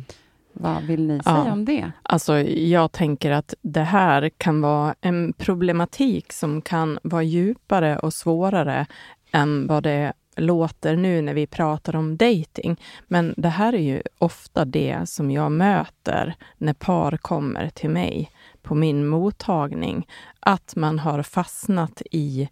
Vad 0.52 0.82
vill 0.82 1.06
ni 1.06 1.16
Ja. 1.16 1.22
säga 1.22 1.52
om 1.52 1.64
det? 1.64 1.92
Alltså, 2.02 2.38
jag 2.40 2.92
tänker 2.92 3.30
att 3.30 3.54
det 3.62 3.82
här 3.82 4.28
kan 4.28 4.60
vara 4.60 4.94
en 5.00 5.32
problematik 5.32 6.32
som 6.32 6.62
kan 6.62 6.98
vara 7.02 7.22
djupare 7.22 7.98
och 7.98 8.14
svårare 8.14 8.86
än 9.32 9.66
vad 9.66 9.82
det 9.82 10.12
låter 10.40 10.96
nu 10.96 11.22
när 11.22 11.34
vi 11.34 11.46
pratar 11.46 11.96
om 11.96 12.16
dating. 12.16 12.80
Men 13.08 13.34
det 13.36 13.48
här 13.48 13.72
är 13.72 13.78
ju 13.78 14.02
ofta 14.18 14.64
det 14.64 15.08
som 15.08 15.30
jag 15.30 15.52
möter 15.52 16.34
när 16.58 16.72
par 16.72 17.16
kommer 17.16 17.68
till 17.68 17.90
mig 17.90 18.30
på 18.62 18.74
min 18.74 19.06
mottagning. 19.06 20.06
Att 20.40 20.76
man 20.76 20.98
har 20.98 21.22
fastnat 21.22 22.02
i 22.10 22.48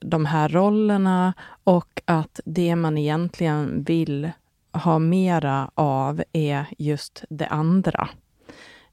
de 0.00 0.26
här 0.26 0.48
rollerna 0.48 1.34
och 1.64 2.02
att 2.04 2.40
det 2.44 2.76
man 2.76 2.98
egentligen 2.98 3.84
vill 3.84 4.30
ha 4.72 4.98
mera 4.98 5.70
av 5.74 6.22
är 6.32 6.66
just 6.78 7.24
det 7.28 7.46
andra 7.46 8.08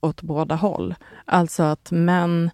åt 0.02 0.22
båda 0.22 0.56
håll. 0.56 0.95
Alltså 1.26 1.64
att 1.64 1.91
män 1.91 2.52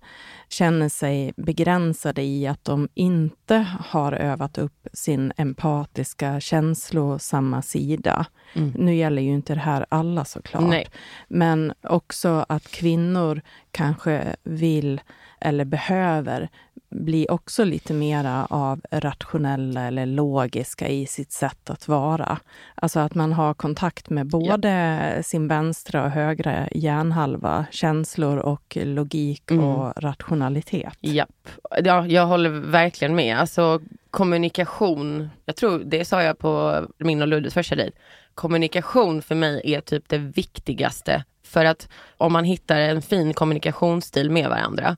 känner 0.49 0.89
sig 0.89 1.33
begränsade 1.37 2.21
i 2.21 2.47
att 2.47 2.63
de 2.63 2.89
inte 2.93 3.67
har 3.79 4.11
övat 4.13 4.57
upp 4.57 4.87
sin 4.93 5.33
empatiska, 5.37 6.39
känslosamma 6.39 7.61
sida. 7.61 8.25
Mm. 8.53 8.69
Nu 8.69 8.95
gäller 8.95 9.21
ju 9.21 9.33
inte 9.33 9.53
det 9.53 9.59
här 9.59 9.85
alla 9.89 10.25
såklart. 10.25 10.69
Nej. 10.69 10.87
Men 11.27 11.73
också 11.83 12.45
att 12.49 12.67
kvinnor 12.67 13.41
kanske 13.71 14.35
vill 14.43 15.01
eller 15.39 15.65
behöver 15.65 16.49
bli 16.95 17.27
också 17.29 17.63
lite 17.63 17.93
mera 17.93 18.45
av 18.45 18.81
rationella 18.91 19.81
eller 19.81 20.05
logiska 20.05 20.87
i 20.87 21.05
sitt 21.05 21.31
sätt 21.31 21.69
att 21.69 21.87
vara. 21.87 22.37
Alltså 22.75 22.99
att 22.99 23.15
man 23.15 23.33
har 23.33 23.53
kontakt 23.53 24.09
med 24.09 24.27
både 24.27 25.21
sin 25.25 25.47
vänstra 25.47 26.03
och 26.03 26.11
högra 26.11 26.67
hjärnhalva, 26.71 27.65
känslor 27.71 28.37
och 28.37 28.77
logik 28.81 29.51
Mm. 29.51 29.65
och 29.65 29.93
rationalitet. 30.03 30.97
Japp. 31.01 31.49
Ja, 31.83 32.07
jag 32.07 32.25
håller 32.25 32.49
verkligen 32.49 33.15
med. 33.15 33.37
Alltså 33.37 33.79
kommunikation, 34.11 35.29
jag 35.45 35.55
tror 35.55 35.79
det 35.85 36.05
sa 36.05 36.23
jag 36.23 36.37
på 36.39 36.81
min 36.97 37.21
och 37.21 37.27
Luddes 37.27 37.53
första 37.53 37.75
dejt. 37.75 37.97
Kommunikation 38.35 39.21
för 39.21 39.35
mig 39.35 39.61
är 39.63 39.81
typ 39.81 40.09
det 40.09 40.17
viktigaste. 40.17 41.23
För 41.43 41.65
att 41.65 41.89
om 42.17 42.33
man 42.33 42.43
hittar 42.43 42.79
en 42.79 43.01
fin 43.01 43.33
kommunikationsstil 43.33 44.29
med 44.31 44.49
varandra 44.49 44.97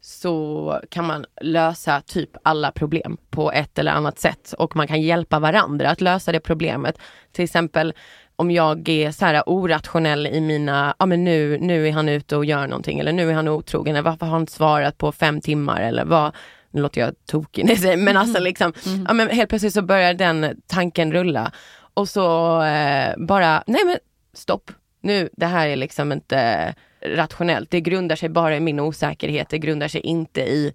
så 0.00 0.80
kan 0.90 1.06
man 1.06 1.26
lösa 1.40 2.00
typ 2.00 2.30
alla 2.42 2.72
problem 2.72 3.16
på 3.30 3.52
ett 3.52 3.78
eller 3.78 3.92
annat 3.92 4.18
sätt. 4.18 4.54
Och 4.58 4.76
man 4.76 4.86
kan 4.86 5.02
hjälpa 5.02 5.38
varandra 5.38 5.90
att 5.90 6.00
lösa 6.00 6.32
det 6.32 6.40
problemet. 6.40 6.98
Till 7.32 7.44
exempel 7.44 7.94
om 8.36 8.50
jag 8.50 8.88
är 8.88 9.10
så 9.10 9.24
här 9.24 9.42
orationell 9.46 10.26
i 10.26 10.40
mina, 10.40 10.94
ja 10.98 11.06
men 11.06 11.24
nu, 11.24 11.58
nu 11.58 11.88
är 11.88 11.92
han 11.92 12.08
ute 12.08 12.36
och 12.36 12.44
gör 12.44 12.66
någonting 12.66 12.98
eller 12.98 13.12
nu 13.12 13.30
är 13.30 13.34
han 13.34 13.48
otrogen 13.48 13.96
eller 13.96 14.10
varför 14.10 14.26
har 14.26 14.32
han 14.32 14.40
inte 14.40 14.52
svarat 14.52 14.98
på 14.98 15.12
fem 15.12 15.40
timmar 15.40 15.80
eller 15.80 16.04
vad, 16.04 16.34
nu 16.70 16.82
låter 16.82 17.00
jag 17.00 17.14
tokig 17.26 17.64
när 17.64 17.70
jag 17.70 17.80
säger, 17.80 17.96
men 17.96 18.16
alltså 18.16 18.40
liksom, 18.40 18.72
ja 19.08 19.12
men 19.12 19.28
helt 19.28 19.48
plötsligt 19.48 19.74
så 19.74 19.82
börjar 19.82 20.14
den 20.14 20.60
tanken 20.66 21.12
rulla. 21.12 21.52
Och 21.94 22.08
så 22.08 22.62
eh, 22.62 23.14
bara, 23.18 23.64
nej 23.66 23.84
men 23.84 23.96
stopp, 24.34 24.70
nu, 25.02 25.28
det 25.32 25.46
här 25.46 25.68
är 25.68 25.76
liksom 25.76 26.12
inte 26.12 26.74
rationellt, 27.02 27.70
det 27.70 27.80
grundar 27.80 28.16
sig 28.16 28.28
bara 28.28 28.56
i 28.56 28.60
min 28.60 28.80
osäkerhet, 28.80 29.48
det 29.48 29.58
grundar 29.58 29.88
sig 29.88 30.00
inte 30.00 30.40
i 30.40 30.74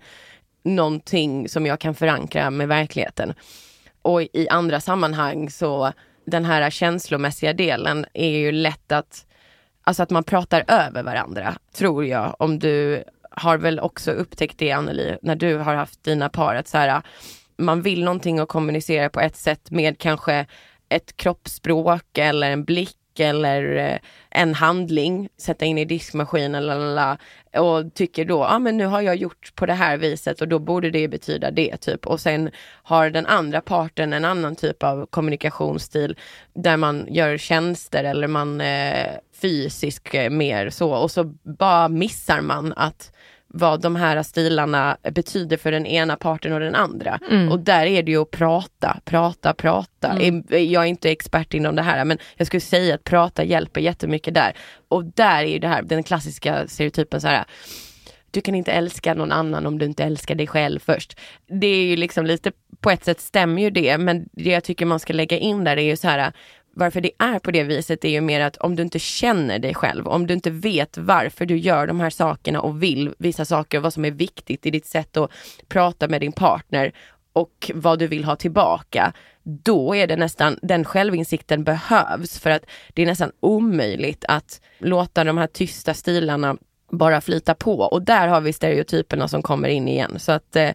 någonting 0.63 1.49
som 1.49 1.65
jag 1.65 1.79
kan 1.79 1.95
förankra 1.95 2.49
med 2.49 2.67
verkligheten. 2.67 3.33
Och 4.01 4.21
i 4.21 4.47
andra 4.49 4.81
sammanhang 4.81 5.49
så 5.49 5.91
den 6.25 6.45
här 6.45 6.69
känslomässiga 6.69 7.53
delen 7.53 8.05
är 8.13 8.29
ju 8.29 8.51
lätt 8.51 8.91
att, 8.91 9.25
alltså 9.83 10.03
att 10.03 10.09
man 10.09 10.23
pratar 10.23 10.65
över 10.67 11.03
varandra, 11.03 11.55
tror 11.75 12.05
jag. 12.05 12.35
Om 12.39 12.59
du 12.59 13.03
har 13.29 13.57
väl 13.57 13.79
också 13.79 14.11
upptäckt 14.11 14.57
det 14.57 14.71
Anneli, 14.71 15.17
när 15.21 15.35
du 15.35 15.57
har 15.57 15.75
haft 15.75 16.03
dina 16.03 16.29
par, 16.29 16.55
att 16.55 16.67
så 16.67 16.77
här, 16.77 17.01
man 17.57 17.81
vill 17.81 18.03
någonting 18.03 18.41
och 18.41 18.49
kommunicera 18.49 19.09
på 19.09 19.19
ett 19.19 19.35
sätt 19.35 19.71
med 19.71 19.97
kanske 19.97 20.45
ett 20.89 21.17
kroppsspråk 21.17 22.17
eller 22.17 22.51
en 22.51 22.63
blick 22.63 22.97
eller 23.19 23.75
eh, 23.75 23.99
en 24.29 24.53
handling, 24.53 25.29
sätta 25.37 25.65
in 25.65 25.77
i 25.77 25.85
diskmaskinen 25.85 26.65
lalala, 26.65 27.17
och 27.57 27.93
tycker 27.93 28.25
då, 28.25 28.37
ja 28.37 28.55
ah, 28.55 28.59
men 28.59 28.77
nu 28.77 28.85
har 28.85 29.01
jag 29.01 29.15
gjort 29.15 29.55
på 29.55 29.65
det 29.65 29.73
här 29.73 29.97
viset 29.97 30.41
och 30.41 30.47
då 30.47 30.59
borde 30.59 30.91
det 30.91 31.07
betyda 31.07 31.51
det 31.51 31.77
typ. 31.77 32.07
Och 32.07 32.19
sen 32.19 32.51
har 32.83 33.09
den 33.09 33.25
andra 33.25 33.61
parten 33.61 34.13
en 34.13 34.25
annan 34.25 34.55
typ 34.55 34.83
av 34.83 35.05
kommunikationsstil 35.05 36.17
där 36.53 36.77
man 36.77 37.05
gör 37.09 37.37
tjänster 37.37 38.03
eller 38.03 38.27
man 38.27 38.61
eh, 38.61 39.07
fysisk 39.41 40.13
eh, 40.13 40.29
mer 40.29 40.69
så 40.69 40.91
och 40.91 41.11
så 41.11 41.23
bara 41.43 41.89
missar 41.89 42.41
man 42.41 42.73
att 42.73 43.11
vad 43.57 43.81
de 43.81 43.95
här 43.95 44.23
stilarna 44.23 44.97
betyder 45.11 45.57
för 45.57 45.71
den 45.71 45.85
ena 45.85 46.15
parten 46.15 46.53
och 46.53 46.59
den 46.59 46.75
andra. 46.75 47.19
Mm. 47.31 47.51
Och 47.51 47.59
där 47.59 47.85
är 47.85 48.03
det 48.03 48.11
ju 48.11 48.21
att 48.21 48.31
prata, 48.31 48.97
prata, 49.05 49.53
prata. 49.53 50.17
Eh, 50.19 50.57
Jag 50.57 50.83
är 50.83 50.87
inte 50.87 51.11
expert 51.11 51.53
inom 51.53 51.75
det 51.75 51.81
här 51.81 52.05
men 52.05 52.17
jag 52.35 52.47
skulle 52.47 52.61
säga 52.61 52.95
att 52.95 53.03
prata 53.03 53.43
hjälper 53.43 53.81
jättemycket 53.81 54.33
där. 54.33 54.53
Och 54.87 55.05
där 55.05 55.43
är 55.43 55.47
ju 55.47 55.59
det 55.59 55.67
här, 55.67 55.81
den 55.81 56.03
klassiska 56.03 56.67
stereotypen 56.67 57.21
så 57.21 57.27
här 57.27 57.45
du 58.31 58.41
kan 58.41 58.55
inte 58.55 58.71
älska 58.71 59.13
någon 59.13 59.31
annan 59.31 59.65
om 59.65 59.77
du 59.79 59.85
inte 59.85 60.03
älskar 60.03 60.35
dig 60.35 60.47
själv 60.47 60.79
först. 60.79 61.19
Det 61.47 61.67
är 61.67 61.85
ju 61.85 61.95
liksom 61.95 62.25
lite, 62.25 62.51
på 62.79 62.91
ett 62.91 63.05
sätt 63.05 63.21
stämmer 63.21 63.61
ju 63.61 63.69
det, 63.69 63.97
men 63.97 64.29
det 64.31 64.49
jag 64.49 64.63
tycker 64.63 64.85
man 64.85 64.99
ska 64.99 65.13
lägga 65.13 65.37
in 65.37 65.63
där 65.63 65.77
är 65.77 65.81
ju 65.81 65.97
så 65.97 66.07
här, 66.07 66.33
varför 66.75 67.01
det 67.01 67.11
är 67.19 67.39
på 67.39 67.51
det 67.51 67.63
viset 67.63 68.05
är 68.05 68.09
ju 68.09 68.21
mer 68.21 68.41
att 68.41 68.57
om 68.57 68.75
du 68.75 68.83
inte 68.83 68.99
känner 68.99 69.59
dig 69.59 69.73
själv, 69.73 70.07
om 70.07 70.27
du 70.27 70.33
inte 70.33 70.49
vet 70.49 70.97
varför 70.97 71.45
du 71.45 71.57
gör 71.57 71.87
de 71.87 71.99
här 71.99 72.09
sakerna 72.09 72.61
och 72.61 72.83
vill 72.83 73.13
vissa 73.17 73.45
saker 73.45 73.77
och 73.77 73.83
vad 73.83 73.93
som 73.93 74.05
är 74.05 74.11
viktigt 74.11 74.65
i 74.65 74.71
ditt 74.71 74.85
sätt 74.85 75.17
att 75.17 75.31
prata 75.67 76.07
med 76.07 76.21
din 76.21 76.31
partner 76.31 76.91
och 77.33 77.71
vad 77.73 77.99
du 77.99 78.07
vill 78.07 78.23
ha 78.23 78.35
tillbaka, 78.35 79.13
då 79.43 79.95
är 79.95 80.07
det 80.07 80.15
nästan, 80.15 80.59
den 80.61 80.85
självinsikten 80.85 81.63
behövs 81.63 82.39
för 82.39 82.49
att 82.49 82.65
det 82.93 83.01
är 83.01 83.05
nästan 83.05 83.31
omöjligt 83.39 84.25
att 84.27 84.61
låta 84.77 85.23
de 85.23 85.37
här 85.37 85.47
tysta 85.47 85.93
stilarna 85.93 86.57
bara 86.91 87.21
flyta 87.21 87.55
på 87.55 87.79
och 87.79 88.01
där 88.01 88.27
har 88.27 88.41
vi 88.41 88.53
stereotyperna 88.53 89.27
som 89.27 89.41
kommer 89.41 89.69
in 89.69 89.87
igen. 89.87 90.19
Så 90.19 90.31
att 90.31 90.55
eh, 90.55 90.71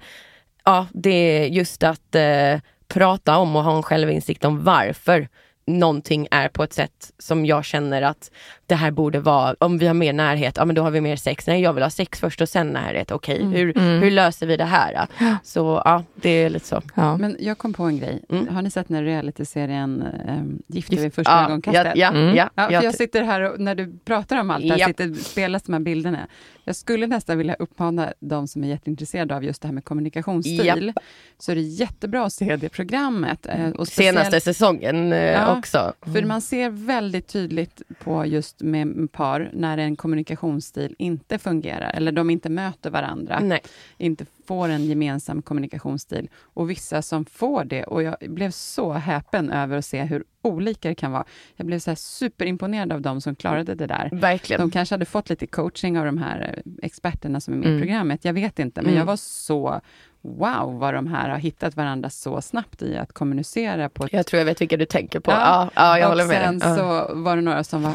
ja, 0.65 0.87
det 0.93 1.11
är 1.11 1.47
just 1.47 1.83
att 1.83 2.15
eh, 2.15 2.59
prata 2.89 3.39
om 3.39 3.57
och 3.57 3.65
ha 3.65 3.77
en 3.77 3.83
självinsikt 3.83 4.45
om 4.45 4.65
varför 4.65 5.29
någonting 5.67 6.29
är 6.31 6.49
på 6.49 6.63
ett 6.63 6.73
sätt 6.73 7.13
som 7.19 7.47
jag 7.47 7.65
känner 7.65 8.03
att 8.03 8.31
det 8.71 8.77
här 8.77 8.91
borde 8.91 9.21
vara, 9.21 9.55
om 9.61 9.79
vi 9.79 9.87
har 9.87 9.95
mer 9.95 10.13
närhet, 10.13 10.57
ja 10.57 10.65
men 10.65 10.75
då 10.77 10.83
har 10.83 10.91
vi 10.91 11.01
mer 11.01 11.17
sex. 11.17 11.47
Nej 11.47 11.61
jag 11.63 11.73
vill 11.73 11.83
ha 11.83 11.91
sex 11.91 12.21
först 12.21 12.41
och 12.41 12.49
sen 12.49 12.69
närhet, 12.69 13.11
okej 13.11 13.45
hur, 13.45 13.75
hur 14.01 14.11
löser 14.11 14.47
vi 14.47 14.57
det 14.57 14.65
här? 14.65 14.95
Då? 15.19 15.25
Så 15.45 15.83
ja, 15.85 16.05
det 16.15 16.31
är 16.31 16.51
lite 16.51 16.67
så. 16.67 16.83
Ja. 16.95 17.17
Men 17.17 17.37
jag 17.41 17.59
kom 17.59 17.73
på 17.73 17.83
en 17.83 17.99
grej. 17.99 18.23
Mm. 18.31 18.49
Har 18.49 18.63
ni 18.63 18.71
sett 18.71 18.89
den 18.89 18.97
här 18.97 19.05
realityserien 19.05 20.05
um, 20.29 20.63
Gifta 20.67 20.93
Gift- 20.97 21.03
vid 21.03 21.15
första 21.15 21.33
ja, 21.33 21.45
ögonkastet? 21.47 21.85
Ja, 21.87 21.93
ja, 21.95 22.09
Mm. 22.09 22.37
ja, 22.37 22.51
Ja, 22.55 22.67
för 22.67 22.73
jag- 22.73 22.85
jag 22.85 22.95
sitter 22.95 23.23
här 23.23 23.53
och 23.53 23.61
när 23.61 23.75
du 23.75 23.99
pratar 24.05 24.41
om 24.41 24.51
allt 24.51 24.63
det 24.65 24.71
här, 24.71 24.79
Japp. 24.79 24.89
sitter, 24.89 25.15
spelas 25.15 25.63
de 25.63 25.73
här 25.73 25.81
bilderna. 25.81 26.27
Jag 26.65 26.77
skulle 26.77 27.07
nästan 27.07 27.39
vilja 27.39 27.55
uppmana 27.55 28.13
de 28.21 28.49
som 28.49 28.65
är 28.65 28.69
jätteintresserade 28.69 29.37
av 29.37 29.45
just 29.45 29.63
det 29.63 29.69
här 29.69 29.73
med 29.73 29.85
kommunikationsstil, 29.85 30.93
så 31.39 31.53
är 31.53 31.57
det 31.57 31.61
jättebra 31.63 32.25
att 32.25 32.33
se 32.33 32.57
det 32.57 32.69
programmet. 32.69 33.47
eh, 33.47 33.69
Och 33.71 33.87
speciellt- 33.87 34.19
Senaste 34.19 34.41
säsongen 34.41 35.13
eh, 35.13 35.19
Ja. 35.19 35.59
också. 35.59 35.93
För 36.03 36.23
man 36.25 36.41
ser 36.41 36.71
väldigt 36.71 37.29
tydligt 37.29 37.83
på 38.05 38.27
just 38.27 38.60
just 38.61 38.71
med 38.97 39.13
par, 39.13 39.51
när 39.53 39.79
en 39.79 39.97
kommunikationsstil 39.97 40.95
inte 40.99 41.39
fungerar, 41.39 41.91
eller 41.95 42.13
de 42.13 42.31
inte 42.31 42.49
möter 42.49 42.91
varandra, 42.91 43.41
Nej. 43.43 43.61
inte 43.99 44.27
får 44.47 44.69
en 44.69 44.85
gemensam 44.85 45.43
kommunikationsstil. 45.43 46.29
Och 46.55 46.71
vissa 46.71 47.03
som 47.03 47.25
får 47.25 47.65
det, 47.65 47.85
och 47.85 48.03
jag 48.03 48.17
blev 48.21 48.51
så 48.51 48.93
häpen 48.93 49.51
över 49.51 49.77
att 49.77 49.85
se 49.85 50.03
hur 50.03 50.25
olika 50.43 50.89
det 50.89 50.95
kan 50.95 51.13
vara. 51.13 51.25
Jag 51.57 51.67
blev 51.67 51.79
så 51.79 51.97
superimponerad 51.97 52.93
av 52.93 53.01
de 53.01 53.21
som 53.21 53.35
klarade 53.37 53.75
det 53.75 53.87
där. 53.87 54.09
Verkligen. 54.13 54.61
De 54.61 54.71
kanske 54.71 54.95
hade 54.95 55.05
fått 55.05 55.31
lite 55.31 55.47
coaching 55.47 55.99
av 55.99 56.05
de 56.07 56.19
här 56.19 56.63
eh, 56.67 56.73
experterna 56.83 57.41
som 57.41 57.55
är 57.55 57.59
med 57.59 57.67
i 57.67 57.71
Mm. 57.71 57.81
programmet, 57.81 58.25
jag 58.25 58.33
vet 58.33 58.59
inte, 58.59 58.83
men 58.83 58.89
Mm. 58.91 58.99
jag 58.99 59.07
var 59.07 59.17
så 59.17 59.81
Wow, 60.23 60.79
vad 60.79 60.95
de 60.95 61.07
här 61.07 61.29
har 61.29 61.39
hittat 61.39 61.77
varandra 61.77 62.11
så 62.11 62.41
snabbt 62.41 62.83
i 62.83 62.97
att 62.97 63.13
kommunicera 63.13 63.89
på 63.89 64.05
ett 64.05 64.13
Jag 64.13 64.27
tror 64.27 64.39
jag 64.39 64.45
vet 64.45 64.61
vilka 64.61 64.77
du 64.77 64.85
tänker 64.87 65.21
på. 65.21 65.31
Ja, 65.31 65.37
Ja, 65.41 65.71
ja, 65.75 65.99
jag 65.99 66.07
och 66.07 66.11
håller 66.11 66.27
med 66.27 66.43
sen 66.45 66.59
dig. 66.59 66.69
Ja. 66.69 66.77
så 67.09 67.15
var 67.15 67.37
det 67.37 67.43
några 67.43 67.65
som 67.65 67.83
var 67.83 67.95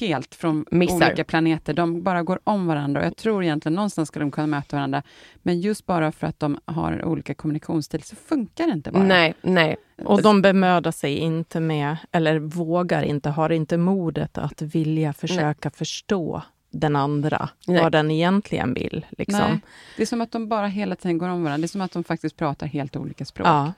helt 0.00 0.34
från 0.34 0.64
Missar. 0.70 1.06
olika 1.06 1.24
planeter. 1.24 1.74
De 1.74 2.02
bara 2.02 2.22
går 2.22 2.38
om 2.44 2.66
varandra 2.66 3.00
och 3.00 3.06
jag 3.06 3.16
tror 3.16 3.44
egentligen 3.44 3.74
någonstans 3.74 4.08
ska 4.08 4.20
de 4.20 4.30
kunna 4.30 4.46
möta 4.46 4.76
varandra. 4.76 5.02
Men 5.42 5.60
just 5.60 5.86
bara 5.86 6.12
för 6.12 6.26
att 6.26 6.40
de 6.40 6.58
har 6.64 7.04
olika 7.04 7.34
kommunikationsstil 7.34 8.02
så 8.02 8.16
funkar 8.16 8.66
det 8.66 8.72
inte 8.72 8.90
bara. 8.90 9.02
Nej, 9.02 9.34
nej. 9.42 9.76
Och 10.04 10.22
de 10.22 10.42
bemödar 10.42 10.90
sig 10.90 11.16
inte 11.16 11.60
med, 11.60 11.96
eller 12.12 12.38
vågar 12.38 13.02
inte, 13.02 13.30
har 13.30 13.50
inte 13.50 13.76
modet 13.76 14.38
att 14.38 14.62
vilja 14.62 15.12
försöka 15.12 15.70
förstå 15.70 16.42
den 16.80 16.96
andra, 16.96 17.48
Nej. 17.66 17.82
vad 17.82 17.92
den 17.92 18.10
egentligen 18.10 18.74
vill. 18.74 19.06
Liksom. 19.18 19.40
Nej, 19.40 19.58
det 19.96 20.02
är 20.02 20.06
som 20.06 20.20
att 20.20 20.32
de 20.32 20.48
bara 20.48 20.66
hela 20.66 20.96
tiden 20.96 21.18
går 21.18 21.28
om 21.28 21.44
varandra. 21.44 21.58
Det 21.58 21.66
är 21.66 21.68
som 21.68 21.80
att 21.80 21.92
de 21.92 22.04
faktiskt 22.04 22.36
pratar 22.36 22.66
helt 22.66 22.96
olika 22.96 23.24
språk. 23.24 23.48
Ja. 23.48 23.72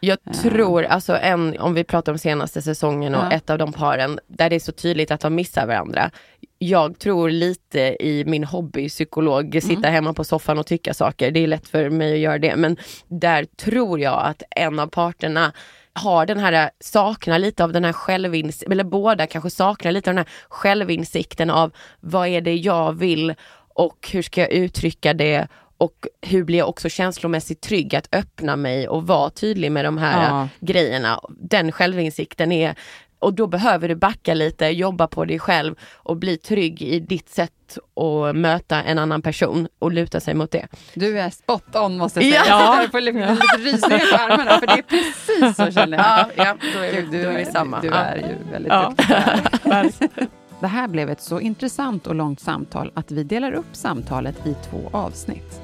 Jag 0.00 0.18
Ja. 0.24 0.32
tror, 0.32 0.84
alltså 0.84 1.16
en, 1.16 1.58
om 1.58 1.74
vi 1.74 1.84
pratar 1.84 2.12
om 2.12 2.18
senaste 2.18 2.62
säsongen 2.62 3.14
och 3.14 3.24
Ja. 3.24 3.32
ett 3.32 3.50
av 3.50 3.58
de 3.58 3.72
paren, 3.72 4.18
där 4.26 4.50
det 4.50 4.56
är 4.56 4.60
så 4.60 4.72
tydligt 4.72 5.10
att 5.10 5.20
de 5.20 5.34
missar 5.34 5.66
varandra. 5.66 6.10
Jag 6.58 6.98
tror 6.98 7.30
lite 7.30 7.80
i 8.00 8.24
min 8.26 8.44
hobbypsykolog, 8.44 9.58
sitta 9.62 9.78
Mm. 9.88 9.92
hemma 9.92 10.12
på 10.14 10.24
soffan 10.24 10.58
och 10.58 10.66
tycka 10.66 10.94
saker. 10.94 11.30
Det 11.30 11.40
är 11.40 11.46
lätt 11.46 11.68
för 11.68 11.90
mig 11.90 12.12
att 12.12 12.18
göra 12.18 12.38
det. 12.38 12.56
Men 12.56 12.76
där 13.08 13.44
tror 13.44 14.00
jag 14.00 14.26
att 14.26 14.42
en 14.50 14.78
av 14.78 14.86
parterna 14.86 15.52
har 15.96 16.26
den 16.26 16.38
här, 16.38 16.70
saknar 16.80 17.38
lite 17.38 17.64
av 17.64 17.72
den 17.72 17.84
här 17.84 17.92
självinsikten, 17.92 18.72
eller 18.72 18.84
båda 18.84 19.26
kanske 19.26 19.50
saknar 19.50 19.92
lite 19.92 20.10
av 20.10 20.14
den 20.16 20.24
här 20.24 20.32
självinsikten 20.48 21.50
av 21.50 21.72
vad 22.00 22.28
är 22.28 22.40
det 22.40 22.54
jag 22.54 22.92
vill 22.92 23.34
och 23.74 24.08
hur 24.12 24.22
ska 24.22 24.40
jag 24.40 24.50
uttrycka 24.50 25.14
det 25.14 25.48
och 25.78 26.06
hur 26.22 26.44
blir 26.44 26.58
jag 26.58 26.68
också 26.68 26.88
känslomässigt 26.88 27.60
trygg 27.60 27.94
att 27.96 28.08
öppna 28.14 28.56
mig 28.56 28.88
och 28.88 29.06
vara 29.06 29.30
tydlig 29.30 29.72
med 29.72 29.84
de 29.84 29.98
här 29.98 30.28
Ja. 30.30 30.48
grejerna. 30.60 31.20
Den 31.28 31.72
självinsikten 31.72 32.52
är, 32.52 32.74
och 33.18 33.34
då 33.34 33.46
behöver 33.46 33.88
du 33.88 33.94
backa 33.94 34.34
lite, 34.34 34.66
jobba 34.66 35.06
på 35.06 35.24
dig 35.24 35.38
själv 35.38 35.74
och 35.94 36.16
bli 36.16 36.36
trygg 36.36 36.82
i 36.82 37.00
ditt 37.00 37.28
sätt 37.28 37.52
att 37.96 38.36
möta 38.36 38.82
en 38.82 38.98
annan 38.98 39.22
person 39.22 39.68
och 39.78 39.92
luta 39.92 40.20
sig 40.20 40.34
mot 40.34 40.50
det. 40.50 40.66
Du 40.94 41.18
är 41.20 41.30
spot 41.30 41.76
on 41.76 41.96
måste 41.96 42.20
jag 42.20 42.44
säga. 42.44 42.44
Ja. 42.58 42.82
Jag 42.82 42.90
får 42.90 43.00
lite, 43.00 43.18
lite 43.30 43.56
rysningar 43.76 44.16
på 44.16 44.24
armarna 44.32 44.58
för 44.58 44.66
det 44.66 44.72
är 44.72 44.82
precis 44.82 45.56
så 45.56 45.70
känner 45.80 45.98
jag. 45.98 46.06
Ja, 46.06 46.44
ja 46.44 46.56
då 46.74 46.80
är, 46.80 46.92
Gud, 46.92 47.08
vi, 47.10 47.22
då 47.22 47.30
är 47.30 47.36
vi 47.38 47.44
samma. 47.44 47.80
Du 47.80 47.88
Ja. 47.88 47.94
är 47.94 48.16
ju 48.16 48.50
väldigt 48.52 48.72
Ja. 48.72 48.94
duktig. 48.96 50.28
Det 50.60 50.66
här 50.66 50.88
blev 50.88 51.10
ett 51.10 51.20
så 51.20 51.40
intressant 51.40 52.06
och 52.06 52.14
långt 52.14 52.40
samtal 52.40 52.90
att 52.94 53.10
vi 53.10 53.24
delar 53.24 53.52
upp 53.52 53.66
samtalet 53.72 54.46
i 54.46 54.56
två 54.70 54.90
avsnitt. 54.92 55.60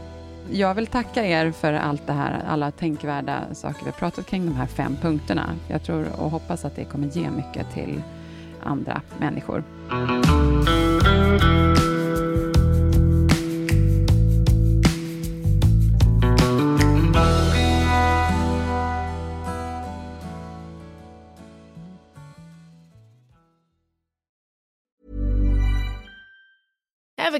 Jag 0.50 0.74
vill 0.74 0.86
tacka 0.86 1.24
er 1.26 1.50
för 1.50 1.72
allt 1.72 2.06
det 2.06 2.12
här, 2.12 2.42
alla 2.48 2.70
tänkvärda 2.70 3.54
saker 3.54 3.78
vi 3.78 3.84
har 3.84 3.98
pratat 3.98 4.26
kring 4.26 4.46
de 4.46 4.56
här 4.56 4.66
fem 4.66 4.96
punkterna. 5.02 5.54
Jag 5.68 5.82
tror 5.82 6.06
och 6.18 6.30
hoppas 6.30 6.64
att 6.64 6.76
det 6.76 6.84
kommer 6.84 7.08
ge 7.08 7.30
mycket 7.30 7.74
till 7.74 8.02
andra 8.62 9.00
människor. 9.18 9.64